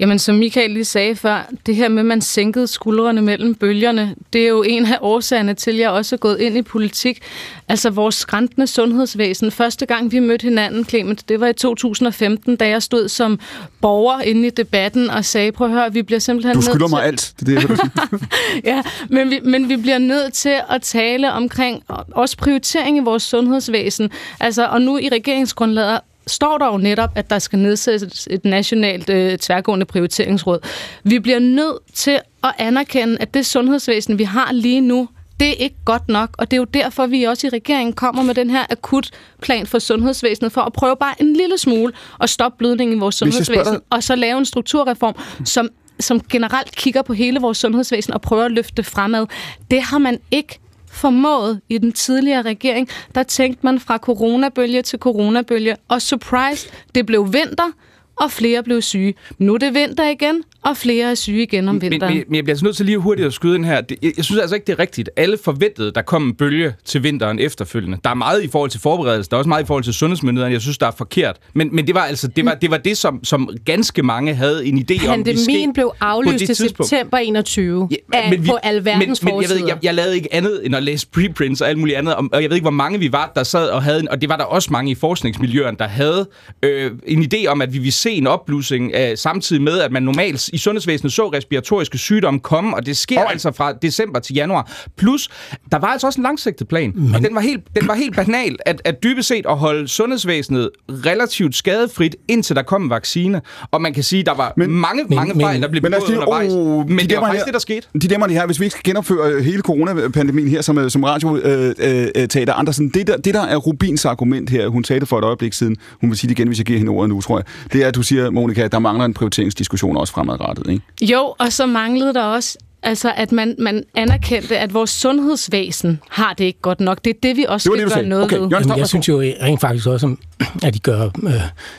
[0.00, 4.14] Jamen, som Michael lige sagde før, det her med, at man sænkede skuldrene mellem bølgerne,
[4.32, 7.22] det er jo en af årsagerne til, at jeg også er gået ind i politik.
[7.68, 9.50] Altså vores skræntende sundhedsvæsen.
[9.50, 13.38] Første gang, vi mødte hinanden, Clement, det var i 2015, da jeg stod som
[13.80, 16.94] borger inde i debatten og sagde, prøv at høre, vi bliver simpelthen Du skylder til...
[16.94, 17.34] mig alt.
[17.40, 18.28] Det er det, jeg sige.
[18.74, 23.22] ja, men vi, men vi bliver nødt til at tale omkring også prioritering i vores
[23.22, 24.10] sundhedsvæsen.
[24.40, 29.10] Altså, og nu i regeringsgrundlaget står der jo netop, at der skal nedsættes et nationalt
[29.10, 30.58] øh, tværgående prioriteringsråd.
[31.04, 35.08] Vi bliver nødt til at anerkende, at det sundhedsvæsen, vi har lige nu,
[35.40, 38.22] det er ikke godt nok, og det er jo derfor, vi også i regeringen kommer
[38.22, 42.58] med den her akutplan for sundhedsvæsenet, for at prøve bare en lille smule at stoppe
[42.58, 45.14] blødningen i vores sundhedsvæsen, dig- og så lave en strukturreform,
[45.44, 45.68] som
[46.00, 49.26] som generelt kigger på hele vores sundhedsvæsen og prøver at løfte det fremad.
[49.70, 50.58] Det har man ikke
[50.94, 52.88] formået i den tidligere regering.
[53.14, 57.70] Der tænkte man fra coronabølge til coronabølge, og surprise, det blev vinter,
[58.16, 59.14] og flere blev syge.
[59.38, 62.14] Nu er det vinter igen, og flere er syge igen om vinteren.
[62.14, 63.74] men, men jeg bliver altså nødt til lige hurtigt at skyde ind her.
[64.02, 65.10] Jeg, jeg synes altså ikke, det er rigtigt.
[65.16, 67.98] Alle forventede, der kom en bølge til vinteren efterfølgende.
[68.04, 70.52] Der er meget i forhold til forberedelse, der er også meget i forhold til sundhedsmyndighederne,
[70.52, 71.36] jeg synes, der er forkert.
[71.54, 74.66] Men, men det var altså det, var, det, var det som, som ganske mange havde
[74.66, 75.24] en idé om.
[75.26, 76.88] ville ske Pandemien blev aflyst tidspunkt.
[76.90, 80.34] september 21 ja, men vi- på alverdens men, men jeg, ved, jeg, jeg lavede ikke
[80.34, 82.98] andet end at læse preprints og alt muligt andet, og jeg ved ikke, hvor mange
[82.98, 85.76] vi var, der sad og havde, en- og det var der også mange i forskningsmiljøerne,
[85.78, 86.28] der havde
[86.62, 90.02] øh, en idé om, at vi ville se en opblusing øh, samtidig med, at man
[90.02, 93.30] normalt i sundhedsvæsenet så respiratoriske sygdomme komme, og det sker oh.
[93.30, 94.72] altså fra december til januar.
[94.96, 95.28] Plus,
[95.72, 97.14] der var altså også en langsigtet plan, men...
[97.14, 100.70] og den var helt, den var helt banal, at, at dybest set at holde sundhedsvæsenet
[100.90, 103.40] relativt skadefrit, indtil der kom en vaccine.
[103.70, 106.18] Og man kan sige, der var men, mange, men- mange fejl, der blev begået lige,
[106.18, 106.52] undervejs.
[106.52, 107.86] oh, men det var faktisk her- det, der skete.
[108.02, 111.36] Dilemmaet her, hvis vi ikke skal genopføre øh, hele coronapandemien her som, øh, som radio
[111.36, 115.18] øh, øh, Andersen, det der, det der er Rubins argument her, hun sagde det for
[115.18, 117.38] et øjeblik siden, hun vil sige det igen, hvis jeg giver hende ordet nu, tror
[117.38, 120.82] jeg, det er, at du siger, Monika, der mangler en prioriteringsdiskussion også fremadrettet, ikke?
[121.02, 126.32] Jo, og så manglede der også, altså, at man, man anerkendte, at vores sundhedsvæsen har
[126.32, 127.04] det ikke godt nok.
[127.04, 128.48] Det er det, vi også Det skal det, gøre noget Okay, ved.
[128.48, 130.18] Jamen, jeg synes jo rent faktisk også, om-
[130.62, 131.32] at de gør øh,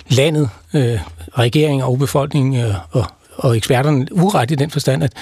[0.10, 1.00] landet, øh,
[1.38, 3.06] regeringen og befolkningen øh, og,
[3.36, 5.14] og eksperterne uret i den forstand, at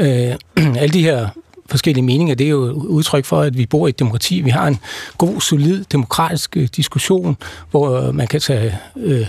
[0.00, 0.34] øh,
[0.82, 1.28] alle de her
[1.70, 4.40] forskellige meninger, det er jo udtryk for, at vi bor i et demokrati.
[4.40, 4.78] Vi har en
[5.18, 7.36] god, solid, demokratisk øh, diskussion,
[7.70, 9.26] hvor øh, man kan tage øh,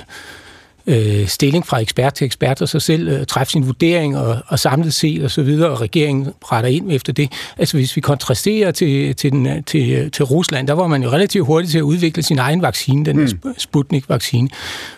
[0.87, 4.59] øh, stilling fra ekspert til ekspert, og så selv øh, træffe sin vurdering og, og
[4.59, 7.31] samlet set og så videre, og regeringen retter ind efter det.
[7.57, 11.03] Altså hvis vi kontrasterer til, til, den, øh, til, øh, til Rusland, der var man
[11.03, 13.55] jo relativt hurtigt til at udvikle sin egen vaccine, den mm.
[13.57, 14.49] Sputnik-vaccine.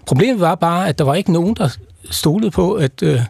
[0.06, 1.70] Problemet var bare, at der var ikke nogen, der
[2.10, 3.22] stolede på, at øh,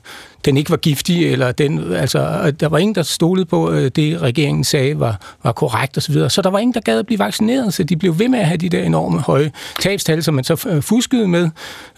[0.45, 3.95] den ikke var giftig, eller den, altså, øh, der var ingen, der stolede på, at
[3.95, 6.01] det regeringen sagde var, var korrekt osv.
[6.01, 6.29] Så, videre.
[6.29, 8.45] så der var ingen, der gad at blive vaccineret, så de blev ved med at
[8.45, 11.49] have de der enorme høje tabstal, som man så øh, fuskede med,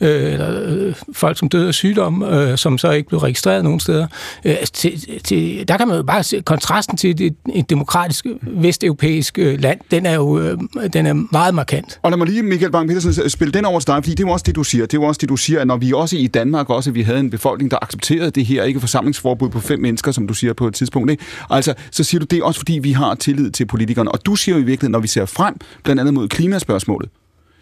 [0.01, 3.79] øh, eller øh, folk, som døde af sygdom, øh, som så ikke blev registreret nogen
[3.79, 4.07] steder.
[4.45, 8.25] Øh, altså, til, til, der kan man jo bare se kontrasten til et, et demokratisk
[8.41, 10.57] vesteuropæisk øh, land, den er jo øh,
[10.93, 11.99] den er meget markant.
[12.01, 14.33] Og lad mig lige, Michael Bang-Petersen, spille den over til dig, fordi det er jo
[14.33, 14.85] også det, du siger.
[14.85, 17.01] Det er jo også det, du siger, at når vi også i Danmark også, vi
[17.01, 20.53] havde en befolkning, der accepterede det her, ikke forsamlingsforbud på fem mennesker, som du siger
[20.53, 21.23] på et tidspunkt, ikke?
[21.49, 24.11] Altså, så siger du det er også, fordi vi har tillid til politikerne.
[24.11, 27.09] Og du siger jo i virkeligheden, når vi ser frem, blandt andet mod klimaspørgsmålet,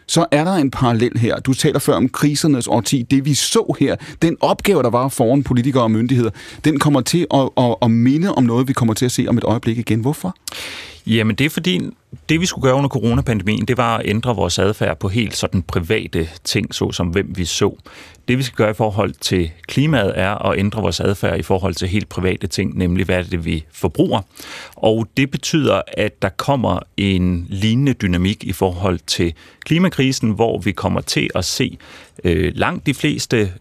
[0.08, 1.40] så er der en parallel her.
[1.40, 3.02] Du taler før om krisernes årti.
[3.02, 6.30] Det vi så her, den opgave, der var foran politikere og myndigheder,
[6.66, 9.38] den kommer til at, at, at minde om noget, vi kommer til at se om
[9.38, 10.00] et øjeblik igen.
[10.00, 10.36] Hvorfor?
[11.08, 11.82] Jamen det er fordi,
[12.30, 15.62] det vi skulle gøre under coronapandemien, det var at ændre vores adfærd på helt sådan
[15.62, 17.76] private ting, såsom hvem vi så.
[18.28, 21.74] Det vi skal gøre i forhold til klimaet er at ændre vores adfærd i forhold
[21.74, 24.22] til helt private ting, nemlig hvad er det, vi forbruger.
[24.76, 29.34] Og det betyder, at der kommer en lignende dynamik i forhold til
[29.66, 31.78] klimakrisen, hvor vi kommer til at se
[32.24, 33.54] øh, langt de fleste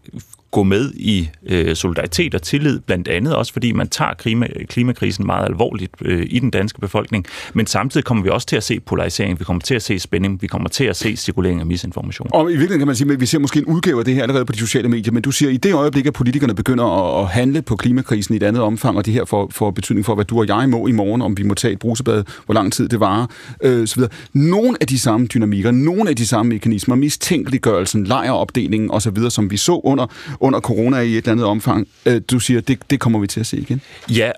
[0.51, 5.25] gå med i øh, solidaritet og tillid, blandt andet også fordi man tager klima, klimakrisen
[5.25, 8.79] meget alvorligt øh, i den danske befolkning, men samtidig kommer vi også til at se
[8.79, 12.27] polarisering, vi kommer til at se spænding, vi kommer til at se cirkulering af misinformation.
[12.33, 14.21] Og i virkeligheden kan man sige, at vi ser måske en udgave af det her
[14.21, 17.19] allerede på de sociale medier, men du siger, at i det øjeblik, at politikerne begynder
[17.21, 20.15] at handle på klimakrisen i et andet omfang, og det her får, får betydning for,
[20.15, 22.73] hvad du og jeg må i morgen, om vi må tage et brusebad, hvor lang
[22.73, 23.25] tid det varer,
[23.63, 24.11] øh, så videre.
[24.33, 29.57] Nogle af de samme dynamikker, nogle af de samme mekanismer, mistænkeliggørelsen, lejeropdelingen osv., som vi
[29.57, 30.07] så under,
[30.39, 33.39] under corona i et eller andet omfang, øh, du siger, det, det kommer vi til
[33.39, 33.81] at se igen?
[34.09, 34.31] Ja,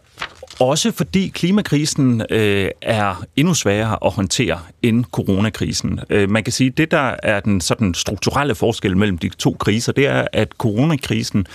[0.61, 5.99] også fordi klimakrisen øh, er endnu sværere at håndtere end coronakrisen.
[6.09, 9.55] Øh, man kan sige, at det, der er den sådan strukturelle forskel mellem de to
[9.59, 11.45] kriser, det er, at coronakrisen,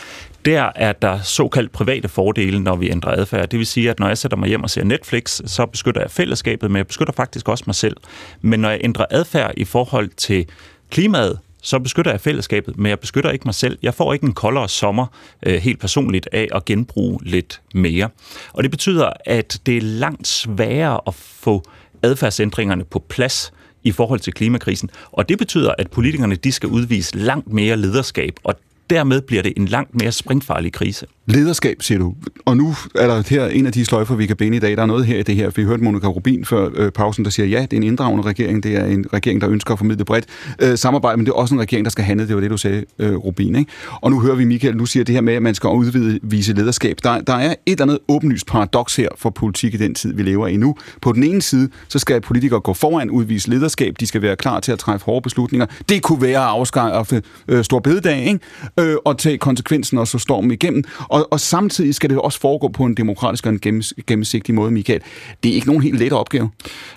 [0.45, 3.49] der er der såkaldt private fordele, når vi ændrer adfærd.
[3.49, 6.11] Det vil sige, at når jeg sætter mig hjem og ser Netflix, så beskytter jeg
[6.11, 7.97] fællesskabet, men jeg beskytter faktisk også mig selv.
[8.41, 10.47] Men når jeg ændrer adfærd i forhold til
[10.91, 13.79] klimaet, så beskytter jeg fællesskabet, men jeg beskytter ikke mig selv.
[13.83, 15.07] Jeg får ikke en koldere sommer
[15.47, 18.09] øh, helt personligt af at genbruge lidt mere.
[18.53, 21.63] Og det betyder, at det er langt sværere at få
[22.03, 23.53] adfærdsændringerne på plads
[23.85, 24.91] i forhold til klimakrisen.
[25.13, 28.55] Og det betyder, at politikerne de skal udvise langt mere lederskab, og
[28.91, 31.07] dermed bliver det en langt mere springfarlig krise.
[31.29, 32.15] Lederskab, siger du.
[32.45, 34.77] Og nu er der her en af de sløjfer, vi kan binde i dag.
[34.77, 35.51] Der er noget her i det her.
[35.51, 38.63] Vi hørte Monika Rubin før øh, pausen, der siger, ja, det er en inddragende regering.
[38.63, 40.25] Det er en regering, der ønsker at formidle bredt
[40.63, 42.29] øh, samarbejde, men det er også en regering, der skal handle.
[42.29, 43.57] Det var det, du sagde, øh, Rubin.
[43.57, 43.71] Ikke?
[44.01, 46.97] Og nu hører vi Michael, nu siger det her med, at man skal udvise lederskab.
[47.03, 50.23] Der, der er et eller andet åbenlyst paradoks her for politik i den tid, vi
[50.23, 50.77] lever i nu.
[51.03, 53.95] På den ene side, så skal politikere gå foran, udvise lederskab.
[54.01, 55.67] De skal være klar til at træffe hårde beslutninger.
[55.89, 58.41] Det kunne være at afskaffe øh, stor bededag, ikke?
[58.81, 60.85] Øh, og tage konsekvensen og så stormen igennem.
[61.17, 64.71] Og, og samtidig skal det også foregå på en demokratisk og en gennems, gennemsigtig måde,
[64.71, 65.01] Michael.
[65.43, 66.51] Det er ikke nogen helt let opgave.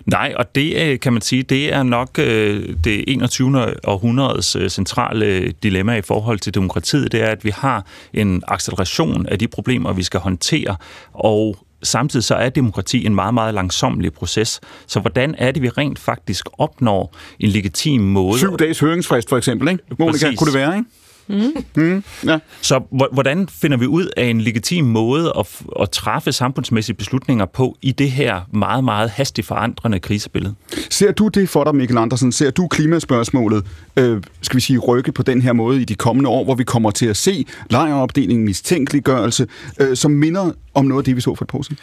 [0.06, 3.88] Nej, og det øh, kan man sige, det er nok øh, det 21.
[3.88, 9.26] århundredes øh, centrale dilemma i forhold til demokratiet, det er, at vi har en acceleration
[9.26, 10.76] af de problemer, vi skal håndtere,
[11.14, 14.62] og samtidig så er demokrati en meget, meget langsomlig proces.
[14.88, 18.40] Så hvordan er det, vi rent faktisk opnår en legitim måde?
[18.40, 19.84] Syv dages høringsfrist for eksempel, ikke?
[20.00, 20.40] Monika, Præcis.
[20.40, 20.90] kunne det være, ikke?
[21.30, 21.64] Mm.
[21.76, 22.40] Mm, ja.
[22.62, 22.82] Så
[23.12, 27.92] hvordan finder vi ud af en legitim måde at, at træffe samfundsmæssige beslutninger på i
[27.92, 30.56] det her meget, meget hastigt forandrende krisebillede?
[30.90, 32.32] Ser du det for dig, Mikkel Andersen?
[32.32, 33.66] Ser du klimaspørgsmålet,
[33.98, 36.64] øh, skal vi sige, rykke på den her måde i de kommende år, hvor vi
[36.64, 39.48] kommer til at se lejreopdeling, mistænkeliggørelse,
[39.80, 41.78] øh, som minder om noget af det, vi så for et par år siden?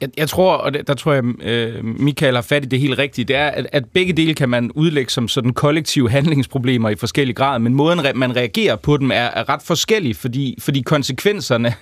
[0.00, 3.28] Jeg, jeg tror, og der tror jeg, øh, Michael har fat i det helt rigtigt,
[3.28, 7.34] det er, at, at begge dele kan man udlægge som sådan kollektive handlingsproblemer i forskellige
[7.34, 11.74] grad, men måden, man reagerer på dem, er, er ret forskellig, fordi, fordi konsekvenserne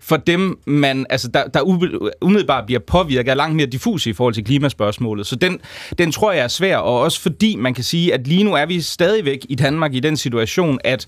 [0.00, 1.60] for dem, man, altså, der, der
[2.22, 5.26] umiddelbart bliver påvirket, er langt mere diffuse i forhold til klimaspørgsmålet.
[5.26, 5.60] Så den,
[5.98, 8.66] den tror jeg er svær, og også fordi man kan sige, at lige nu er
[8.66, 11.06] vi stadigvæk i Danmark i den situation, at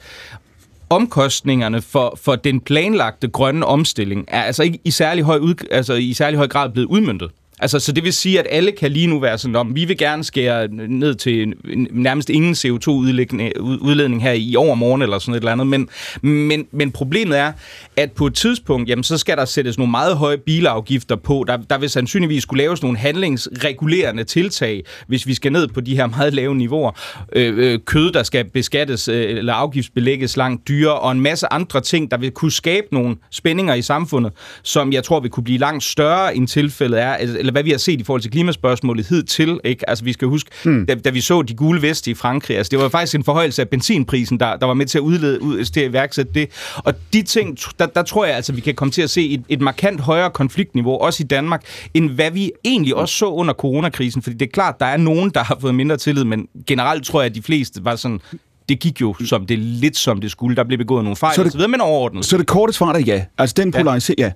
[0.90, 5.94] omkostningerne for, for den planlagte grønne omstilling er altså ikke i særlig høj, ud, altså
[5.94, 7.30] i særlig høj grad blevet udmyndtet.
[7.60, 9.98] Altså, så det vil sige, at alle kan lige nu være sådan om, vi vil
[9.98, 11.54] gerne skære ned til
[11.90, 15.88] nærmest ingen CO2-udledning øh, her i overmorgen eller sådan et eller andet, men,
[16.22, 17.52] men, men problemet er,
[17.96, 21.44] at på et tidspunkt, jamen, så skal der sættes nogle meget høje bilafgifter på.
[21.48, 25.96] Der, der vil sandsynligvis skulle laves nogle handlingsregulerende tiltag, hvis vi skal ned på de
[25.96, 26.92] her meget lave niveauer.
[27.32, 31.80] Øh, øh, kød, der skal beskattes øh, eller afgiftsbelægges langt dyrere, og en masse andre
[31.80, 35.58] ting, der vil kunne skabe nogle spændinger i samfundet, som jeg tror vil kunne blive
[35.58, 39.06] langt større, end tilfældet er, altså, eller hvad vi har set i forhold til klimaspørgsmålet
[39.06, 39.60] hidtil.
[39.64, 39.90] Ikke?
[39.90, 40.86] Altså, vi skal huske, hmm.
[40.86, 43.62] da, da, vi så de gule veste i Frankrig, altså, det var faktisk en forhøjelse
[43.62, 46.48] af benzinprisen, der, der var med til at udlede, ud, til at iværksætte det.
[46.76, 49.42] Og de ting, der, der tror jeg altså, vi kan komme til at se et,
[49.48, 51.64] et markant højere konfliktniveau, også i Danmark,
[51.94, 54.22] end hvad vi egentlig også så under coronakrisen.
[54.22, 57.20] Fordi det er klart, der er nogen, der har fået mindre tillid, men generelt tror
[57.20, 58.20] jeg, at de fleste var sådan,
[58.68, 60.56] det gik jo som det lidt som det skulle.
[60.56, 62.24] Der blev begået nogle fejl så det, osv., men overordnet.
[62.24, 63.24] Så det korte svar er ja.
[63.38, 64.32] Altså den polarisering, ja.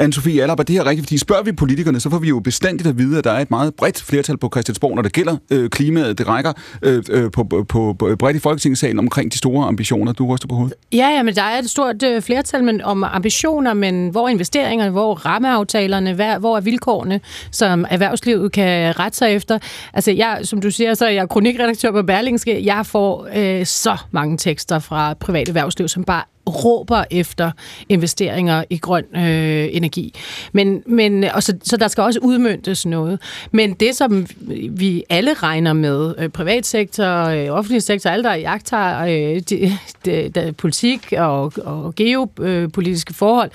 [0.00, 1.06] Anne-Sophie Allerb, er det her rigtigt?
[1.06, 3.50] Fordi spørger vi politikerne, så får vi jo bestandigt at vide, at der er et
[3.50, 6.18] meget bredt flertal på Christiansborg, når det gælder øh, klimaet.
[6.18, 6.52] Det rækker
[6.82, 7.64] øh, øh på, på,
[7.98, 10.12] på, bredt i Folketingssalen omkring de store ambitioner.
[10.12, 10.74] Du ryster på hovedet.
[10.92, 14.28] Ja, ja, men der er et stort øh, flertal men, om ambitioner, men hvor er
[14.28, 17.20] investeringerne, hvor er rammeaftalerne, hvor, hvor er vilkårene,
[17.50, 19.58] som erhvervslivet kan rette sig efter?
[19.94, 22.64] Altså, jeg, som du siger, så er jeg kronikredaktør på Berlingske.
[22.64, 27.50] Jeg får øh, så mange tekster fra privat erhvervsliv, som bare råber efter
[27.88, 30.14] investeringer i grøn øh, energi.
[30.52, 33.20] Men, men, og så, så der skal også udmyndtes noget.
[33.52, 34.26] Men det, som
[34.70, 40.28] vi alle regner med, øh, privatsektor, øh, offentlig sektor, alle der jagter øh, de, de,
[40.28, 43.50] de, politik og, og geopolitiske forhold,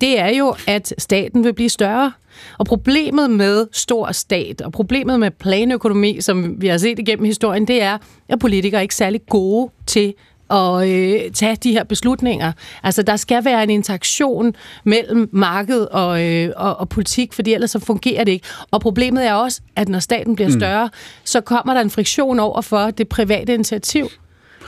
[0.00, 2.12] det er jo, at staten vil blive større.
[2.58, 7.66] Og problemet med stor stat, og problemet med planøkonomi, som vi har set igennem historien,
[7.66, 7.98] det er,
[8.28, 10.14] at politikere er ikke særlig gode til
[10.50, 12.52] at øh, tage de her beslutninger.
[12.82, 14.54] Altså, der skal være en interaktion
[14.84, 18.46] mellem marked og, øh, og, og politik, fordi ellers så fungerer det ikke.
[18.70, 20.60] Og problemet er også, at når staten bliver Mm.
[20.60, 20.90] større,
[21.24, 24.08] så kommer der en friktion over for det private initiativ.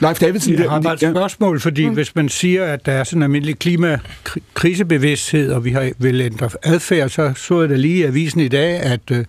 [0.01, 1.93] Leif Davidsen, Jeg har bare et spørgsmål, fordi mm.
[1.93, 6.55] hvis man siger, at der er sådan en almindelig klimakrisebevidsthed, og vi har vel ændret
[6.63, 9.25] adfærd, så så jeg da lige i avisen i dag, at øh,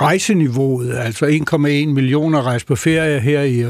[0.00, 3.64] rejseniveauet, altså 1,1 millioner rejser på ferie her i,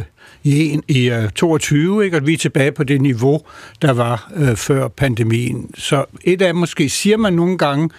[0.45, 2.17] i, en, i uh, 22, ikke?
[2.17, 3.41] og vi er tilbage på det niveau,
[3.83, 5.71] der var øh, før pandemien.
[5.75, 7.91] Så et af måske siger man nogle gange,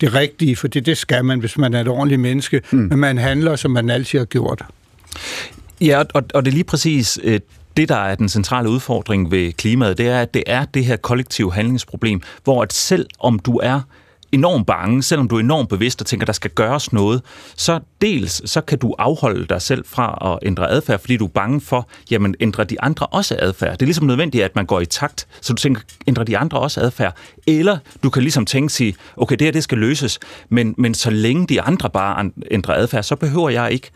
[0.00, 2.78] det rigtige, for det, det skal man, hvis man er et ordentligt menneske, mm.
[2.78, 4.62] men man handler, som man altid har gjort.
[5.80, 7.40] Ja, og, og det er lige præcis øh,
[7.80, 10.96] det, der er den centrale udfordring ved klimaet, det er, at det er det her
[10.96, 13.80] kollektive handlingsproblem, hvor at selv om du er
[14.32, 17.22] enormt bange, selvom du er enormt bevidst og tænker, der skal gøres noget,
[17.56, 21.28] så dels så kan du afholde dig selv fra at ændre adfærd, fordi du er
[21.28, 23.72] bange for, jamen ændrer de andre også adfærd.
[23.72, 26.58] Det er ligesom nødvendigt, at man går i takt, så du tænker, ændrer de andre
[26.58, 27.16] også adfærd?
[27.46, 31.10] Eller du kan ligesom tænke sig, okay, det her det skal løses, men, men så
[31.10, 33.90] længe de andre bare ændrer adfærd, så behøver jeg ikke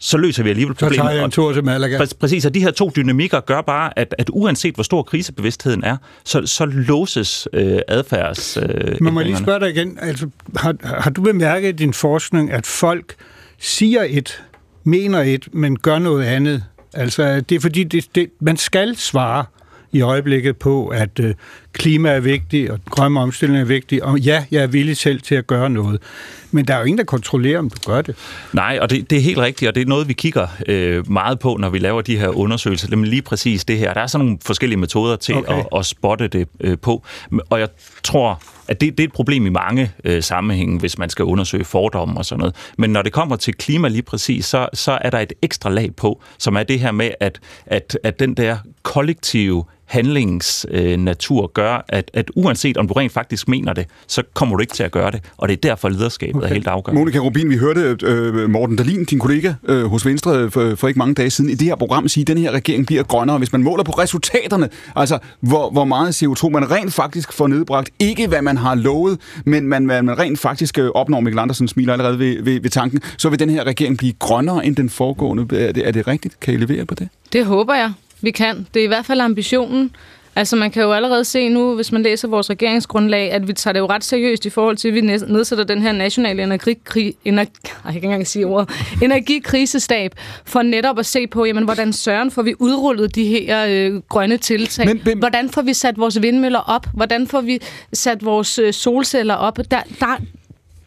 [0.00, 1.04] så løser vi alligevel Så problemet.
[1.04, 1.98] tager jeg en tur til Malaga.
[1.98, 5.84] Præ- Præcis, og de her to dynamikker gør bare, at, at uanset hvor stor krisebevidstheden
[5.84, 8.56] er, så, så låses øh, adfærds...
[8.56, 11.92] Øh, Men må jeg lige spørge dig igen, altså, har, har du bemærket i din
[11.94, 13.14] forskning, at folk
[13.58, 14.42] siger et,
[14.84, 16.64] mener et, men gør noget andet?
[16.94, 19.44] Altså, det er fordi, det, det, man skal svare
[19.92, 21.34] i øjeblikket på, at øh,
[21.72, 25.34] klima er vigtigt, og grøn omstilling er vigtig, og ja, jeg er villig selv til
[25.34, 26.02] at gøre noget.
[26.50, 28.16] Men der er jo ingen, der kontrollerer, om du gør det.
[28.52, 31.38] Nej, og det, det er helt rigtigt, og det er noget, vi kigger øh, meget
[31.38, 32.90] på, når vi laver de her undersøgelser.
[32.90, 33.94] Nemlig lige præcis det her.
[33.94, 35.58] Der er sådan nogle forskellige metoder til okay.
[35.58, 37.04] at, at spotte det øh, på.
[37.50, 37.68] Og jeg
[38.02, 41.64] tror, at det, det er et problem i mange øh, sammenhænge, hvis man skal undersøge
[41.64, 42.54] fordomme og sådan noget.
[42.78, 45.96] Men når det kommer til klima lige præcis, så, så er der et ekstra lag
[45.96, 51.46] på, som er det her med, at, at, at den der kollektive handlingsnatur øh, natur
[51.46, 54.82] gør, at, at uanset om du rent faktisk mener det, så kommer du ikke til
[54.82, 55.20] at gøre det.
[55.36, 56.48] Og det er derfor, lederskabet okay.
[56.48, 57.00] er helt afgørende.
[57.00, 60.98] Monika Rubin, vi hørte øh, Morten Dalin, din kollega øh, hos Venstre for, for ikke
[60.98, 63.52] mange dage siden, i det her program sige, at den her regering bliver grønnere, hvis
[63.52, 64.68] man måler på resultaterne.
[64.96, 67.90] Altså, hvor, hvor meget CO2 man rent faktisk får nedbragt.
[67.98, 71.20] Ikke hvad man har lovet, men man, hvad man rent faktisk øh, opnår.
[71.20, 73.00] Mikkel Andersen smiler allerede ved, ved, ved tanken.
[73.16, 75.42] Så vil den her regering blive grønnere end den foregående.
[75.42, 76.40] Er det, er det rigtigt?
[76.40, 77.08] Kan I levere på det?
[77.32, 78.66] Det håber jeg, vi kan.
[78.74, 79.90] Det er i hvert fald ambitionen.
[80.36, 83.72] Altså man kan jo allerede se nu, hvis man læser vores regeringsgrundlag, at vi tager
[83.72, 87.16] det jo ret seriøst i forhold til, at vi nedsætter den her nationale energi, kri,
[87.24, 88.70] ener, ej, jeg kan ikke engang sige ordet,
[89.02, 90.12] energikrisestab,
[90.44, 94.36] for netop at se på, jamen, hvordan søren får vi udrullet de her øh, grønne
[94.36, 94.86] tiltag?
[94.86, 96.86] Men- men- hvordan får vi sat vores vindmøller op?
[96.94, 97.58] Hvordan får vi
[97.92, 99.58] sat vores øh, solceller op?
[99.70, 100.16] Der, der,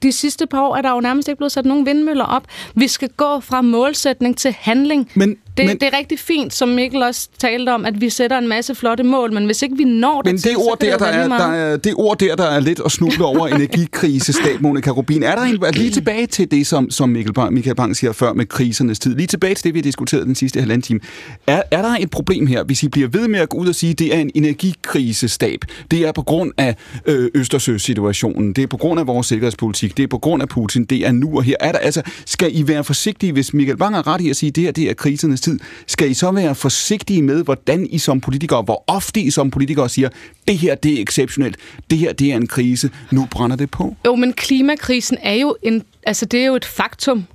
[0.04, 2.44] de sidste par år er der jo nærmest ikke blevet sat nogen vindmøller op.
[2.76, 5.12] Vi skal gå fra målsætning til handling.
[5.16, 8.38] Men, Det, men, det er rigtig fint, som Mikkel også talte om, at vi sætter
[8.38, 10.80] en masse flotte mål, men hvis ikke vi når det men til, det så ord,
[10.80, 14.62] der, der er, der er, det ord der, der er lidt at snuble over energikrisestab,
[14.62, 15.24] Monika Rubin.
[15.24, 18.34] Er der en, lige tilbage til det, som, som Mikkel Bang, Michael Bang siger før
[18.34, 21.00] med krisernes tid, lige tilbage til det, vi har diskuteret den sidste halvanden time.
[21.48, 23.76] Er, er der et problem her, hvis I bliver ved med at gå ud og
[23.76, 25.60] sige, at det er en energikrisestab?
[25.92, 26.76] Det er på grund af
[27.06, 30.86] øh, Østersø-situationen, det er på grund af vores sikkerhedspolitik, det er på grund af Putin,
[30.86, 31.56] det er nu og her.
[31.60, 34.48] Er der, altså, skal I være forsigtige, hvis Michael Bang har ret i at sige,
[34.48, 35.60] at det her det er krisernes tid?
[35.88, 39.90] Skal I så være forsigtige med, hvordan I som politikere, hvor ofte I som politikere
[39.90, 40.10] siger,
[40.48, 41.58] det her det er exceptionelt,
[41.90, 43.96] det her det er en krise, nu brænder det på?
[44.06, 47.26] Jo, men klimakrisen er jo en, altså det er jo et faktum.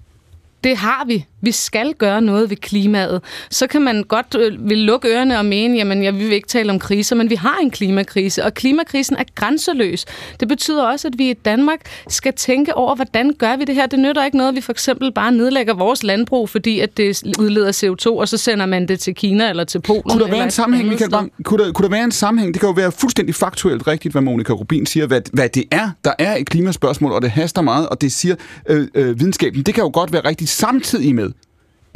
[0.65, 1.25] Det har vi.
[1.41, 3.23] Vi skal gøre noget ved klimaet.
[3.51, 6.73] Så kan man godt øh, vil lukke ørerne og mene, jamen jeg vil ikke tale
[6.73, 10.05] om kriser, men vi har en klimakrise, og klimakrisen er grænseløs.
[10.41, 13.87] Det betyder også, at vi i Danmark skal tænke over, hvordan gør vi det her.
[13.87, 17.23] Det nytter ikke noget, at vi for eksempel bare nedlægger vores landbrug, fordi at det
[17.39, 20.03] udleder CO2, og så sender man det til Kina eller til Polen.
[20.03, 21.11] Kunne der være en sammenhæng, Michael.
[21.11, 21.33] Bang?
[21.45, 22.55] Kunne der, kunne der være en sammenhæng?
[22.55, 25.91] Det kan jo være fuldstændig faktuelt rigtigt, hvad Monika Rubin siger, hvad, hvad det er.
[26.05, 28.35] Der er et klimaspørgsmål, og det haster meget, og det siger
[28.69, 29.63] øh, øh, videnskaben.
[29.63, 31.31] Det kan jo godt være rigtigt samtidig med,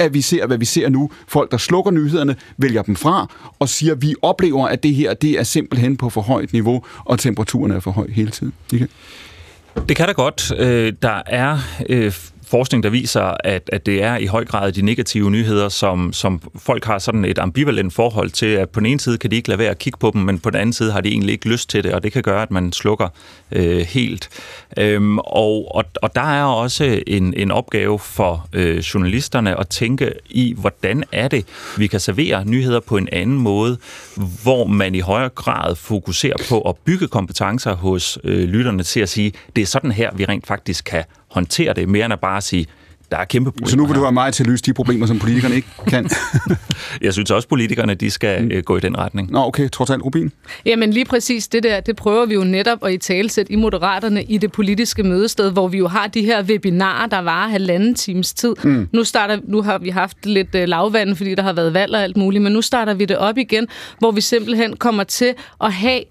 [0.05, 1.09] at vi ser, hvad vi ser nu.
[1.27, 5.13] Folk, der slukker nyhederne, vælger dem fra og siger, at vi oplever, at det her
[5.13, 8.53] det er simpelthen på for højt niveau, og temperaturen er for høj hele tiden.
[8.73, 8.87] Okay?
[9.89, 10.51] Det kan da godt.
[10.57, 11.57] Øh, Der er
[11.89, 12.13] øh,
[12.53, 16.41] forskning, der viser, at, at det er i høj grad de negative nyheder, som, som
[16.55, 19.49] folk har sådan et ambivalent forhold til, at på den ene side kan de ikke
[19.49, 21.49] lade være at kigge på dem, men på den anden side har de egentlig ikke
[21.49, 23.07] lyst til det, og det kan gøre, at man slukker
[23.51, 24.29] øh, helt.
[24.77, 30.11] Øhm, og, og, og der er også en, en opgave for øh, journalisterne at tænke
[30.29, 31.45] i, hvordan er det,
[31.77, 33.77] vi kan servere nyheder på en anden måde,
[34.43, 39.09] hvor man i højere grad fokuserer på at bygge kompetencer hos øh, lytterne til at
[39.09, 41.03] sige, det er sådan her, vi rent faktisk kan
[41.33, 42.67] håndtere det, mere end at bare sige,
[43.13, 45.05] der er kæmpe problemer Så nu vil du have mig til at løse de problemer,
[45.05, 46.09] som politikerne ikke kan?
[47.01, 48.63] Jeg synes også, politikerne de skal mm.
[48.63, 49.31] gå i den retning.
[49.31, 49.69] Nå, okay.
[49.69, 50.31] Trods alt, Rubin.
[50.65, 54.23] Jamen lige præcis det der, det prøver vi jo netop at i talsætte i Moderaterne
[54.23, 58.33] i det politiske mødested, hvor vi jo har de her webinarer, der varer halvanden times
[58.33, 58.55] tid.
[58.63, 58.89] Mm.
[58.91, 62.03] Nu, starter, nu har vi haft lidt øh, lavvand, fordi der har været valg og
[62.03, 63.67] alt muligt, men nu starter vi det op igen,
[63.99, 65.33] hvor vi simpelthen kommer til
[65.63, 66.01] at have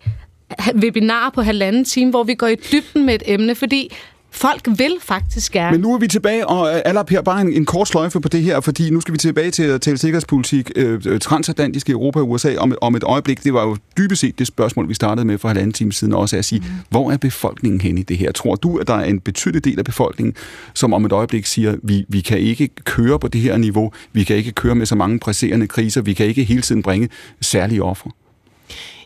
[0.58, 3.92] ha- webinarer på halvanden time, hvor vi går i dybden med et emne, fordi
[4.32, 5.70] folk vil faktisk gerne.
[5.70, 8.42] Men nu er vi tilbage, og Alap her, bare en, en kort sløjfe på det
[8.42, 12.30] her, fordi nu skal vi tilbage til at tale sikkerhedspolitik, øh, øh, transatlantisk Europa og
[12.30, 13.44] USA om, om et øjeblik.
[13.44, 16.36] Det var jo dybest set det spørgsmål, vi startede med for halvanden time siden også,
[16.36, 16.66] at sige, mm.
[16.90, 18.32] hvor er befolkningen hen i det her?
[18.32, 20.34] Tror du, at der er en betydelig del af befolkningen,
[20.74, 24.24] som om et øjeblik siger, vi, vi kan ikke køre på det her niveau, vi
[24.24, 27.08] kan ikke køre med så mange presserende kriser, vi kan ikke hele tiden bringe
[27.40, 28.10] særlige ofre?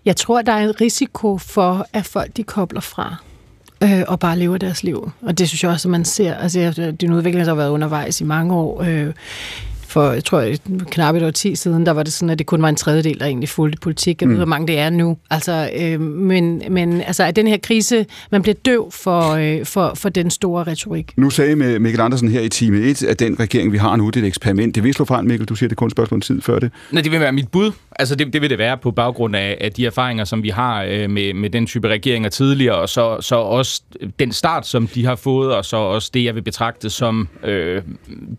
[0.04, 3.16] Jeg tror, der er en risiko for, at folk de kobler fra
[3.82, 5.10] øh, og bare lever deres liv.
[5.22, 6.34] Og det synes jeg også, at man ser.
[6.34, 8.82] Altså, det er en udvikling, der har været undervejs i mange år.
[8.82, 9.06] Øh,
[9.88, 10.44] for, jeg tror,
[10.90, 13.18] knap et år 10 siden, der var det sådan, at det kun var en tredjedel,
[13.20, 14.20] der egentlig fulgte politik.
[14.22, 14.38] Jeg ved, Mm.
[14.38, 15.16] hvor mange det er nu.
[15.30, 19.92] Altså, øh, men, men altså, at den her krise, man bliver døv for, øh, for,
[19.94, 21.12] for den store retorik.
[21.16, 24.06] Nu sagde med Mikkel Andersen her i time 1, at den regering, vi har nu,
[24.10, 24.74] det er et eksperiment.
[24.74, 25.48] Det vil slå fejl, Mikkel.
[25.48, 26.70] Du siger, det er kun et spørgsmål om tid før det.
[26.92, 27.72] Nej, det vil være mit bud.
[27.98, 30.82] Altså, det, det vil det være på baggrund af, af de erfaringer, som vi har
[30.82, 33.82] øh, med, med den type regeringer tidligere, og så, så også
[34.18, 37.82] den start, som de har fået, og så også det, jeg vil betragte som øh,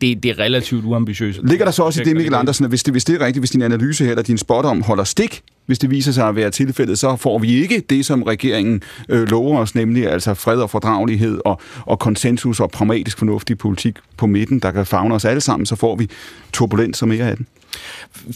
[0.01, 1.41] det, det relativt uambitiøse.
[1.47, 3.51] Ligger der så også i det, Mikkel Andersen, hvis det, hvis det er rigtigt, hvis
[3.51, 6.51] din analyse her, eller din spot om holder stik, hvis det viser sig at være
[6.51, 10.69] tilfældet, så får vi ikke det, som regeringen øh, lover os, nemlig altså fred og
[10.69, 15.41] fordragelighed og, og konsensus og pragmatisk fornuftig politik på midten, der kan fagne os alle
[15.41, 16.09] sammen, så får vi
[16.53, 17.47] turbulens og mere af den.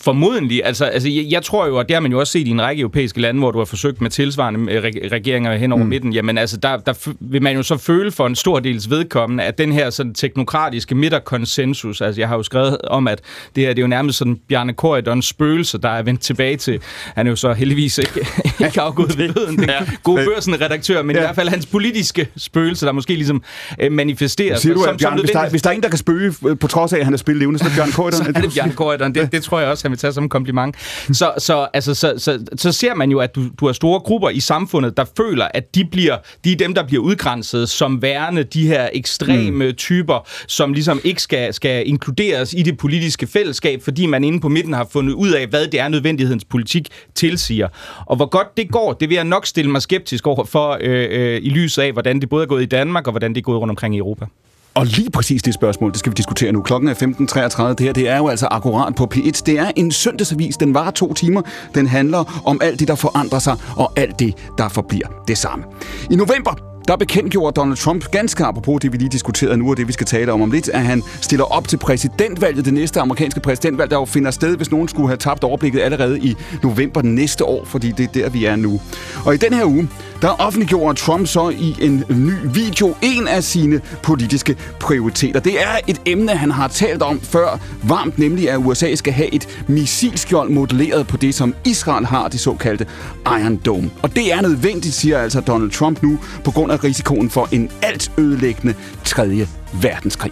[0.04, 0.66] Formodentlig.
[0.66, 2.62] Altså, altså jeg, jeg tror jo, og det har man jo også set i en
[2.62, 5.90] række europæiske lande, hvor du har forsøgt med tilsvarende øh, reg- regeringer hen over mm.
[5.90, 9.44] midten, jamen altså, der, der vil man jo så føle for en stor dels vedkommende,
[9.44, 13.22] at den her sådan teknokratiske midterkonsensus, altså jeg har jo skrevet om, at
[13.56, 16.80] det her det er jo nærmest sådan Bjarne Korydons spøgelse, der er vendt tilbage til,
[17.16, 18.28] han er jo så heldigvis ikke,
[18.66, 19.70] ikke afgået ved døden, den
[20.04, 21.22] gode børsen-redaktør, men ja.
[21.22, 23.44] i hvert fald hans politiske spøgelse, der måske ligesom
[23.80, 25.98] øh, manifesterer Siger du, sig at Bjørn, hvis, der, hvis der er en, der kan
[25.98, 28.26] spøge øh, på trods af, at han er spillet levende, så er det Bjørn Korydon?
[28.26, 29.14] så er det Bjørn Korydon.
[29.14, 30.76] Det, det tror jeg også, han vil tage som en kompliment.
[31.12, 34.30] Så, så, altså, så, så, så ser man jo, at du, du har store grupper
[34.30, 38.44] i samfundet, der føler, at de, bliver, de er dem, der bliver udgrænset som værende
[38.44, 39.76] de her ekstreme mm.
[39.76, 44.50] typer, som ligesom ikke skal, skal inkluderes i det politiske fællesskab, fordi man inde på
[44.50, 47.68] midten har fundet ud af, hvad det er, nødvendighedens politik tilsiger.
[48.06, 51.08] Og hvor godt det går, det vil jeg nok stille mig skeptisk over for øh,
[51.12, 53.44] øh, i lyset af, hvordan det både er gået i Danmark, og hvordan det er
[53.44, 54.26] gået rundt omkring i Europa.
[54.74, 56.62] Og lige præcis det spørgsmål, det skal vi diskutere nu.
[56.62, 57.64] Klokken er 15.33.
[57.70, 59.42] Det her det er jo altså akkurat på P1.
[59.46, 60.58] Det er en søndagsavis.
[60.58, 61.42] Den varer to timer.
[61.76, 65.64] Den handler om alt det, der forandrer sig, og alt det, der forbliver det samme.
[66.12, 69.88] I november der bekendtgjorde Donald Trump, ganske apropos det, vi lige diskuterede nu, og det,
[69.88, 73.40] vi skal tale om om lidt, at han stiller op til præsidentvalget, det næste amerikanske
[73.40, 77.46] præsidentvalg, der jo finder sted, hvis nogen skulle have tabt overblikket allerede i november næste
[77.46, 78.82] år, fordi det er der, vi er nu.
[79.26, 79.90] Og i den her uge,
[80.22, 85.40] der offentliggjorde Trump så i en ny video en af sine politiske prioriteter.
[85.40, 89.34] Det er et emne, han har talt om før varmt, nemlig at USA skal have
[89.34, 92.86] et missilskjold modelleret på det, som Israel har, det såkaldte
[93.26, 93.92] Iron Dome.
[94.04, 97.70] Og det er nødvendigt, siger altså Donald Trump nu, på grund af risikoen for en
[97.82, 99.48] alt ødelæggende 3.
[99.74, 100.32] verdenskrig.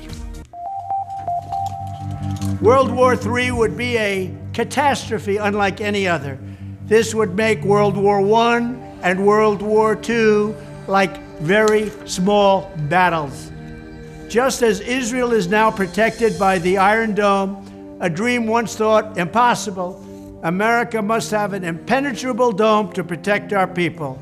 [2.61, 6.31] World War III would be a catastrophe unlike any other.
[6.89, 8.19] This would make World War
[8.59, 10.53] I and World War II
[10.87, 13.51] like very small battles.
[14.27, 20.05] Just as Israel is now protected by the Iron Dome, a dream once thought impossible,
[20.43, 24.19] America must have an impenetrable dome to protect our people.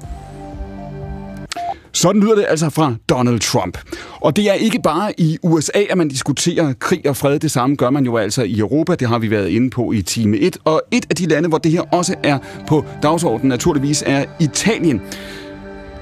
[1.98, 3.78] Sådan lyder det altså fra Donald Trump.
[4.22, 7.40] Og det er ikke bare i USA, at man diskuterer krig og fred.
[7.40, 8.96] Det samme gør man jo altså i Europa.
[8.96, 10.58] Det har vi været inde på i time 1.
[10.66, 12.38] Og et af de lande, hvor det her også er
[12.68, 15.02] på dagsordenen, naturligvis er Italien.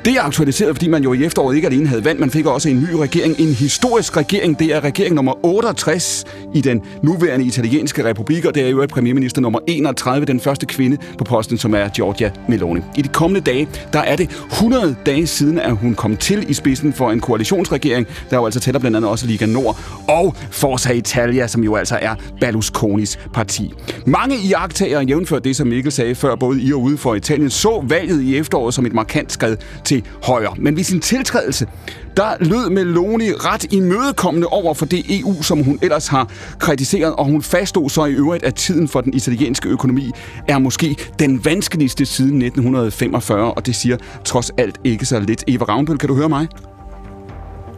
[0.05, 2.69] Det er aktualiseret, fordi man jo i efteråret ikke alene havde valgt, man fik også
[2.69, 4.59] en ny regering, en historisk regering.
[4.59, 9.41] Det er regering nummer 68 i den nuværende italienske republik, og det er jo premierminister
[9.41, 12.81] nummer 31, den første kvinde på posten, som er Giorgia Meloni.
[12.97, 16.53] I de kommende dage, der er det 100 dage siden, at hun kom til i
[16.53, 20.93] spidsen for en koalitionsregering, der jo altså tæller blandt andet også Liga Nord, og Forza
[20.93, 23.73] Italia, som jo altså er Berlusconis parti.
[24.05, 24.53] Mange i
[25.07, 28.37] jævnført det, som Mikkel sagde før, både i og ude for Italien, så valget i
[28.37, 30.53] efteråret som et markant skridt til højre.
[30.57, 31.67] Men ved sin tiltrædelse,
[32.17, 37.25] der lød Meloni ret imødekommende over for det EU, som hun ellers har kritiseret, og
[37.25, 40.11] hun faststod så i øvrigt, at tiden for den italienske økonomi
[40.47, 45.43] er måske den vanskeligste siden 1945, og det siger trods alt ikke så lidt.
[45.47, 46.47] Eva Ravnbøl, kan du høre mig?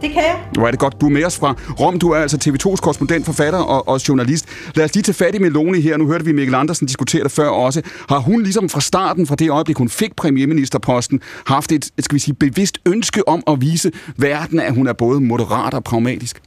[0.02, 0.36] Det kan jeg.
[0.56, 1.98] Nu er det godt, du er med os fra Rom.
[1.98, 4.46] Du er altså TV2's korrespondent, forfatter og, og journalist.
[4.74, 5.96] Lad os lige tage fat i Meloni her.
[5.96, 7.82] Nu hørte vi Mikkel Andersen diskutere det før også.
[8.08, 12.18] Har hun ligesom fra starten, fra det øjeblik, hun fik premierministerposten, haft et, skal vi
[12.18, 16.42] sige, bevidst ønske om at vise verden, at hun er både moderat og pragmatisk?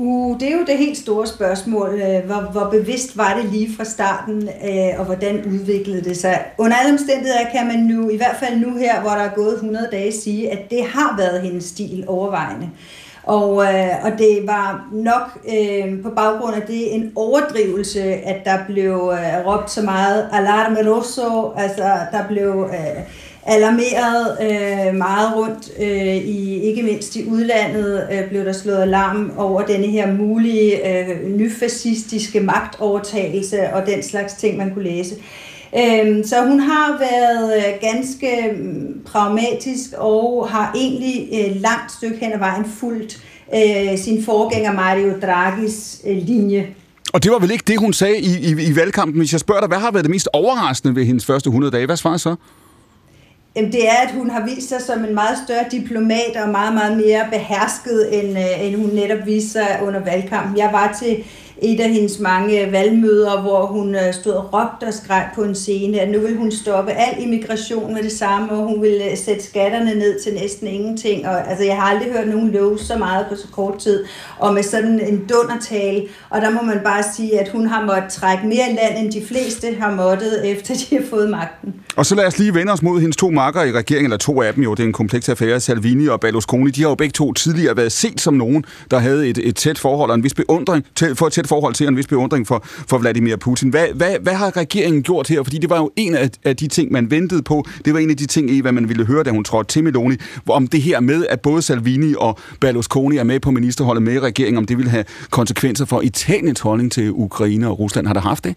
[0.00, 2.00] Uh, det er jo det helt store spørgsmål.
[2.00, 6.44] Øh, hvor, hvor bevidst var det lige fra starten, øh, og hvordan udviklede det sig?
[6.58, 9.54] Under alle omstændigheder kan man nu, i hvert fald nu her, hvor der er gået
[9.54, 12.70] 100 dage, sige, at det har været hendes stil overvejende.
[13.22, 18.58] Og, øh, og det var nok øh, på baggrund af det en overdrivelse, at der
[18.66, 22.70] blev øh, råbt så meget alarme rosso, altså der blev...
[22.72, 23.02] Øh,
[23.48, 29.32] alarmeret øh, meget rundt, øh, i ikke mindst i udlandet øh, blev der slået alarm
[29.36, 35.14] over denne her mulige øh, nyfascistiske magtovertagelse og den slags ting, man kunne læse.
[35.76, 42.16] Øh, så hun har været øh, ganske mm, pragmatisk og har egentlig øh, langt stykke
[42.16, 43.22] hen ad vejen fulgt
[43.54, 46.66] øh, sin forgænger Mario Draghis øh, linje.
[47.12, 49.18] Og det var vel ikke det, hun sagde i, i, i valgkampen.
[49.18, 51.86] Hvis jeg spørger dig, hvad har været det mest overraskende ved hendes første 100 dage?
[51.86, 52.36] Hvad svarer så?
[53.58, 56.74] Jamen, det er, at hun har vist sig som en meget større diplomat og meget,
[56.74, 60.58] meget mere behersket, end, øh, end hun netop viste sig under valgkampen.
[60.58, 61.24] Jeg var til
[61.62, 65.54] et af hendes mange valgmøder, hvor hun øh, stod og råbte og skreg på en
[65.54, 69.16] scene, at nu vil hun stoppe al immigration med det samme, og hun vil øh,
[69.18, 71.28] sætte skatterne ned til næsten ingenting.
[71.28, 74.04] Og, altså, jeg har aldrig hørt nogen love så meget på så kort tid,
[74.38, 76.02] og med sådan en dundertale.
[76.30, 79.26] Og der må man bare sige, at hun har måttet trække mere land, end de
[79.26, 81.74] fleste har måttet, efter de har fået magten.
[81.96, 84.42] Og så lad os lige vende os mod hendes to makker i regeringen, eller to
[84.42, 86.70] af dem jo, det er en kompleks affære, Salvini og Berlusconi.
[86.70, 89.78] De har jo begge to tidligere været set som nogen, der havde et, et tæt
[89.78, 92.64] forhold og en vis beundring, til, for et tæt forhold til en vis beundring for,
[92.64, 93.68] for Vladimir Putin.
[93.68, 95.42] Hvad, hvad, hvad har regeringen gjort her?
[95.42, 97.64] Fordi det var jo en af, af de ting, man ventede på.
[97.84, 100.16] Det var en af de ting, Eva, man ville høre, da hun trådte til Meloni,
[100.48, 104.20] om det her med, at både Salvini og Berlusconi er med på ministerholdet med i
[104.20, 108.06] regeringen, om det ville have konsekvenser for Italiens holdning til Ukraine og Rusland.
[108.06, 108.54] Har det haft det?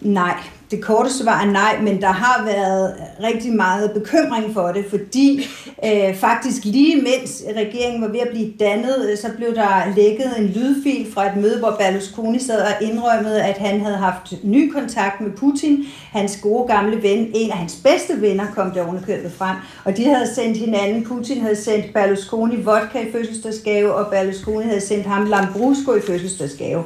[0.00, 0.36] Nej,
[0.70, 5.46] det korte svar er nej, men der har været rigtig meget bekymring for det, fordi
[5.84, 10.38] øh, faktisk lige mens regeringen var ved at blive dannet, øh, så blev der lækket
[10.38, 14.72] en lydfil fra et møde, hvor Berlusconi sad og indrømmede, at han havde haft ny
[14.72, 15.84] kontakt med Putin.
[16.12, 20.04] Hans gode gamle ven, en af hans bedste venner, kom der underkøbet frem, og de
[20.04, 21.04] havde sendt hinanden.
[21.04, 26.84] Putin havde sendt Berlusconi vodka i fødselsdagsgave, og Berlusconi havde sendt ham Lambrusco i fødselsdagsgave.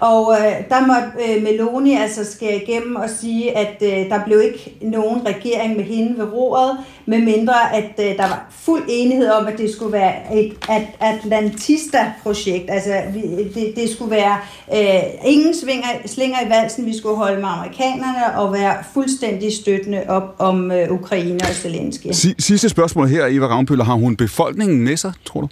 [0.00, 4.42] Og øh, der måtte øh, Meloni altså skære igennem og sige, at øh, der blev
[4.44, 9.46] ikke nogen regering med hende ved roret, medmindre at øh, der var fuld enighed om,
[9.46, 12.70] at det skulle være et at Atlantista-projekt.
[12.70, 13.20] Altså vi,
[13.54, 14.36] det, det skulle være
[14.74, 20.04] øh, ingen svinger, slinger i valsen, vi skulle holde med amerikanerne og være fuldstændig støttende
[20.08, 22.06] op om øh, Ukraine og Zelensky.
[22.38, 23.84] Sidste spørgsmål her, Eva Ravnpøller.
[23.84, 25.48] Har hun befolkningen med sig, tror du?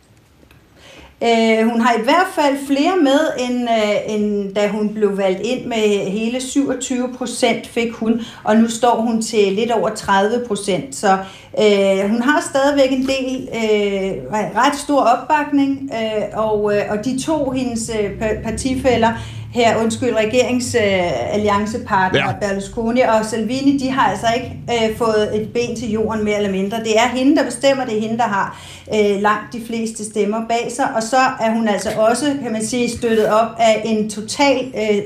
[1.22, 5.40] Øh, hun har i hvert fald flere med, end, øh, end da hun blev valgt
[5.40, 10.44] ind med hele 27 procent fik hun, og nu står hun til lidt over 30
[10.46, 10.94] procent.
[10.94, 11.18] Så
[11.58, 17.22] øh, hun har stadigvæk en del øh, ret stor opbakning, øh, og, øh, og de
[17.22, 18.10] to hendes øh,
[18.44, 19.12] partifælder
[19.50, 22.32] her, undskyld, regeringsalliancepartner ja.
[22.40, 26.50] Berlusconi og Salvini, de har altså ikke øh, fået et ben til jorden mere eller
[26.50, 26.78] mindre.
[26.78, 28.60] Det er hende, der bestemmer, det er hende, der har
[28.94, 32.64] øh, langt de fleste stemmer bag sig, og så er hun altså også, kan man
[32.64, 34.96] sige, støttet op af en total øh,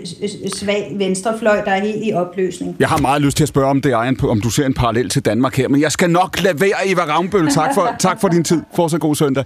[0.55, 2.77] svag venstrefløj, der er helt i opløsning.
[2.79, 5.09] Jeg har meget lyst til at spørge om det, Ejn, om du ser en parallel
[5.09, 7.51] til Danmark her, men jeg skal nok lade være, Eva Ravnbøl.
[7.51, 8.63] Tak for, tak for din tid.
[8.77, 9.45] Fortsat god søndag.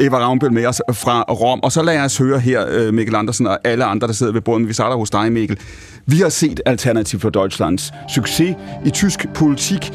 [0.00, 1.60] Eva Ravnbøl med os fra Rom.
[1.62, 4.40] Og så lad os høre her, øh, Mikkel Andersen og alle andre, der sidder ved
[4.40, 4.68] bordet.
[4.68, 5.58] Vi starter hos dig, Mikkel.
[6.06, 9.92] Vi har set Alternativ for Deutschlands succes i tysk politik.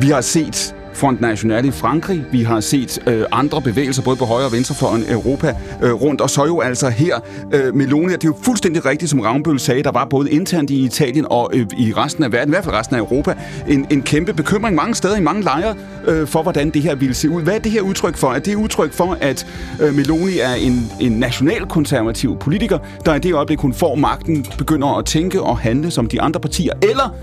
[0.00, 2.24] Vi har set Front National i Frankrig.
[2.32, 6.20] Vi har set øh, andre bevægelser, både på højre og venstre for Europa øh, rundt.
[6.20, 7.16] Og så jo altså her,
[7.54, 10.84] øh, Meloni, det er jo fuldstændig rigtigt, som Ravnbøl sagde, der var både internt i
[10.84, 13.34] Italien og øh, i resten af verden, i hvert fald resten af Europa,
[13.68, 15.74] en, en kæmpe bekymring mange steder, i mange lejre,
[16.06, 17.42] øh, for hvordan det her ville se ud.
[17.42, 18.28] Hvad er det her udtryk for?
[18.28, 19.46] Er det udtryk for, at
[19.82, 24.98] øh, Meloni er en, en nationalkonservativ politiker, der i det øjeblik, hun får magten, begynder
[24.98, 26.72] at tænke og handle som de andre partier?
[26.82, 27.14] Eller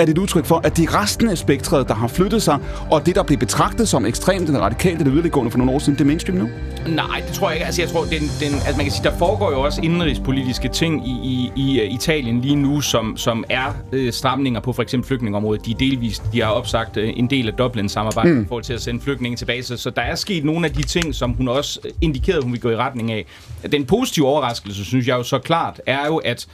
[0.00, 2.58] er det et udtryk for, at det er resten af spektret, der har flyttet sig,
[2.90, 5.94] og det, der blev betragtet som ekstremt, den radikale, det yderliggående for nogle år siden,
[5.94, 6.48] det er mainstream nu?
[6.88, 7.66] Nej, det tror jeg ikke.
[7.66, 11.08] Altså, jeg tror, den, den, altså, man kan sige, der foregår jo også indrigspolitiske ting
[11.08, 15.08] i, i, i uh, Italien lige nu, som, som er øh, stramninger på for eksempel
[15.08, 15.66] flygtningeområdet.
[15.66, 18.48] De er delvist, de har opsagt øh, en del af Dublin-samarbejdet mm.
[18.48, 19.62] for til at sende flygtninge tilbage.
[19.62, 22.60] Så, så der er sket nogle af de ting, som hun også indikerede, hun vil
[22.60, 23.26] gå i retning af.
[23.72, 26.46] Den positive overraskelse, synes jeg jo så klart, er jo, at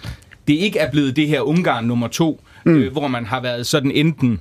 [0.49, 2.77] det ikke er blevet det her Ungarn nummer to, mm.
[2.77, 4.41] øh, hvor man har været sådan enten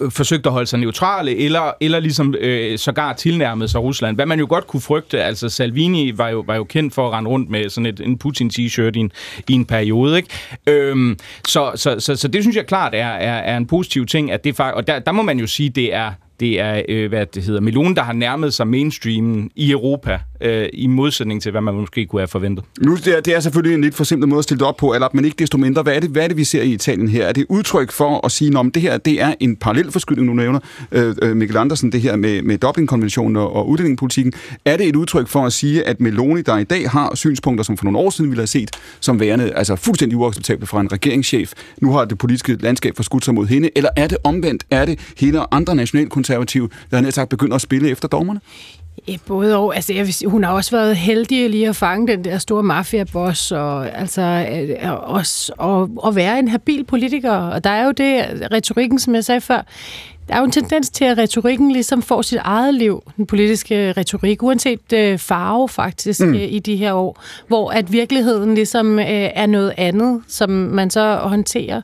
[0.00, 4.16] øh, forsøgt at holde sig neutrale, eller, eller ligesom øh, sågar tilnærmet sig Rusland.
[4.16, 7.12] Hvad man jo godt kunne frygte, altså Salvini var jo, var jo kendt for at
[7.12, 9.12] rende rundt med sådan et, en Putin-t-shirt i en,
[9.48, 10.16] i en periode.
[10.16, 10.28] Ikke?
[10.66, 14.30] Øhm, så, så, så, så det synes jeg klart er, er, er en positiv ting,
[14.30, 16.12] at det faktisk, og der, der må man jo sige, det er
[16.42, 20.68] det er, øh, hvad det hedder, Melone, der har nærmet sig mainstreamen i Europa, øh,
[20.72, 22.64] i modsætning til, hvad man måske kunne have forventet.
[22.80, 24.76] Nu, det er, det er selvfølgelig en lidt for simpel måde at stille det op
[24.76, 25.82] på, eller, men ikke desto mindre.
[25.82, 27.26] Hvad er, det, hvad er det, vi ser i Italien her?
[27.26, 30.34] Er det udtryk for at sige, at det her det er en parallel forskydning, nu
[30.34, 30.60] nævner
[30.92, 34.32] øh, øh, Mikkel Andersen, det her med, med Dublin-konventionen og, og udlændingepolitikken.
[34.64, 37.76] Er det et udtryk for at sige, at Meloni, der i dag har synspunkter, som
[37.76, 38.70] for nogle år siden ville have set
[39.00, 43.34] som værende altså fuldstændig uacceptable fra en regeringschef, nu har det politiske landskab forskudt sig
[43.34, 44.64] mod hende, eller er det omvendt?
[44.70, 46.31] Er det hele andre nationalkonservative,
[46.90, 48.40] der har sagt begynder at spille efter dommerne?
[49.08, 49.76] Ja, både og.
[49.76, 53.52] Altså, jeg vil hun har også været heldig lige at fange den der store mafia-boss,
[53.52, 54.46] og altså
[54.82, 57.32] øh, også og, og være en habil politiker.
[57.32, 59.62] Og der er jo det, retorikken, som jeg sagde før,
[60.28, 63.92] der er jo en tendens til, at retorikken ligesom får sit eget liv, den politiske
[63.92, 66.34] retorik, uanset øh, farve faktisk mm.
[66.34, 70.90] øh, i de her år, hvor at virkeligheden ligesom øh, er noget andet, som man
[70.90, 71.82] så håndterer,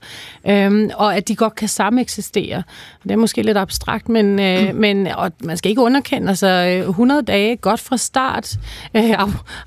[0.48, 2.62] øh, og at de godt kan sameksistere.
[3.08, 4.80] Det er måske lidt abstrakt, men, øh, mm.
[4.80, 6.48] men og man skal ikke underkende, altså
[6.88, 8.56] 100 dage godt fra start,
[8.96, 9.10] øh,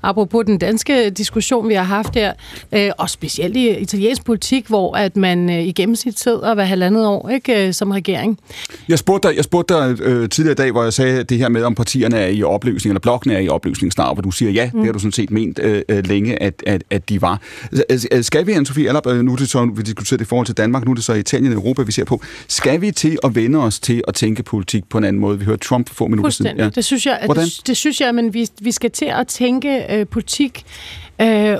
[0.02, 2.32] apropos den danske diskussion, vi har haft her,
[2.72, 7.06] øh, og specielt i italiensk politik, hvor at man øh, i gennemsnit sidder hver halvandet
[7.06, 8.38] år ikke, øh, som regering.
[8.88, 11.48] Jeg spurgte dig, jeg spurgte dig øh, tidligere i dag, hvor jeg sagde det her
[11.48, 14.50] med, om partierne er i opløsning, eller blokken er i opløsning snart, hvor du siger,
[14.50, 14.78] ja, mm.
[14.78, 17.40] det har du sådan set ment øh, øh længe, at, at, at de var.
[18.22, 20.84] Skal vi, Anne-Sophie øh, nu er det så, vi diskuterer det i forhold til Danmark,
[20.84, 22.22] nu er det så Italien og Europa, vi ser på.
[22.48, 25.38] Skal vi til at vende os til at tænke politik på en anden måde?
[25.38, 26.56] Vi hørte Trump få minutter siden.
[26.58, 26.68] Ja.
[26.68, 27.44] Det synes jeg, Hvordan?
[27.44, 30.64] det, det synes jeg, men vi, vi skal til at tænke øh, politik
[31.20, 31.56] øh,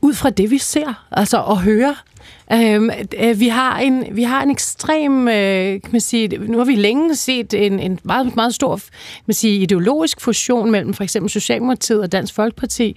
[0.00, 1.96] ud fra det, vi ser, altså at høre
[2.52, 2.90] Øhm,
[3.20, 6.74] øh, vi, har en, vi har en ekstrem, øh, kan man sige, nu har vi
[6.74, 11.30] længe set en, en meget, meget stor kan man sige, ideologisk fusion mellem for eksempel
[11.30, 12.96] Socialdemokratiet og Dansk Folkeparti,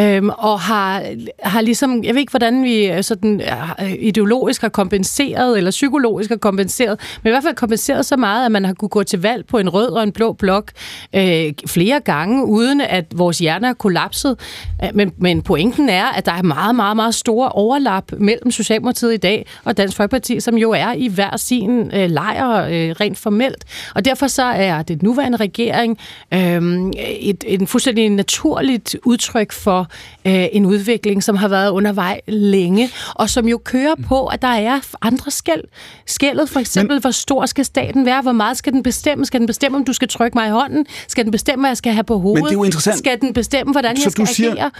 [0.00, 1.02] øhm, og har,
[1.42, 3.40] har ligesom, jeg ved ikke, hvordan vi øh, sådan,
[3.80, 8.46] øh, ideologisk har kompenseret, eller psykologisk har kompenseret, men i hvert fald kompenseret så meget,
[8.46, 10.70] at man har kunne gå til valg på en rød og en blå blok
[11.14, 14.38] øh, flere gange, uden at vores hjerner er kollapset.
[14.84, 18.83] Øh, men, men pointen er, at der er meget, meget, meget store overlap mellem Socialdemokratiet
[18.84, 22.90] Socialdemokratiet i dag og Dansk Folkeparti, som jo er i hver sin øh, lejr øh,
[23.00, 23.64] rent formelt.
[23.94, 25.98] Og derfor så er det nuværende regering
[26.34, 26.90] øh,
[27.20, 29.88] et, et fuldstændig naturligt udtryk for
[30.26, 34.48] øh, en udvikling, som har været undervej længe, og som jo kører på, at der
[34.48, 35.64] er andre skæld.
[36.06, 38.22] Skældet for eksempel, Men, hvor stor skal staten være?
[38.22, 39.26] Hvor meget skal den bestemme?
[39.26, 40.86] Skal den bestemme, om du skal trykke mig i hånden?
[41.08, 42.42] Skal den bestemme, hvad jeg skal have på hovedet?
[42.42, 42.98] Men det er jo interessant.
[42.98, 44.70] Skal den bestemme, hvordan så jeg skal du siger, agere?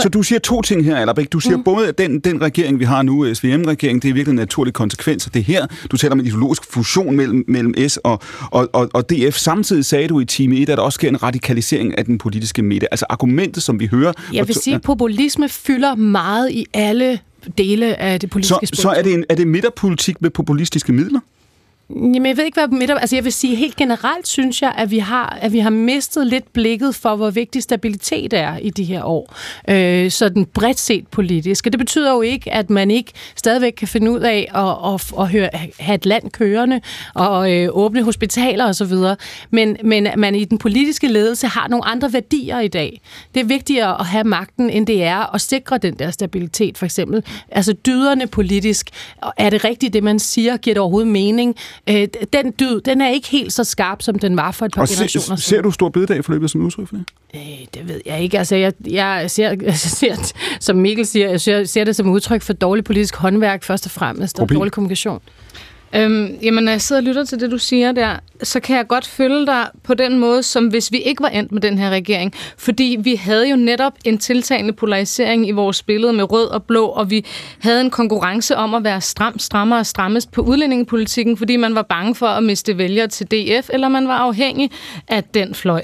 [0.00, 1.32] Så du siger to ting her, Allerbæk.
[1.32, 1.64] Du siger mm.
[1.64, 4.74] både, at den, den regering, vi har nu, SV, SVM-regering, det er virkelig en naturlig
[4.74, 5.66] konsekvens af det her.
[5.90, 9.36] Du taler om en ideologisk fusion mellem, mellem S og, og, og, og DF.
[9.36, 12.62] Samtidig sagde du i time 1, at der også sker en radikalisering af den politiske
[12.62, 12.92] midte.
[12.92, 14.12] Altså argumentet, som vi hører...
[14.32, 17.18] Jeg vil sige, at populisme fylder meget i alle
[17.58, 21.20] dele af det politiske Så, så er, det en, er det midterpolitik med populistiske midler?
[21.96, 24.90] Jamen, jeg ved ikke, hvad midt Altså, jeg vil sige, helt generelt synes jeg, at
[24.90, 28.84] vi har, at vi har mistet lidt blikket for, hvor vigtig stabilitet er i de
[28.84, 29.34] her år.
[29.68, 31.66] Øh, sådan bredt set politisk.
[31.66, 35.12] Og det betyder jo ikke, at man ikke stadigvæk kan finde ud af at, at,
[35.18, 35.48] at høre,
[35.78, 36.80] have et land kørende
[37.14, 38.94] og øh, åbne hospitaler osv.
[39.50, 43.00] Men, men man i den politiske ledelse har nogle andre værdier i dag.
[43.34, 46.84] Det er vigtigere at have magten, end det er at sikre den der stabilitet, for
[46.84, 47.24] eksempel.
[47.50, 48.90] Altså dyderne politisk.
[49.36, 50.56] Er det rigtigt, det man siger?
[50.56, 51.56] Giver det overhovedet mening?
[51.90, 54.82] Øh, den dyd, den er ikke helt så skarp, som den var for et par
[54.82, 55.38] og generationer siden.
[55.38, 57.04] Ser du stor bededag forløbet som udtryk for det?
[57.34, 57.40] Øh,
[57.74, 58.38] det ved jeg ikke.
[58.38, 62.42] Altså, jeg, jeg, ser, jeg ser, som Mikkel siger, jeg ser, ser det som udtryk
[62.42, 65.20] for dårlig politisk håndværk først og fremmest, og dårlig kommunikation.
[65.94, 68.86] Øhm, jamen, når jeg sidder og lytter til det, du siger der, så kan jeg
[68.88, 71.90] godt følge dig på den måde, som hvis vi ikke var endt med den her
[71.90, 72.34] regering.
[72.58, 76.86] Fordi vi havde jo netop en tiltagende polarisering i vores billede med rød og blå,
[76.86, 77.24] og vi
[77.58, 81.82] havde en konkurrence om at være stram, strammere og strammest på udlændingepolitikken, fordi man var
[81.82, 84.70] bange for at miste vælgere til DF, eller man var afhængig
[85.08, 85.82] af den fløj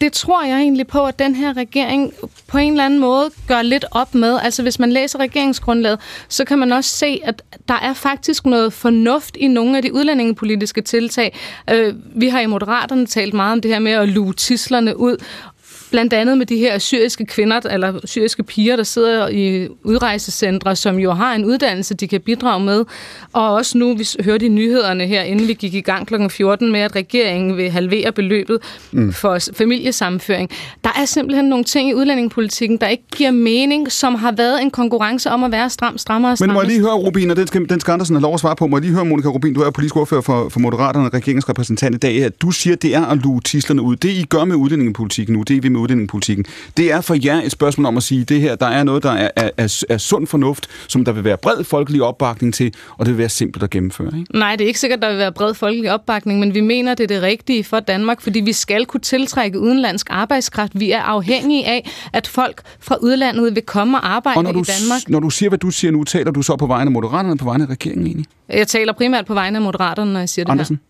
[0.00, 2.12] det tror jeg egentlig på, at den her regering
[2.46, 4.38] på en eller anden måde gør lidt op med.
[4.42, 8.72] Altså hvis man læser regeringsgrundlaget, så kan man også se, at der er faktisk noget
[8.72, 11.36] fornuft i nogle af de udlændingepolitiske tiltag.
[11.70, 15.16] Øh, vi har i Moderaterne talt meget om det her med at luge tislerne ud,
[15.90, 20.98] blandt andet med de her syriske kvinder, eller syriske piger, der sidder i udrejsecentre, som
[20.98, 22.84] jo har en uddannelse, de kan bidrage med.
[23.32, 26.14] Og også nu, vi hørte i nyhederne her, inden vi gik i gang kl.
[26.30, 28.58] 14 med, at regeringen vil halvere beløbet
[28.92, 29.12] mm.
[29.12, 30.50] for familiesammenføring.
[30.84, 34.70] Der er simpelthen nogle ting i udlændingepolitikken, der ikke giver mening, som har været en
[34.70, 37.46] konkurrence om at være stram, strammere og Men må jeg lige høre, Rubin, og den
[37.46, 38.66] skal, den skal Andersen have lov at svare på.
[38.66, 41.94] Må jeg lige høre, Monika Rubin, du er politisk ordfører for, for Moderaterne og regeringsrepræsentant
[41.94, 42.24] i dag.
[42.24, 43.96] At du siger, det er at luge tislerne ud.
[43.96, 46.44] Det, I gør med udlændingepolitikken nu, det I vil med udlændingepolitikken,
[46.76, 49.10] det er for jer et spørgsmål om at sige, det her, der er noget, der
[49.10, 53.06] er, er, er, er sund fornuft, som der vil være bred folkelig opbakning til, og
[53.06, 54.18] det vil være simpelt at gennemføre.
[54.18, 54.38] Ikke?
[54.38, 57.04] Nej, det er ikke sikkert, der vil være bred folkelig opbakning, men vi mener, det
[57.04, 60.72] er det rigtige for Danmark, fordi vi skal kunne tiltrække udenlandsk arbejdskraft.
[60.74, 64.60] Vi er afhængige af, at folk fra udlandet vil komme og arbejde Og når du,
[64.60, 65.00] i Danmark.
[65.08, 67.44] når du siger, hvad du siger nu, taler du så på vegne af Moderaterne på
[67.44, 68.26] vegne af regeringen egentlig?
[68.48, 70.80] Jeg taler primært på vegne af Moderaterne, når jeg siger det Andersen?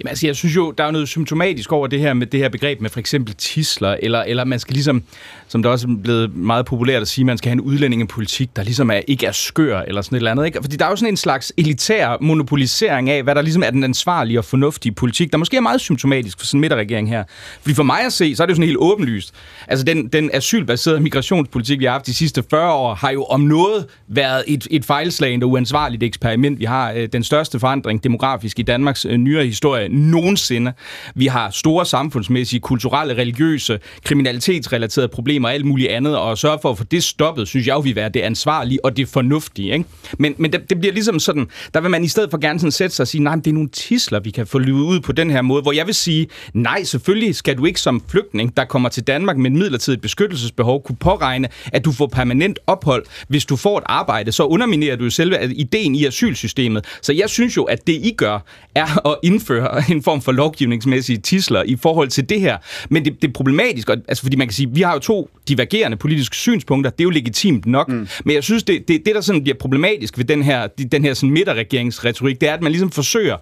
[0.00, 2.48] Jamen, altså, jeg synes jo, der er noget symptomatisk over det her med det her
[2.48, 5.02] begreb med for eksempel tisler, eller, eller man skal ligesom,
[5.48, 8.62] som der også er blevet meget populært at sige, man skal have en udlændingepolitik, der
[8.62, 10.46] ligesom er, ikke er skør, eller sådan et eller andet.
[10.46, 10.58] Ikke?
[10.62, 13.84] Fordi der er jo sådan en slags elitær monopolisering af, hvad der ligesom er den
[13.84, 17.24] ansvarlige og fornuftige politik, der måske er meget symptomatisk for sådan en midterregering her.
[17.60, 19.34] Fordi for mig at se, så er det jo sådan helt åbenlyst.
[19.68, 23.40] Altså den, den asylbaserede migrationspolitik, vi har haft de sidste 40 år, har jo om
[23.40, 26.58] noget været et, et fejlslagende og uansvarligt eksperiment.
[26.58, 30.72] Vi har øh, den største forandring demografisk i Danmarks øh, nyere historie nogensinde.
[31.14, 36.58] Vi har store samfundsmæssige, kulturelle, religiøse, kriminalitetsrelaterede problemer og alt muligt andet, og at sørge
[36.62, 39.72] for at få det stoppet, synes jeg jo vil være det ansvarlige og det fornuftige.
[39.72, 39.84] Ikke?
[40.18, 42.72] Men, men det, det bliver ligesom sådan, der vil man i stedet for gerne sådan
[42.72, 45.00] sætte sig og sige, nej, men det er nogle tisler, vi kan få lyvet ud
[45.00, 48.56] på den her måde, hvor jeg vil sige, nej, selvfølgelig skal du ikke som flygtning,
[48.56, 53.04] der kommer til Danmark med et midlertidigt beskyttelsesbehov, kunne påregne, at du får permanent ophold.
[53.28, 56.84] Hvis du får et arbejde, så underminerer du jo selve ideen i asylsystemet.
[57.02, 58.38] Så jeg synes jo, at det I gør,
[58.74, 59.45] er at indføre
[59.90, 62.56] en form for lovgivningsmæssige tisler i forhold til det her.
[62.90, 65.30] Men det, det er problematisk, og, altså fordi man kan sige, vi har jo to
[65.48, 68.08] divergerende politiske synspunkter, det er jo legitimt nok, mm.
[68.24, 71.14] men jeg synes, det, det, det der sådan bliver problematisk ved den her, den her
[71.14, 73.36] sådan midterregeringsretorik, det er, at man ligesom forsøger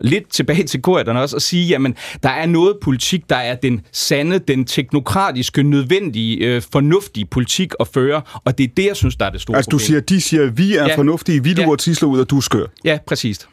[0.00, 3.80] lidt tilbage til korridorerne også, og sige, jamen, der er noget politik, der er den
[3.92, 9.16] sande, den teknokratiske, nødvendige, øh, fornuftige politik at føre, og det er det, jeg synes,
[9.16, 9.86] der er det store Altså du problem.
[9.86, 10.96] siger, de siger, vi er Ja.
[10.96, 11.76] fornuftige, vi lurer Ja.
[11.76, 12.66] tisler ud, og du skør.
[12.84, 13.48] Ja, præcist.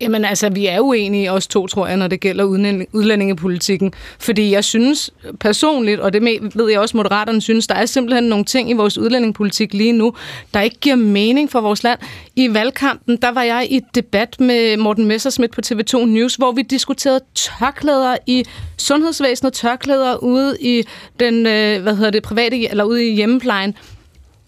[0.00, 2.44] Jamen altså, vi er uenige, os to, tror jeg, når det gælder
[2.92, 3.92] udlændingepolitikken.
[4.18, 5.10] Fordi jeg synes
[5.40, 6.22] personligt, og det
[6.54, 10.12] ved jeg også, Moderaterne synes, der er simpelthen nogle ting i vores udlændingepolitik lige nu,
[10.54, 11.98] der ikke giver mening for vores land.
[12.36, 16.52] I valgkampen, der var jeg i et debat med Morten Messersmith på TV2 News, hvor
[16.52, 18.44] vi diskuterede tørklæder i
[18.78, 20.82] sundhedsvæsenet, tørklæder ude i
[21.20, 23.74] den, øh, hvad hedder det, private, eller ude i hjemmeplejen.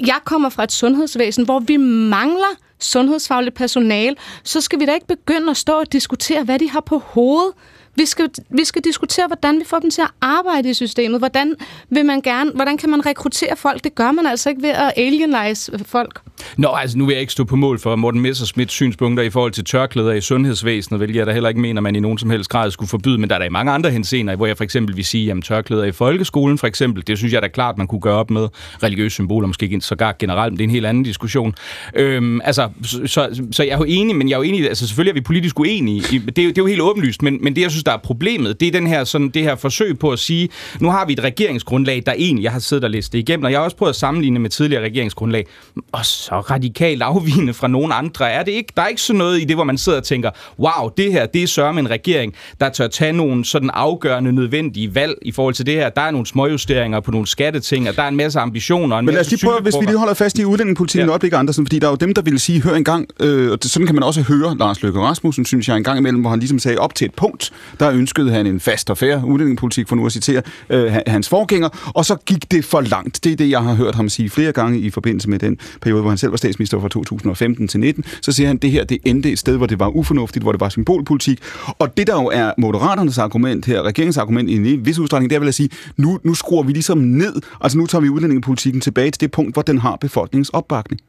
[0.01, 5.07] Jeg kommer fra et sundhedsvæsen, hvor vi mangler sundhedsfagligt personale, så skal vi da ikke
[5.07, 7.53] begynde at stå og diskutere, hvad de har på hovedet.
[7.99, 11.21] Vi skal, vi skal diskutere, hvordan vi får dem til at arbejde i systemet.
[11.21, 11.55] Hvordan,
[11.91, 13.85] vil man gerne, hvordan kan man rekruttere folk?
[13.85, 16.21] Det gør man altså ikke ved at alienize folk.
[16.57, 19.53] Nå, altså nu vil jeg ikke stå på mål for Morten Messersmiths synspunkter i forhold
[19.53, 22.51] til tørklæder i sundhedsvæsenet, hvilket jeg da heller ikke mener, man i nogen som helst
[22.51, 24.97] grad skulle forbyde, men der er der i mange andre hensener, hvor jeg for eksempel
[24.97, 28.01] vil sige, at tørklæder i folkeskolen for eksempel, det synes jeg da klart, man kunne
[28.01, 28.49] gøre op med
[28.83, 31.55] religiøse symboler, måske ikke sågar generelt, men det er en helt anden diskussion.
[31.95, 34.87] Øhm, altså, så, så, så jeg er jo enig, men jeg er jo enig, altså
[34.87, 37.57] selvfølgelig er vi politisk uenige, det er, jo- det er jo helt åbenlyst, men, men
[37.57, 40.11] det jeg synes, der er problemet, det er den her, sådan, det her forsøg på
[40.11, 40.49] at sige,
[40.81, 43.51] nu har vi et regeringsgrundlag, der egentlig, jeg har siddet og læst det igennem, og
[43.51, 45.47] jeg har også prøvet at sammenligne med tidligere regeringsgrundlag,
[45.93, 48.73] og så radikalt afvigende fra nogen andre er det ikke.
[48.77, 51.27] Der er ikke sådan noget i det, hvor man sidder og tænker, wow, det her,
[51.27, 55.55] det er sørme en regering, der tør tage nogle sådan afgørende nødvendige valg i forhold
[55.55, 55.89] til det her.
[55.89, 58.97] Der er nogle småjusteringer på nogle skatteting, og der er en masse ambitioner.
[58.97, 61.11] og En Men lad os lige prøve, hvis vi lige holder fast i udlændingepolitikken ja.
[61.11, 63.87] øjeblik, Andersen, fordi der er jo dem, der vil sige, hør engang, øh, og sådan
[63.87, 66.59] kan man også høre Lars Løkke Rasmussen, synes jeg, en gang imellem, hvor han ligesom
[66.59, 70.07] sagde, op til et punkt, der ønskede han en fast og fair udlændingepolitik, for nu
[70.07, 73.25] at citere øh, hans forgænger, og så gik det for langt.
[73.25, 76.01] Det er det, jeg har hørt ham sige flere gange i forbindelse med den periode,
[76.01, 78.05] hvor han selv var statsminister fra 2015 til 19.
[78.23, 80.61] Så siger han, det her, det endte et sted, hvor det var ufornuftigt, hvor det
[80.61, 81.41] var symbolpolitik.
[81.79, 85.41] Og det, der jo er Moderaternes argument her, regeringsargument i en vis udstrækning, det er
[85.41, 89.11] vel at sige, nu, nu skruer vi ligesom ned, altså nu tager vi udlændingepolitikken tilbage
[89.11, 91.01] til det punkt, hvor den har befolkningens opbakning.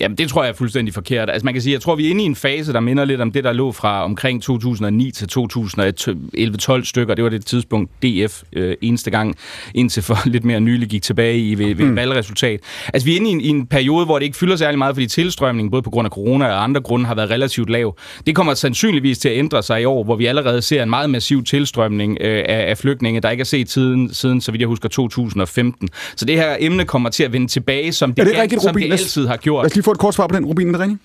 [0.00, 1.30] Jamen, det tror jeg er fuldstændig forkert.
[1.30, 3.20] Altså, man kan sige, jeg tror, vi er inde i en fase, der minder lidt
[3.20, 7.14] om det, der lå fra omkring 2009 til 2011-12 stykker.
[7.14, 9.34] Det var det tidspunkt, DF øh, eneste gang,
[9.74, 11.96] indtil for lidt mere nylig gik tilbage i ved, ved mm.
[11.96, 12.60] valgresultat.
[12.94, 14.94] Altså, vi er inde i en, i en periode, hvor det ikke fylder særlig meget,
[14.96, 17.96] fordi tilstrømningen, både på grund af corona og andre grunde, har været relativt lav.
[18.26, 21.10] Det kommer sandsynligvis til at ændre sig i år, hvor vi allerede ser en meget
[21.10, 24.68] massiv tilstrømning øh, af, af flygtninge, der ikke er set siden, siden, så vidt jeg
[24.68, 25.88] husker, 2015.
[26.16, 28.70] Så det her emne kommer til at vende tilbage, som det, Er det rigtigt, som
[28.70, 28.90] Rubin?
[28.90, 29.64] det altid har gjort.
[29.84, 31.00] Få et kort svar på den, Rubin, det rigtigt?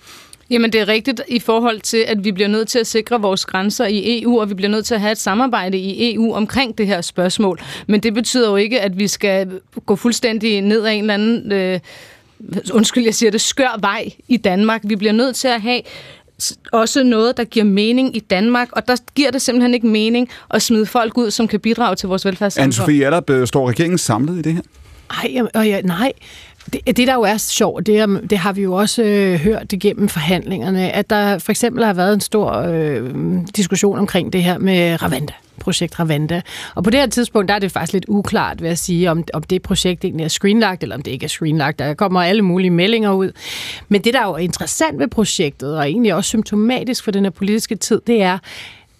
[0.50, 3.46] Jamen, det er rigtigt i forhold til, at vi bliver nødt til at sikre vores
[3.46, 6.78] grænser i EU, og vi bliver nødt til at have et samarbejde i EU omkring
[6.78, 7.60] det her spørgsmål.
[7.86, 11.52] Men det betyder jo ikke, at vi skal gå fuldstændig ned ad en eller anden,
[11.52, 11.80] øh,
[12.72, 14.80] undskyld, jeg siger det, skør vej i Danmark.
[14.84, 15.80] Vi bliver nødt til at have
[16.72, 20.62] også noget, der giver mening i Danmark, og der giver det simpelthen ikke mening at
[20.62, 22.88] smide folk ud, som kan bidrage til vores velfærdssamfund.
[22.88, 24.62] Anne-Sophie Allerup, står regeringen samlet i det her?
[25.10, 26.12] Ej, og ja, nej.
[26.72, 29.72] Det, det, der jo er sjovt, det, er, det har vi jo også øh, hørt
[29.72, 33.14] igennem forhandlingerne, at der for eksempel har været en stor øh,
[33.56, 36.42] diskussion omkring det her med Ravanda projekt Ravanda.
[36.74, 39.24] Og på det her tidspunkt, der er det faktisk lidt uklart ved at sige, om,
[39.34, 41.78] om det projekt egentlig er screenlagt, eller om det ikke er screenlagt.
[41.78, 43.32] Der kommer alle mulige meldinger ud.
[43.88, 47.30] Men det, der er jo interessant ved projektet, og egentlig også symptomatisk for den her
[47.30, 48.38] politiske tid, det er,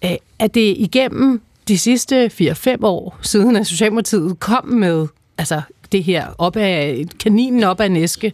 [0.05, 5.07] øh, at det igennem de sidste 4-5 år, siden at Socialdemokratiet kom med
[5.37, 5.61] altså
[5.91, 8.33] det her op af, kaninen op af næske,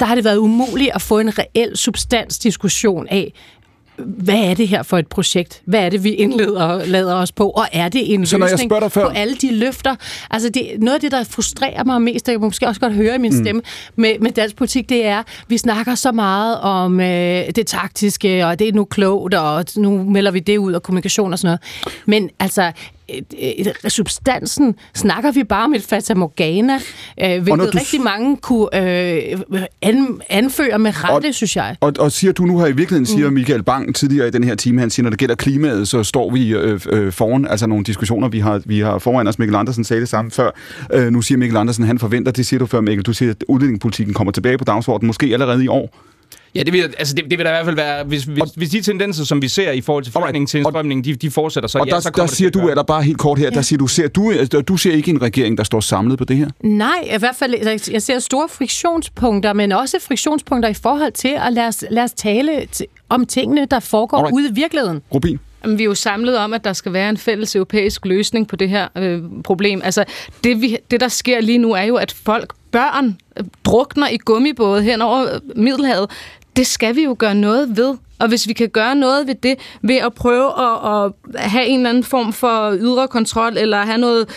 [0.00, 3.32] der har det været umuligt at få en reel substansdiskussion af,
[3.98, 5.62] hvad er det her for et projekt?
[5.64, 7.50] Hvad er det, vi indleder lader os på?
[7.50, 9.04] Og er det en så løsning dig før...
[9.04, 9.96] på alle de løfter?
[10.30, 13.14] Altså, det, noget af det, der frustrerer mig mest, og jeg måske også godt høre
[13.14, 13.44] i min mm.
[13.44, 13.62] stemme
[13.96, 18.58] med, med dansk politik, det er, vi snakker så meget om øh, det taktiske, og
[18.58, 21.60] det er nu klogt, og nu melder vi det ud, og kommunikation og sådan noget.
[22.06, 22.72] Men altså,
[23.08, 27.78] et, et, substansen snakker vi bare om et fatamorgana, øh, hvilket du...
[27.78, 29.40] rigtig mange kunne øh,
[29.82, 31.76] an, anføre med rette, og, synes jeg.
[31.80, 33.34] Og, og siger du nu her i virkeligheden, siger mm.
[33.34, 36.30] Michael Bang tidligere i den her time, han siger, når det gælder klimaet, så står
[36.30, 39.38] vi øh, øh, foran, altså nogle diskussioner, vi har, vi har foran os.
[39.38, 40.50] Mikkel Andersen sagde det samme før.
[40.92, 43.44] Øh, nu siger Mikkel Andersen, han forventer, det siger du før, Mikkel, du siger, at
[43.48, 45.96] udlændingepolitikken kommer tilbage på dagsordenen, måske allerede i år.
[46.54, 48.70] Ja, det vil, altså det, det vil da i hvert fald være, hvis, hvis, hvis
[48.70, 51.78] de tendenser, som vi ser i forhold til forretningen til indstrømningen, de, de fortsætter, så
[51.78, 53.50] og ja, der, så der siger du, er der bare helt kort her, ja.
[53.50, 56.24] der siger du, ser, du, altså, du ser ikke en regering, der står samlet på
[56.24, 56.48] det her?
[56.60, 57.54] Nej, i hvert fald,
[57.92, 62.12] jeg ser store friktionspunkter, men også friktionspunkter i forhold til at lade os, lad os
[62.12, 62.66] tale
[63.08, 64.34] om tingene, der foregår Alright.
[64.34, 65.02] ude i virkeligheden.
[65.14, 65.38] Rubin?
[65.64, 68.68] Vi er jo samlet om, at der skal være en fælles europæisk løsning på det
[68.68, 69.80] her øh, problem.
[69.84, 70.04] Altså,
[70.44, 73.18] det, vi, det, der sker lige nu, er jo, at folk, børn,
[73.64, 76.10] drukner i gummibåde hen over øh, Middelhavet
[76.56, 77.96] det skal vi jo gøre noget ved.
[78.18, 81.78] Og hvis vi kan gøre noget ved det, ved at prøve at, at have en
[81.78, 84.28] eller anden form for ydre kontrol, eller have noget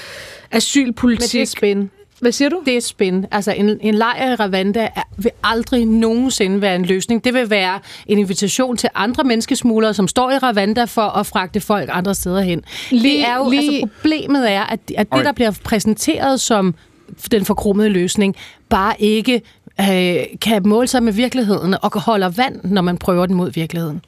[0.52, 1.40] asylpolitik...
[1.62, 1.99] Med det er.
[2.22, 2.62] Hvad siger du?
[2.66, 3.28] Det er spændende.
[3.32, 7.24] Altså, en, en lejr i Ravanda er, vil aldrig nogensinde være en løsning.
[7.24, 11.60] Det vil være en invitation til andre menneskesmuglere, som står i Ravanda for at fragte
[11.60, 12.64] folk andre steder hen.
[12.92, 13.82] Lige, det er jo, lige...
[13.82, 16.76] altså, problemet er, at, at det, der bliver præsenteret som
[17.32, 18.36] den forkromede løsning,
[18.70, 19.42] bare ikke
[19.82, 24.02] øh, kan måle sig med virkeligheden og holder vand, når man prøver den mod virkeligheden.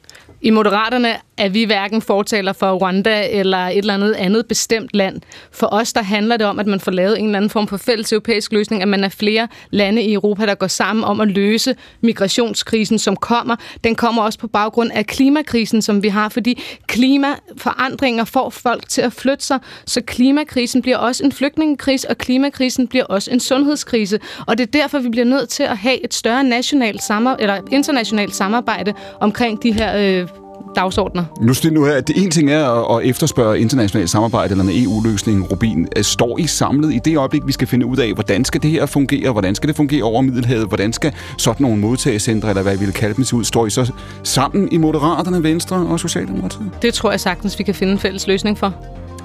[0.44, 5.20] I Moderaterne er vi hverken fortaler for Rwanda eller et eller andet andet bestemt land.
[5.52, 7.76] For os der handler det om, at man får lavet en eller anden form for
[7.76, 11.28] fælles europæisk løsning, at man er flere lande i Europa, der går sammen om at
[11.28, 13.56] løse migrationskrisen, som kommer.
[13.84, 19.02] Den kommer også på baggrund af klimakrisen, som vi har, fordi klimaforandringer får folk til
[19.02, 24.20] at flytte sig, så klimakrisen bliver også en flygtningekrise, og klimakrisen bliver også en sundhedskrise.
[24.46, 27.60] Og det er derfor, vi bliver nødt til at have et større nationalt samarbejde, eller
[27.70, 30.28] internationalt samarbejde omkring de her øh,
[30.76, 31.24] dagsordner.
[31.40, 35.88] Nu, nu er det en ting er at, efterspørge internationalt samarbejde eller en EU-løsning, Rubin.
[36.02, 38.86] Står I samlet i det øjeblik, vi skal finde ud af, hvordan skal det her
[38.86, 39.32] fungere?
[39.32, 40.68] Hvordan skal det fungere over Middelhavet?
[40.68, 43.44] Hvordan skal sådan nogle modtagecentre, eller hvad vi vil kalde dem, se ud?
[43.44, 43.92] Står I så
[44.22, 46.70] sammen i Moderaterne, Venstre og Socialdemokratiet?
[46.82, 48.74] Det tror jeg sagtens, vi kan finde en fælles løsning for.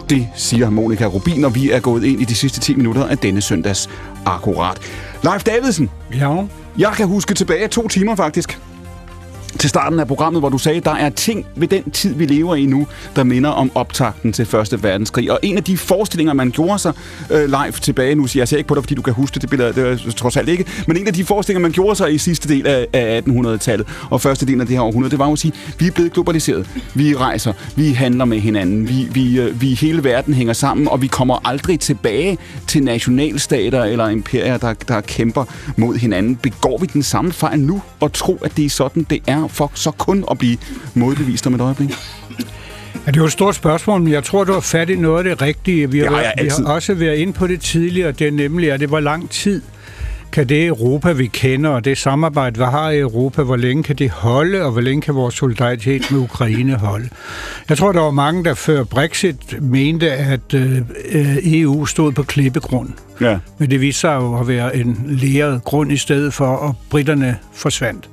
[0.10, 3.18] Det siger Monika Rubin, og vi er gået ind i de sidste 10 minutter af
[3.18, 3.90] denne søndags
[4.26, 4.80] Akkurat.
[5.24, 5.90] Leif Davidsen.
[6.16, 6.36] Ja.
[6.78, 8.60] Jeg kan huske tilbage to timer faktisk
[9.60, 12.26] til starten af programmet, hvor du sagde, at der er ting ved den tid, vi
[12.26, 15.32] lever i nu, der minder om optakten til Første Verdenskrig.
[15.32, 16.94] Og en af de forestillinger, man gjorde sig
[17.32, 19.42] øh, live tilbage, nu siger jeg ser ikke på dig, fordi du kan huske det,
[19.42, 22.14] det billede, det er trods alt ikke, men en af de forestillinger, man gjorde sig
[22.14, 25.26] i sidste del af, af 1800-tallet og første del af det her århundrede, det var
[25.26, 29.40] jo at sige, vi er blevet globaliseret, vi rejser, vi handler med hinanden, vi, vi,
[29.40, 32.38] øh, vi hele verden hænger sammen, og vi kommer aldrig tilbage
[32.68, 35.44] til nationalstater eller imperier, der, der kæmper
[35.78, 36.36] mod hinanden.
[36.36, 39.72] Begår vi den samme fejl nu og tro, at det er sådan, det er for
[39.74, 40.58] så kun at blive
[40.94, 41.90] modbevist om et øjeblik?
[43.06, 45.18] Ja, det er jo et stort spørgsmål, men jeg tror, du har fat i noget
[45.18, 45.92] af det rigtige.
[45.92, 48.72] Vi har, det har, vi har også været inde på det tidligere, det er nemlig,
[48.72, 49.62] at det var lang tid,
[50.32, 53.96] kan det Europa, vi kender, og det samarbejde, vi har i Europa, hvor længe kan
[53.96, 57.10] det holde, og hvor længe kan vores solidaritet med Ukraine holde?
[57.70, 60.82] Jeg tror, der var mange, der før Brexit mente, at øh,
[61.44, 62.90] EU stod på klippegrund.
[63.22, 63.40] Ja.
[63.58, 67.38] Men det viste sig jo at være en læret grund i stedet for, at britterne
[67.54, 68.10] forsvandt.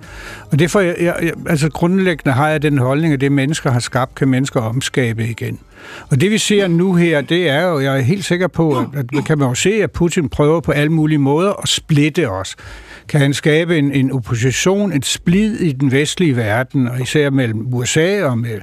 [0.50, 4.14] Og derfor, jeg, jeg, altså grundlæggende har jeg den holdning, at det mennesker har skabt,
[4.14, 5.58] kan mennesker omskabe igen.
[6.10, 8.86] Og det vi ser nu her, det er jo, jeg er helt sikker på, at,
[8.94, 12.56] at kan man jo se, at Putin prøver på alle mulige måder at splitte os
[13.08, 17.74] kan han skabe en, en opposition, et splid i den vestlige verden, og især mellem
[17.74, 18.58] USA og med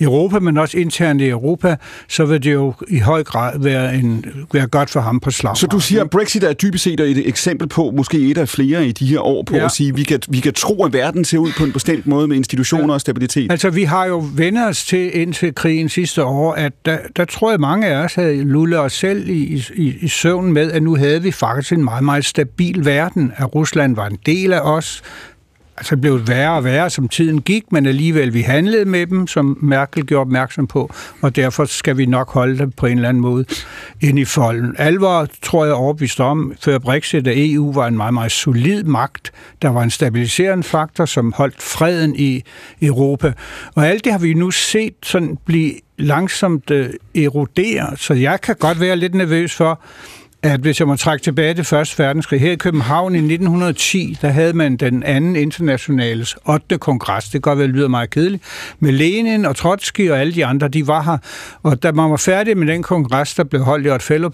[0.00, 1.76] Europa, men også internt i Europa,
[2.08, 5.56] så vil det jo i høj grad være, en, være godt for ham på slag.
[5.56, 8.86] Så du siger, at Brexit er dybest set et eksempel på, måske et af flere
[8.86, 9.64] i de her år, på ja.
[9.64, 12.06] at sige, at vi kan, vi kan tro, at verden ser ud på en bestemt
[12.06, 12.94] måde med institutioner ja.
[12.94, 13.52] og stabilitet?
[13.52, 17.50] Altså, vi har jo vendt os til indtil krigen sidste år, at der, der tror
[17.50, 20.96] jeg, mange af os havde lullet os selv i, i, i søvn med, at nu
[20.96, 24.60] havde vi faktisk en meget, meget stabil verden, at Rusland Rusland var en del af
[24.60, 25.02] os.
[25.76, 29.26] Altså blev det værre og værre, som tiden gik, men alligevel vi handlede med dem,
[29.26, 33.08] som Merkel gjorde opmærksom på, og derfor skal vi nok holde dem på en eller
[33.08, 33.44] anden måde
[34.00, 34.74] ind i folden.
[34.78, 39.32] Alvor tror jeg overbevist om, før Brexit, at EU var en meget, meget solid magt.
[39.62, 42.42] Der var en stabiliserende faktor, som holdt freden i
[42.82, 43.32] Europa.
[43.74, 48.56] Og alt det har vi nu set sådan blive langsomt eroderet, erodere, så jeg kan
[48.58, 49.80] godt være lidt nervøs for,
[50.42, 54.28] at hvis jeg må trække tilbage til Første Verdenskrig, her i København i 1910, der
[54.28, 56.78] havde man den anden internationales 8.
[56.78, 57.24] kongres.
[57.24, 58.42] Det kan godt være, det lyder meget kedeligt.
[58.78, 61.18] Med Lenin og Trotsky og alle de andre, de var her.
[61.62, 63.90] Og da man var færdig med den kongres, der blev holdt i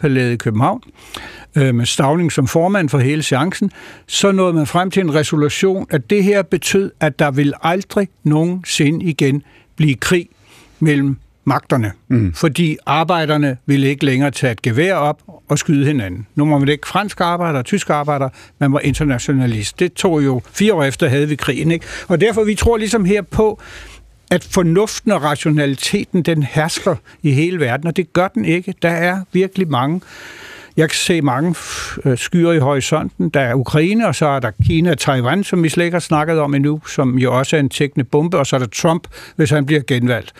[0.07, 0.83] et i København,
[1.57, 3.71] øh, med Stavning som formand for hele chancen,
[4.07, 8.09] så nåede man frem til en resolution, at det her betød, at der vil aldrig
[8.25, 9.43] nogensinde igen
[9.77, 10.29] blive krig
[10.81, 11.17] mellem
[11.49, 12.33] magterne, mm.
[12.33, 16.27] fordi arbejderne ville ikke længere tage et gevær op og skyde hinanden.
[16.35, 19.81] Nu var man ikke fransk arbejder, tysk arbejder, man var internationalist.
[19.81, 21.71] Det tog jo fire år efter, havde vi krigen.
[21.71, 21.87] Ikke?
[22.09, 23.61] Og derfor vi tror ligesom her på,
[24.31, 28.75] at fornuften og rationaliteten, den hersker i hele verden, og det gør den ikke.
[28.83, 30.01] Der er virkelig mange
[30.79, 31.55] jeg kan se mange
[32.05, 33.29] øh, skyer i horisonten.
[33.29, 36.01] Der er Ukraine, og så er der Kina og Taiwan, som vi slet ikke har
[36.01, 39.07] snakket om endnu, som jo også er en tækkende bombe, og så er der Trump,
[39.37, 40.33] hvis han bliver genvalgt.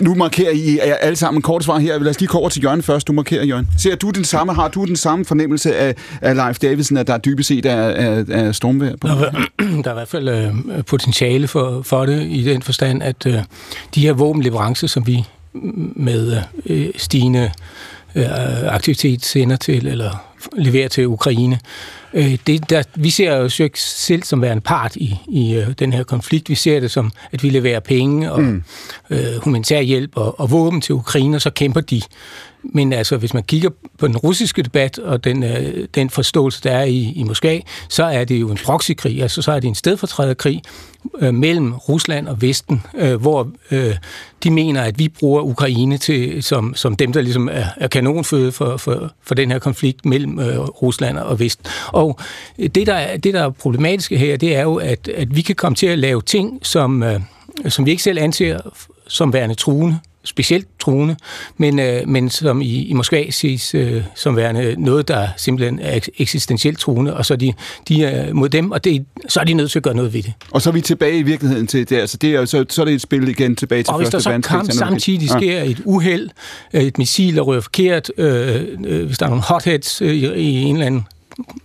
[0.00, 1.98] Nu markerer I alle sammen kort svar her.
[1.98, 3.08] Lad os lige gå over til Jørgen først.
[3.08, 3.68] Du markerer, Jørgen.
[3.78, 7.18] Ser du den samme, har du den samme fornemmelse af, af Leif Davidsen, at der
[7.18, 9.08] dybest set er, er, er stormvejr på?
[9.08, 9.14] Der
[9.84, 13.34] er, i hvert fald øh, potentiale for, for det i den forstand, at øh,
[13.94, 15.24] de her våbenleverancer, som vi
[15.96, 17.50] med øh, stigende øh,
[18.66, 21.58] aktivitet sender til, eller leverer til Ukraine.
[22.14, 25.92] Øh, det, der, vi ser jo ikke selv som værende part i, i øh, den
[25.92, 26.48] her konflikt.
[26.48, 28.62] Vi ser det som, at vi leverer penge og mm.
[29.10, 32.02] øh, humanitær hjælp og, og våben til Ukraine, og så kæmper de.
[32.62, 36.70] Men altså, hvis man kigger på den russiske debat og den, øh, den forståelse, der
[36.70, 39.74] er i, i Moskva, så er det jo en proxykrig, altså så er det en
[39.74, 40.62] stedfortræderkrig
[41.18, 43.96] øh, mellem Rusland og Vesten, øh, hvor øh,
[44.44, 48.52] de mener, at vi bruger Ukraine til, som, som dem, der ligesom er, er kanonføde
[48.52, 51.66] for, for, for den her konflikt mellem øh, Rusland og Vesten.
[51.86, 52.18] Og
[52.58, 55.76] det der, det, der er problematiske her, det er jo, at, at vi kan komme
[55.76, 57.20] til at lave ting, som, øh,
[57.68, 58.60] som vi ikke selv anser
[59.08, 61.16] som værende truende specielt truende,
[61.56, 66.00] men, øh, men som i, i Moskva ses øh, som værende noget, der simpelthen er
[66.18, 67.52] eksistentielt truende, og så er de,
[67.88, 70.22] de er mod dem, og det, så er de nødt til at gøre noget ved
[70.22, 70.32] det.
[70.50, 72.84] Og så er vi tilbage i virkeligheden til det, altså det er, så, så er
[72.84, 74.58] det et spil igen tilbage til og første verdenskrig.
[74.58, 76.30] Og hvis der så kamp samtidig sker et uheld,
[76.72, 80.62] et missil, der rører forkert, øh, øh, hvis der er nogle hotheads øh, i, i
[80.62, 81.06] en eller anden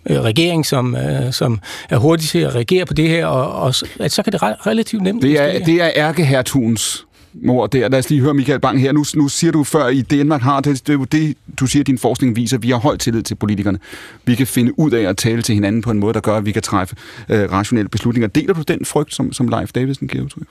[0.09, 1.59] øh, regering, som, øh, som
[1.89, 5.03] er hurtig til at reagere på det her, og, og at så kan det relativt
[5.03, 5.21] nemt...
[5.21, 7.04] Det er, det er ærkehertugens
[7.43, 7.89] mor der.
[7.89, 8.91] Lad os lige høre Michael Bang her.
[8.91, 11.83] Nu, nu siger du før, i Danmark har det, det er jo det, du siger,
[11.83, 13.79] at din forskning viser, at vi har høj tillid til politikerne.
[14.25, 16.45] Vi kan finde ud af at tale til hinanden på en måde, der gør, at
[16.45, 16.95] vi kan træffe
[17.29, 18.27] øh, rationelle beslutninger.
[18.27, 20.47] Deler du den frygt, som, som Leif Davidsen giver udtryk?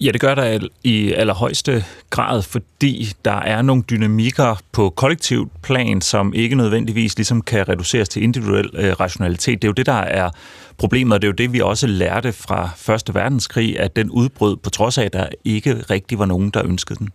[0.00, 6.00] Ja, det gør der i allerhøjeste grad, fordi der er nogle dynamikker på kollektivt plan,
[6.00, 9.62] som ikke nødvendigvis ligesom kan reduceres til individuel øh, rationalitet.
[9.62, 10.30] Det er jo det, der er
[10.78, 14.56] problemet, og det er jo det, vi også lærte fra Første Verdenskrig, at den udbrød
[14.56, 17.08] på trods af, at der ikke rigtig var nogen, der ønskede den.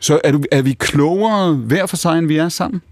[0.00, 2.82] Så er, du, er vi klogere hver for sig, end vi er sammen?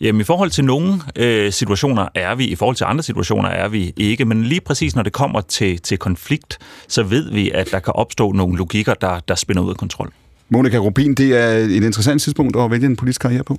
[0.00, 3.68] Jamen i forhold til nogle øh, situationer er vi, i forhold til andre situationer er
[3.68, 7.70] vi ikke, men lige præcis når det kommer til, til konflikt, så ved vi, at
[7.70, 10.12] der kan opstå nogle logikker, der, der spænder ud af kontrol.
[10.48, 13.58] Monika Rubin, det er et interessant tidspunkt at vælge en politisk karriere på.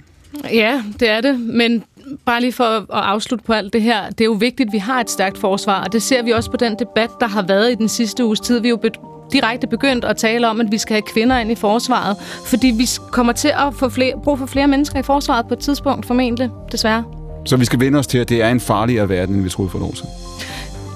[0.54, 1.84] Ja, det er det, men
[2.26, 4.78] bare lige for at afslutte på alt det her, det er jo vigtigt, at vi
[4.78, 7.72] har et stærkt forsvar, og det ser vi også på den debat, der har været
[7.72, 8.60] i den sidste uges tid.
[8.60, 8.80] Vi er jo
[9.32, 12.88] direkte begyndt at tale om, at vi skal have kvinder ind i forsvaret, fordi vi
[13.12, 16.50] kommer til at få flere, brug for flere mennesker i forsvaret på et tidspunkt, formentlig,
[16.72, 17.04] desværre.
[17.46, 19.72] Så vi skal vende os til, at det er en farligere verden, end vi troede
[19.72, 20.10] for et år siden?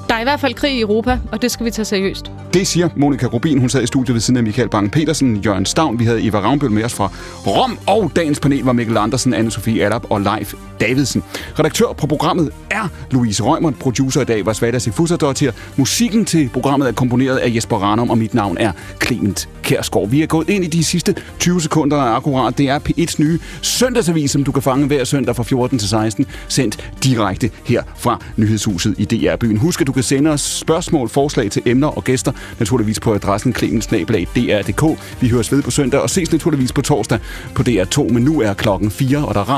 [0.10, 2.32] Der er i hvert fald krig i Europa, og det skal vi tage seriøst.
[2.54, 3.60] Det siger Monika Rubin.
[3.60, 6.00] Hun sad i studiet ved siden af Michael Bang-Petersen, Jørgen Stavn.
[6.00, 7.12] Vi havde Eva Ravnbøl med os fra
[7.48, 7.80] Rom.
[7.88, 11.24] Og dagens panel var Mikkel Andersen, Anne-Sophie Adap og Leif Davidsen.
[11.60, 13.72] Redaktør på programmet er Louise Rømer.
[13.72, 15.52] Producer i dag var Svada Sifusardottir.
[15.76, 18.72] Musikken til programmet er komponeret af Jesper Ranum, og mit navn er
[19.04, 20.10] Clement Kærsgaard.
[20.10, 22.58] Vi er gået ind i de sidste 20 sekunder af akkurat.
[22.58, 26.26] Det er P1's nye søndagsavis, som du kan fange hver søndag fra 14 til 16,
[26.48, 29.58] sendt direkte her fra Nyhedshuset i DR-byen.
[29.58, 33.54] Husk, at du kan sende os spørgsmål, forslag til emner og gæster, naturligvis på adressen
[33.54, 35.00] klemensnabelag.dr.dk.
[35.22, 37.20] Vi høres ved på søndag og ses naturligvis på torsdag
[37.56, 39.44] på DR2, men nu er klokken 4, og der